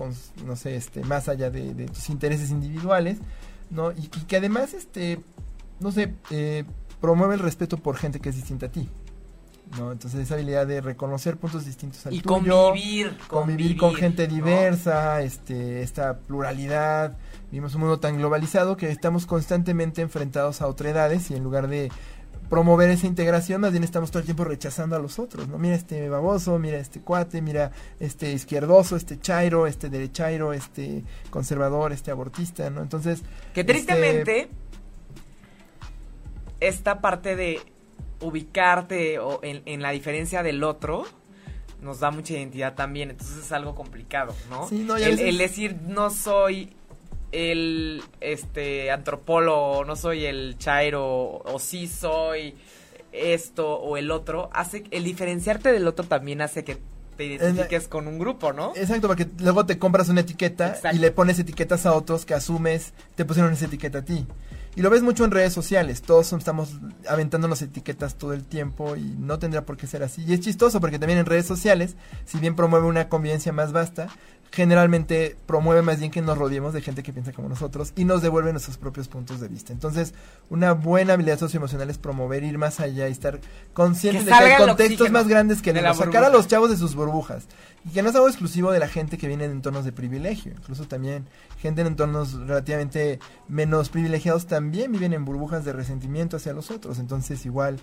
no 0.43 0.56
sé, 0.56 0.76
este, 0.76 1.03
más 1.03 1.30
allá 1.30 1.51
de, 1.51 1.86
tus 1.86 2.10
intereses 2.10 2.49
individuales, 2.49 3.20
¿no? 3.70 3.91
Y, 3.91 4.08
que 4.08 4.38
además, 4.38 4.74
este, 4.74 5.20
no 5.80 5.91
sé, 5.91 6.16
eh, 6.32 6.64
promueve 6.99 7.36
el 7.36 7.39
respeto 7.39 7.78
por 7.78 7.97
gente 7.97 8.20
que 8.20 8.30
es 8.30 8.36
distinta 8.36 8.66
a 8.66 8.70
ti. 8.70 8.89
¿No? 9.78 9.91
Entonces 9.91 10.22
esa 10.22 10.36
habilidad 10.36 10.68
de 10.68 10.82
reconocer 10.82 11.38
puntos 11.38 11.66
distintos 11.66 12.05
al 12.05 12.13
y 12.13 12.22
tuyo, 12.22 12.36
convivir, 12.36 13.18
convivir, 13.28 13.78
con 13.78 13.93
gente 13.95 14.28
diversa, 14.28 15.22
este, 15.22 15.82
esta 15.82 16.18
pluralidad. 16.20 17.18
Vivimos 17.51 17.76
un 17.76 17.82
mundo 17.82 17.99
tan 17.99 18.18
globalizado 18.18 18.78
que 18.78 18.89
estamos 18.91 19.26
constantemente 19.26 20.01
enfrentados 20.01 20.61
a 20.61 20.68
otredades 20.68 21.32
y 21.32 21.36
en 21.36 21.43
lugar 21.43 21.68
de 21.68 21.91
promover 22.49 22.89
esa 22.89 23.07
integración, 23.07 23.61
más 23.61 23.72
bien 23.72 23.84
estamos 23.84 24.11
todo 24.11 24.20
el 24.20 24.26
tiempo 24.26 24.43
rechazando 24.43 24.95
a 24.95 24.99
los 24.99 25.18
otros, 25.18 25.47
¿no? 25.47 25.57
Mira 25.57 25.76
este 25.76 26.09
baboso, 26.09 26.59
mira 26.59 26.78
este 26.78 27.01
cuate, 27.01 27.41
mira 27.41 27.72
este 27.99 28.32
izquierdoso, 28.32 28.95
este 28.95 29.20
chairo, 29.20 29.68
este 29.68 29.89
derechairo, 29.89 30.53
este 30.53 31.03
conservador, 31.32 31.91
este 31.91 32.11
abortista, 32.11 32.70
¿no? 32.70 32.82
Entonces... 32.82 33.24
Que 33.53 33.63
tristemente, 33.63 34.41
este 34.41 34.66
esta 36.59 37.01
parte 37.01 37.36
de 37.36 37.61
ubicarte 38.22 39.20
o 39.20 39.39
en, 39.43 39.82
la 39.82 39.91
diferencia 39.91 40.43
del 40.43 40.63
otro 40.63 41.05
nos 41.82 41.99
da 41.99 42.09
mucha 42.09 42.34
identidad 42.34 42.74
también, 42.74 43.11
entonces 43.11 43.38
es 43.45 43.51
algo 43.51 43.76
complicado, 43.76 44.34
¿no? 44.49 44.68
el, 44.97 45.38
decir 45.38 45.76
no 45.88 46.09
soy 46.09 46.74
el 47.32 48.01
este 48.22 48.89
antropólogo, 48.91 49.86
no 49.86 49.95
soy 49.95 50.26
el 50.26 50.57
chairo, 50.57 51.03
o 51.05 51.59
sí 51.59 51.88
soy 51.88 52.55
esto 53.11 53.76
o 53.76 53.97
el 53.97 54.09
otro, 54.11 54.49
hace 54.53 54.84
el 54.91 55.03
diferenciarte 55.03 55.72
del 55.72 55.88
otro 55.88 56.05
también 56.05 56.41
hace 56.41 56.63
que 56.63 56.78
te 57.16 57.26
identifiques 57.26 57.88
con 57.88 58.07
un 58.07 58.20
grupo, 58.20 58.53
¿no? 58.53 58.74
Exacto, 58.76 59.07
porque 59.07 59.28
luego 59.39 59.66
te 59.66 59.78
compras 59.78 60.09
una 60.09 60.22
etiqueta 60.22 60.78
y 60.93 60.97
le 60.97 61.11
pones 61.11 61.39
etiquetas 61.39 61.86
a 61.86 61.93
otros 61.93 62.26
que 62.26 62.34
asumes 62.34 62.93
te 63.16 63.26
pusieron 63.26 63.53
esa 63.53 63.66
etiqueta 63.66 63.99
a 63.99 64.01
ti. 64.05 64.26
Y 64.76 64.82
lo 64.82 64.89
ves 64.89 65.03
mucho 65.03 65.23
en 65.23 65.32
redes 65.32 65.53
sociales, 65.53 66.01
todos 66.01 66.34
estamos 66.34 66.80
aventando 67.07 67.47
las 67.47 67.61
etiquetas 67.61 68.15
todo 68.15 68.34
el 68.34 68.43
tiempo 68.43 68.97
y 68.97 69.03
no 69.17 69.39
tendría 69.39 69.65
por 69.65 69.78
qué 69.78 69.88
ser 69.88 70.03
así. 70.03 70.26
Y 70.28 70.34
es 70.34 70.41
chistoso 70.41 70.82
porque 70.82 70.99
también 70.99 71.19
en 71.19 71.26
redes 71.26 71.45
sociales, 71.45 71.95
si 72.26 72.39
bien 72.39 72.57
promueve 72.57 72.86
una 72.86 73.07
convivencia 73.07 73.53
más 73.53 73.71
vasta, 73.71 74.09
generalmente 74.56 75.36
promueve 75.45 75.82
más 75.82 75.99
bien 75.99 76.12
que 76.12 76.22
nos 76.22 76.38
rodeemos 76.38 76.74
de 76.74 76.82
gente 76.82 77.03
que 77.03 77.12
piensa 77.12 77.34
como 77.34 77.49
nosotros 77.49 77.91
y 77.97 78.06
nos 78.06 78.22
devuelve 78.22 78.53
nuestros 78.53 78.78
propios 78.78 79.10
puntos 79.10 79.41
de 79.41 79.49
vista. 79.49 79.74
Entonces, 79.74 80.14
una 80.49 80.72
buena 80.72 81.14
habilidad 81.14 81.38
socioemocional 81.38 81.89
es 81.89 81.97
promover, 81.97 82.41
ir 82.43 82.58
más 82.58 82.80
allá 82.80 83.10
y 83.10 83.12
estar 83.12 83.41
conscientes 83.74 84.26
de 84.26 84.32
que 84.32 84.38
hay 84.38 84.66
contextos 84.66 85.12
más 85.12 85.28
grandes 85.28 85.62
que 85.62 85.74
sacar 85.74 86.24
a 86.24 86.30
los 86.30 86.47
chavos 86.47 86.70
de 86.70 86.78
sus 86.78 86.95
burbujas. 86.95 87.47
Y 87.86 87.89
que 87.89 88.01
no 88.01 88.10
es 88.10 88.16
algo 88.16 88.30
exclusivo 88.30 88.72
de 88.72 88.80
la 88.80 88.88
gente 88.88 89.18
que 89.18 89.28
viene 89.28 89.43
en 89.43 89.51
entornos 89.51 89.84
de 89.84 89.91
privilegio, 89.91 90.53
incluso 90.53 90.88
también 90.88 91.28
gente 91.60 91.82
en 91.82 91.88
entornos 91.88 92.34
relativamente 92.34 93.20
menos 93.49 93.89
privilegiados 93.89 94.47
también 94.47 94.91
viven 94.91 95.14
en 95.14 95.26
burbujas 95.26 95.66
de 95.66 95.74
resentimiento 95.74 96.38
hacia 96.38 96.53
los 96.53 96.72
otros. 96.72 96.97
Entonces, 96.97 97.45
igual, 97.45 97.78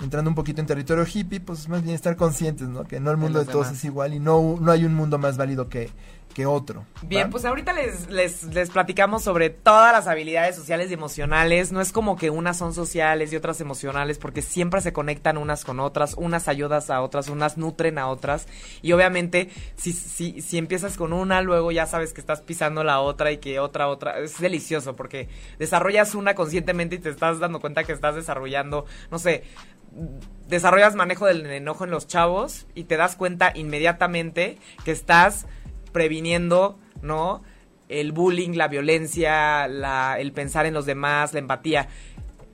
entrando 0.00 0.30
un 0.30 0.34
poquito 0.34 0.60
en 0.60 0.66
territorio 0.66 1.04
hippie, 1.12 1.40
pues 1.40 1.68
más 1.68 1.82
bien 1.82 1.94
estar 1.94 2.16
conscientes, 2.16 2.68
¿no? 2.68 2.84
Que 2.84 3.00
no 3.00 3.10
el 3.10 3.16
mundo 3.16 3.40
de, 3.40 3.50
todos 3.50 3.70
es 3.70 3.84
igual 3.84 4.14
y 4.14 4.20
no, 4.20 4.56
no 4.60 4.72
hay 4.72 4.84
un 4.84 4.94
mundo 4.94 5.18
más 5.18 5.36
válido 5.36 5.68
que, 5.68 5.90
que 6.32 6.46
otro. 6.46 6.84
Bien, 7.02 7.30
pues 7.30 7.44
ahorita 7.44 7.72
les, 7.72 8.08
les, 8.08 8.44
les, 8.44 8.70
platicamos 8.70 9.22
sobre 9.22 9.50
todas 9.50 9.92
las 9.92 10.06
habilidades 10.06 10.56
sociales 10.56 10.90
y 10.90 10.94
emocionales. 10.94 11.72
No 11.72 11.80
es 11.80 11.92
como 11.92 12.16
que 12.16 12.30
unas 12.30 12.56
son 12.56 12.74
sociales 12.74 13.32
y 13.32 13.36
otras 13.36 13.60
emocionales, 13.60 14.18
porque 14.18 14.42
siempre 14.42 14.80
se 14.80 14.92
conectan 14.92 15.36
unas 15.36 15.64
con 15.64 15.80
otras, 15.80 16.14
unas 16.14 16.48
ayudas 16.48 16.90
a 16.90 17.02
otras, 17.02 17.28
unas 17.28 17.58
nutren 17.58 17.98
a 17.98 18.08
otras. 18.08 18.46
Y 18.80 18.92
obviamente, 18.92 19.50
si, 19.76 19.92
si, 19.92 20.40
si 20.40 20.58
empiezas 20.58 20.96
con 20.96 21.12
una, 21.12 21.42
luego 21.42 21.70
ya 21.70 21.86
sabes 21.86 22.12
que 22.12 22.20
estás 22.20 22.40
pisando 22.40 22.82
la 22.82 23.00
otra 23.00 23.30
y 23.32 23.38
que 23.38 23.60
otra, 23.60 23.88
otra. 23.88 24.18
Es 24.18 24.40
delicioso 24.40 24.96
porque 24.96 25.28
desarrollas 25.58 26.14
una 26.14 26.34
conscientemente 26.34 26.96
y 26.96 26.98
te 26.98 27.10
estás 27.10 27.38
dando 27.38 27.60
cuenta 27.60 27.84
que 27.84 27.92
estás 27.92 28.14
desarrollando, 28.14 28.86
no 29.10 29.18
sé, 29.18 29.44
desarrollas 30.48 30.94
manejo 30.94 31.26
del 31.26 31.46
enojo 31.46 31.84
en 31.84 31.90
los 31.90 32.06
chavos 32.06 32.66
y 32.74 32.84
te 32.84 32.96
das 32.96 33.16
cuenta 33.16 33.52
inmediatamente 33.54 34.58
que 34.84 34.92
estás 34.92 35.46
previniendo, 35.92 36.78
¿no? 37.00 37.42
El 37.88 38.12
bullying, 38.12 38.56
la 38.56 38.68
violencia, 38.68 39.68
la, 39.68 40.16
el 40.18 40.32
pensar 40.32 40.66
en 40.66 40.74
los 40.74 40.86
demás, 40.86 41.32
la 41.32 41.40
empatía. 41.40 41.88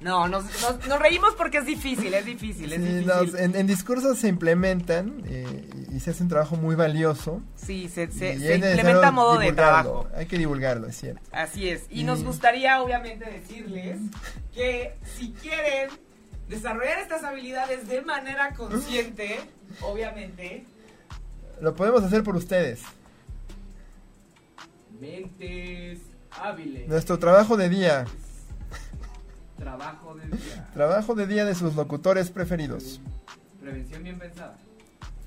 no, 0.00 0.28
nos, 0.28 0.44
nos, 0.86 0.98
reímos 0.98 1.34
porque 1.34 1.58
es 1.58 1.66
difícil, 1.66 2.14
es 2.14 2.24
difícil, 2.24 2.72
es 2.72 2.82
difícil. 2.82 3.54
en, 3.54 3.66
discursos 3.66 4.18
se 4.18 4.28
implementan 4.28 5.22
eh, 5.26 5.68
y 5.94 6.00
se 6.00 6.10
hace 6.10 6.22
un 6.22 6.30
trabajo 6.30 6.56
muy 6.56 6.74
valioso. 6.74 7.42
Sí, 7.54 7.88
se, 7.88 8.10
se, 8.10 8.34
implementa 8.34 9.08
a 9.08 9.10
modo 9.10 9.38
de 9.38 9.52
trabajo. 9.52 10.08
Hay 10.16 10.24
que 10.24 10.38
divulgarlo, 10.38 10.86
es 10.86 10.96
cierto. 10.96 11.20
Así 11.32 11.68
es. 11.68 11.84
Y, 11.90 12.04
nos 12.04 12.24
gustaría, 12.24 12.82
obviamente, 12.82 13.26
decirles 13.26 13.98
que 14.54 14.94
si 15.18 15.32
quieren 15.32 15.90
desarrollar 16.48 16.98
estas 16.98 17.22
habilidades 17.22 17.86
de 17.86 18.00
manera 18.00 18.54
consciente, 18.54 19.38
obviamente... 19.82 20.64
Lo 21.60 21.74
podemos 21.74 22.02
hacer 22.02 22.24
por 22.24 22.36
ustedes. 22.36 22.80
Mentes 24.98 25.98
hábiles. 26.30 26.88
Nuestro 26.88 27.18
trabajo 27.18 27.58
de 27.58 27.68
día 27.68 28.06
Trabajo 29.60 30.14
de 30.14 30.26
día. 30.26 30.68
Trabajo 30.72 31.14
de 31.14 31.26
día 31.26 31.44
de 31.44 31.54
sus 31.54 31.76
locutores 31.76 32.30
preferidos. 32.30 32.98
Prevención 33.60 34.02
bien 34.02 34.18
pensada. 34.18 34.56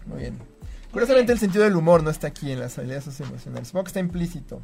Muy 0.07 0.21
bien. 0.21 0.39
Curiosamente 0.91 1.31
el 1.31 1.39
sentido 1.39 1.63
del 1.63 1.75
humor 1.75 2.03
no 2.03 2.09
está 2.09 2.27
aquí 2.27 2.51
en 2.51 2.59
las 2.59 2.77
habilidades 2.77 3.05
socioemocionales. 3.05 3.67
Supongo 3.67 3.85
que 3.85 3.89
está 3.89 3.99
implícito. 3.99 4.61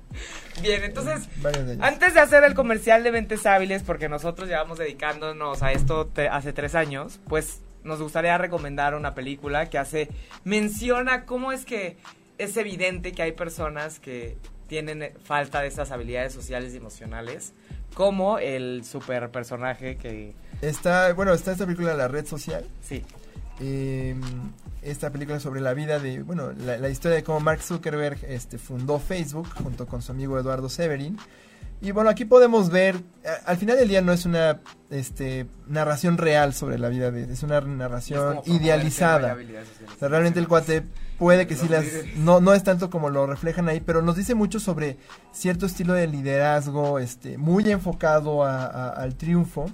Bien, 0.61 0.84
entonces, 0.84 1.28
antes 1.80 2.13
de 2.13 2.20
hacer 2.20 2.43
el 2.43 2.55
comercial 2.55 3.03
de 3.03 3.11
Mentes 3.11 3.45
Hábiles, 3.45 3.84
porque 3.84 4.09
nosotros 4.09 4.47
llevamos 4.47 4.80
dedicándonos 4.80 5.63
a 5.63 5.72
esto 5.72 6.11
hace 6.32 6.51
tres 6.51 6.76
años, 6.76 7.20
pues 7.28 7.61
nos 7.84 8.01
gustaría 8.01 8.38
recomendar 8.38 8.95
una 8.95 9.15
película 9.15 9.70
que 9.70 9.78
hace 9.78 10.09
menciona 10.43 11.26
cómo 11.26 11.51
es 11.51 11.65
que 11.65 11.97
es 12.38 12.57
evidente 12.57 13.11
que 13.11 13.22
hay 13.22 13.32
personas 13.32 13.99
que 13.99 14.38
tienen 14.67 15.13
falta 15.24 15.61
de 15.61 15.67
esas 15.67 15.91
habilidades 15.91 16.34
sociales 16.34 16.74
y 16.74 16.78
emocionales 16.78 17.53
como 17.94 18.40
el 18.40 18.84
super 18.86 19.30
personaje 19.32 19.98
que... 19.98 20.34
Está, 20.62 21.14
bueno, 21.14 21.34
está 21.34 21.52
esta 21.52 21.66
película 21.66 21.94
La 21.94 22.08
Red 22.08 22.26
Social. 22.26 22.66
Sí. 22.82 23.04
Em, 23.60 24.22
esta 24.82 25.10
película 25.12 25.40
sobre 25.40 25.60
la 25.60 25.74
vida 25.74 26.00
de, 26.00 26.24
bueno, 26.24 26.52
la, 26.52 26.90
historia 26.90 27.18
de 27.18 27.24
cómo 27.24 27.40
Mark 27.42 27.62
Zuckerberg 27.62 28.20
este, 28.28 28.58
fundó 28.58 29.00
Facebook 29.00 29.50
junto 29.62 29.86
con 29.86 30.02
su 30.02 30.11
amigo 30.11 30.40
Eduardo 30.40 30.70
Severin. 30.70 31.18
Y 31.82 31.91
bueno, 31.91 32.10
aquí 32.10 32.26
podemos 32.26 32.70
ver, 32.70 32.98
al 33.45 33.57
final 33.57 33.78
del 33.78 33.88
día 33.88 34.02
no 34.02 34.11
es 34.11 34.26
una 34.26 34.60
este, 34.90 35.45
narración 35.68 36.18
real 36.18 36.53
sobre 36.53 36.78
la 36.78 36.90
vida 36.90 37.10
de, 37.10 37.32
es 37.32 37.44
una 37.44 37.61
narración 37.61 38.41
idealizada. 38.45 39.38
realmente 40.02 40.40
el 40.40 40.48
cuate 40.48 40.84
puede 41.20 41.46
que 41.46 41.56
sí 41.56 41.68
las 41.68 41.86
no 42.16 42.40
no 42.40 42.54
es 42.54 42.64
tanto 42.64 42.90
como 42.90 43.10
lo 43.10 43.28
reflejan 43.28 43.68
ahí 43.68 43.82
pero 43.82 44.02
nos 44.02 44.16
dice 44.16 44.34
mucho 44.34 44.60
sobre 44.60 44.98
cierto 45.34 45.66
estilo 45.66 45.94
de 45.94 46.08
liderazgo 46.08 46.98
este 46.98 47.38
muy 47.38 47.70
enfocado 47.70 48.44
al 48.46 49.16
triunfo 49.16 49.70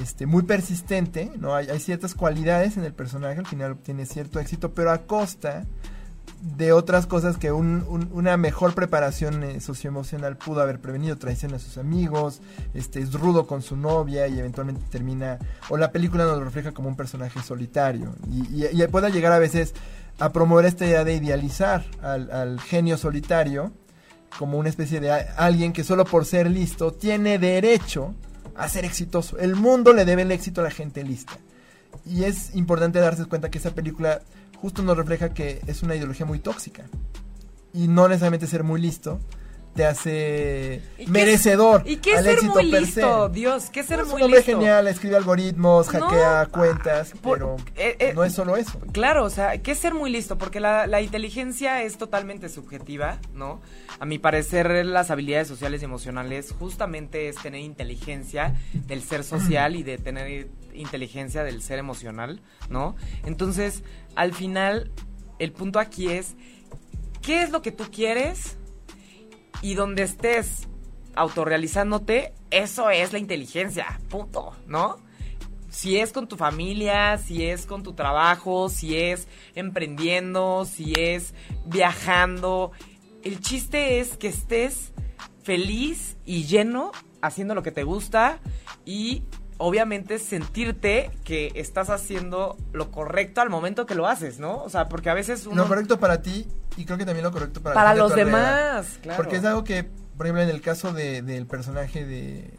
este 0.00 0.26
muy 0.26 0.42
persistente 0.42 1.32
no 1.38 1.54
hay, 1.54 1.68
hay, 1.68 1.80
ciertas 1.80 2.14
cualidades 2.14 2.76
en 2.76 2.84
el 2.84 2.92
personaje 2.92 3.38
al 3.38 3.46
final 3.46 3.72
obtiene 3.72 4.04
cierto 4.06 4.38
éxito 4.38 4.74
pero 4.74 4.92
a 4.92 4.98
costa 4.98 5.64
de 6.42 6.72
otras 6.72 7.06
cosas 7.06 7.38
que 7.38 7.52
una 7.52 8.36
mejor 8.36 8.74
preparación 8.74 9.44
eh, 9.44 9.60
socioemocional 9.60 10.36
pudo 10.36 10.60
haber 10.60 10.78
prevenido 10.78 11.16
traición 11.16 11.54
a 11.54 11.58
sus 11.58 11.78
amigos 11.78 12.42
este 12.74 13.00
es 13.00 13.14
rudo 13.14 13.46
con 13.46 13.62
su 13.62 13.76
novia 13.76 14.28
y 14.28 14.38
eventualmente 14.38 14.82
termina 14.90 15.38
o 15.70 15.78
la 15.78 15.90
película 15.90 16.24
nos 16.24 16.38
lo 16.38 16.44
refleja 16.44 16.72
como 16.72 16.90
un 16.90 16.96
personaje 16.96 17.40
solitario 17.40 18.14
y, 18.30 18.66
y, 18.66 18.82
y 18.82 18.86
puede 18.88 19.10
llegar 19.10 19.32
a 19.32 19.38
veces 19.38 19.74
a 20.18 20.32
promover 20.32 20.66
esta 20.66 20.86
idea 20.86 21.04
de 21.04 21.14
idealizar 21.14 21.84
al, 22.02 22.60
genio 22.60 22.96
solitario 22.96 23.72
como 24.38 24.58
una 24.58 24.68
especie 24.68 25.00
de 25.00 25.12
alguien 25.12 25.72
que 25.72 25.84
solo 25.84 26.04
por 26.04 26.24
ser 26.24 26.50
listo 26.50 26.92
tiene 26.92 27.38
derecho 27.38 28.14
a 28.56 28.68
ser 28.68 28.84
exitoso. 28.84 29.38
El 29.38 29.56
mundo 29.56 29.92
le 29.92 30.04
debe 30.04 30.22
el 30.22 30.32
éxito 30.32 30.60
a 30.60 30.64
la 30.64 30.70
gente 30.70 31.04
lista. 31.04 31.38
Y 32.04 32.24
es 32.24 32.54
importante 32.54 32.98
darse 32.98 33.24
cuenta 33.26 33.50
que 33.50 33.58
esa 33.58 33.70
película 33.70 34.22
justo 34.60 34.82
nos 34.82 34.96
refleja 34.96 35.34
que 35.34 35.60
es 35.66 35.82
una 35.82 35.94
ideología 35.94 36.26
muy 36.26 36.40
tóxica. 36.40 36.84
Y 37.72 37.88
no 37.88 38.08
necesariamente 38.08 38.46
ser 38.46 38.64
muy 38.64 38.80
listo 38.80 39.20
te 39.74 39.84
hace 39.84 40.82
merecedor. 41.08 41.82
¿Y 41.84 41.96
qué 41.96 42.22
ser 42.22 42.42
muy 42.42 42.64
listo? 42.64 43.28
Dios, 43.28 43.70
¿qué 43.70 43.82
ser 43.82 44.04
muy 44.06 44.22
listo? 44.22 44.44
genial, 44.44 44.86
escribe 44.86 45.16
algoritmos, 45.16 45.88
hackea 45.88 46.46
cuentas, 46.46 47.12
pero 47.22 47.56
eh, 47.76 47.96
eh, 47.98 48.12
no 48.14 48.24
es 48.24 48.32
solo 48.32 48.56
eso. 48.56 48.78
Claro, 48.92 49.24
o 49.24 49.30
sea, 49.30 49.58
¿qué 49.58 49.74
ser 49.74 49.94
muy 49.94 50.10
listo? 50.10 50.38
Porque 50.38 50.60
la, 50.60 50.86
la, 50.86 51.00
inteligencia 51.00 51.82
es 51.82 51.98
totalmente 51.98 52.48
subjetiva, 52.48 53.18
¿no? 53.34 53.60
A 53.98 54.06
mi 54.06 54.18
parecer, 54.18 54.86
las 54.86 55.10
habilidades 55.10 55.48
sociales 55.48 55.82
y 55.82 55.84
emocionales 55.84 56.54
justamente 56.58 57.28
es 57.28 57.36
tener 57.36 57.60
inteligencia 57.60 58.54
del 58.86 59.02
ser 59.02 59.24
social 59.24 59.76
y 59.76 59.82
de 59.82 59.98
tener 59.98 60.48
inteligencia 60.74 61.42
del 61.42 61.62
ser 61.62 61.78
emocional, 61.78 62.40
¿no? 62.68 62.94
Entonces, 63.24 63.82
al 64.14 64.34
final, 64.34 64.92
el 65.38 65.52
punto 65.52 65.78
aquí 65.80 66.08
es, 66.08 66.36
¿qué 67.22 67.42
es 67.42 67.50
lo 67.50 67.62
que 67.62 67.72
tú 67.72 67.84
quieres? 67.90 68.56
Y 69.64 69.76
donde 69.76 70.02
estés 70.02 70.68
autorrealizándote, 71.14 72.34
eso 72.50 72.90
es 72.90 73.14
la 73.14 73.18
inteligencia, 73.18 73.98
punto, 74.10 74.54
¿no? 74.66 74.98
Si 75.70 75.98
es 75.98 76.12
con 76.12 76.28
tu 76.28 76.36
familia, 76.36 77.16
si 77.16 77.46
es 77.46 77.64
con 77.64 77.82
tu 77.82 77.94
trabajo, 77.94 78.68
si 78.68 78.98
es 78.98 79.26
emprendiendo, 79.54 80.66
si 80.66 80.92
es 80.98 81.32
viajando, 81.64 82.72
el 83.22 83.40
chiste 83.40 84.00
es 84.00 84.18
que 84.18 84.28
estés 84.28 84.92
feliz 85.42 86.18
y 86.26 86.44
lleno 86.44 86.92
haciendo 87.22 87.54
lo 87.54 87.62
que 87.62 87.72
te 87.72 87.84
gusta 87.84 88.40
y 88.84 89.22
obviamente 89.64 90.18
sentirte 90.18 91.10
que 91.24 91.50
estás 91.54 91.88
haciendo 91.88 92.58
lo 92.74 92.90
correcto 92.90 93.40
al 93.40 93.48
momento 93.48 93.86
que 93.86 93.94
lo 93.94 94.06
haces, 94.06 94.38
¿no? 94.38 94.62
O 94.62 94.68
sea, 94.68 94.90
porque 94.90 95.08
a 95.08 95.14
veces 95.14 95.46
uno... 95.46 95.62
Lo 95.62 95.68
correcto 95.68 95.98
para 95.98 96.20
ti 96.20 96.46
y 96.76 96.84
creo 96.84 96.98
que 96.98 97.06
también 97.06 97.24
lo 97.24 97.32
correcto 97.32 97.62
para, 97.62 97.74
para 97.74 97.94
los 97.94 98.14
demás, 98.14 98.98
claro. 99.00 99.16
Porque 99.16 99.36
es 99.36 99.44
algo 99.46 99.64
que, 99.64 99.84
por 100.18 100.26
ejemplo, 100.26 100.42
en 100.42 100.50
el 100.50 100.60
caso 100.60 100.92
de, 100.92 101.22
del 101.22 101.46
personaje 101.46 102.04
de 102.04 102.52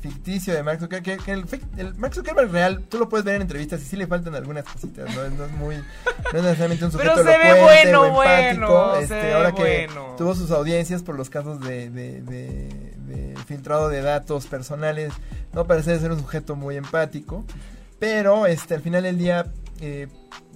ficticio 0.00 0.54
de 0.54 0.62
Mark 0.62 0.80
Zuckerberg, 0.80 1.22
que, 1.24 1.32
el, 1.32 1.44
el, 1.76 1.94
Mark 1.96 2.14
Zuckerberg 2.14 2.50
real, 2.50 2.82
tú 2.88 2.98
lo 2.98 3.08
puedes 3.08 3.24
ver 3.24 3.36
en 3.36 3.42
entrevistas 3.42 3.80
y 3.82 3.84
sí 3.84 3.96
le 3.96 4.06
faltan 4.06 4.34
algunas 4.34 4.64
cositas, 4.64 5.14
no, 5.14 5.28
no 5.30 5.44
es 5.44 5.52
muy, 5.52 5.76
no 5.76 6.38
es 6.38 6.42
necesariamente 6.42 6.84
un 6.84 6.92
sujeto 6.92 7.12
Pero 7.16 7.30
se 7.30 7.38
ve 7.38 7.60
bueno, 7.60 8.00
o 8.02 8.22
empático, 8.22 8.66
bueno, 8.66 8.96
este, 8.96 9.32
ahora 9.32 9.52
que 9.52 9.88
tuvo 10.16 10.34
sus 10.34 10.50
audiencias 10.50 11.02
por 11.02 11.16
los 11.16 11.30
casos 11.30 11.60
de, 11.60 11.90
de, 11.90 12.22
de, 12.22 12.94
de, 13.06 13.36
filtrado 13.46 13.88
de 13.88 14.02
datos 14.02 14.46
personales, 14.46 15.12
no 15.52 15.66
parece 15.66 15.98
ser 15.98 16.12
un 16.12 16.20
sujeto 16.20 16.56
muy 16.56 16.76
empático, 16.76 17.44
pero 17.98 18.46
este, 18.46 18.74
al 18.74 18.80
final 18.80 19.02
del 19.02 19.18
día 19.18 19.46
eh, 19.80 20.08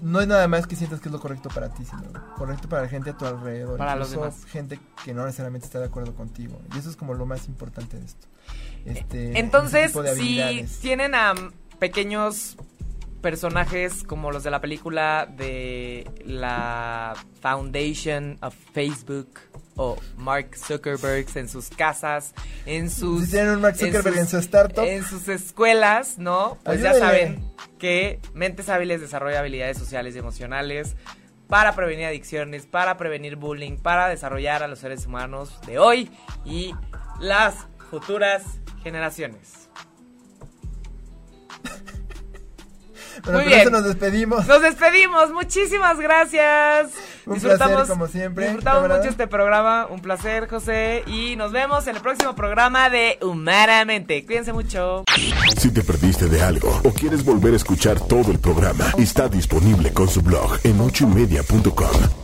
no 0.02 0.20
es 0.20 0.28
nada 0.28 0.46
más 0.48 0.66
que 0.66 0.76
sientas 0.76 1.00
que 1.00 1.08
es 1.08 1.12
lo 1.12 1.20
correcto 1.20 1.48
para 1.48 1.70
ti, 1.70 1.84
sino 1.84 2.02
correcto 2.36 2.68
para 2.68 2.82
la 2.82 2.88
gente 2.88 3.10
a 3.10 3.16
tu 3.16 3.24
alrededor. 3.24 3.78
Para 3.78 3.96
los 3.96 4.10
demás. 4.10 4.44
gente 4.44 4.78
que 5.02 5.14
no 5.14 5.24
necesariamente 5.24 5.66
está 5.66 5.78
de 5.78 5.86
acuerdo 5.86 6.14
contigo. 6.14 6.60
Y 6.74 6.78
eso 6.78 6.90
es 6.90 6.96
como 6.96 7.14
lo 7.14 7.24
más 7.24 7.48
importante 7.48 7.98
de 7.98 8.04
esto. 8.04 8.26
Este, 8.86 9.38
Entonces, 9.38 9.92
si 10.16 10.66
tienen 10.80 11.14
a 11.14 11.34
pequeños 11.78 12.56
personajes 13.24 14.02
como 14.02 14.30
los 14.30 14.44
de 14.44 14.50
la 14.50 14.60
película 14.60 15.26
de 15.34 16.06
la 16.26 17.14
Foundation 17.40 18.36
of 18.42 18.54
Facebook 18.74 19.40
o 19.76 19.96
Mark 20.18 20.50
Zuckerberg 20.56 21.26
en 21.34 21.48
sus 21.48 21.70
casas, 21.70 22.34
en 22.66 22.90
sus... 22.90 23.24
Si 23.24 23.30
tienen 23.30 23.52
un 23.52 23.62
Mark 23.62 23.76
Zuckerberg 23.76 24.18
en, 24.18 24.28
su 24.28 24.36
startup. 24.36 24.84
En 24.84 25.04
sus 25.04 25.26
escuelas, 25.28 26.18
¿no? 26.18 26.58
Pues 26.64 26.82
ya 26.82 26.92
saben 26.92 27.50
que 27.78 28.20
Mentes 28.34 28.68
Hábiles 28.68 29.00
desarrolla 29.00 29.40
habilidades 29.40 29.78
sociales 29.78 30.14
y 30.14 30.18
emocionales 30.18 30.94
para 31.48 31.74
prevenir 31.74 32.04
adicciones, 32.04 32.66
para 32.66 32.98
prevenir 32.98 33.36
bullying, 33.36 33.78
para 33.78 34.08
desarrollar 34.08 34.62
a 34.62 34.68
los 34.68 34.80
seres 34.80 35.06
humanos 35.06 35.58
de 35.66 35.78
hoy 35.78 36.10
y 36.44 36.74
las 37.20 37.54
futuras 37.90 38.42
generaciones. 38.84 39.68
Muy 43.32 43.44
bien. 43.44 43.72
nos 43.72 43.84
despedimos. 43.84 44.46
Nos 44.46 44.62
despedimos. 44.62 45.32
Muchísimas 45.32 45.98
gracias. 45.98 46.92
Un 47.26 47.34
disfrutamos, 47.34 47.88
como 47.88 48.06
siempre. 48.06 48.44
Disfrutamos 48.46 48.88
mucho 48.88 49.08
este 49.08 49.26
programa. 49.26 49.86
Un 49.86 50.00
placer, 50.00 50.48
José. 50.48 51.02
Y 51.06 51.36
nos 51.36 51.52
vemos 51.52 51.86
en 51.86 51.96
el 51.96 52.02
próximo 52.02 52.34
programa 52.34 52.90
de 52.90 53.18
Humanamente. 53.22 54.26
Cuídense 54.26 54.52
mucho. 54.52 55.04
Si 55.58 55.72
te 55.72 55.82
perdiste 55.82 56.26
de 56.28 56.42
algo 56.42 56.80
o 56.84 56.90
quieres 56.92 57.24
volver 57.24 57.54
a 57.54 57.56
escuchar 57.56 57.98
todo 58.00 58.30
el 58.30 58.38
programa, 58.38 58.92
está 58.98 59.28
disponible 59.28 59.92
con 59.92 60.08
su 60.08 60.20
blog 60.20 60.58
en 60.64 60.80
ochoymedia.com 60.80 62.23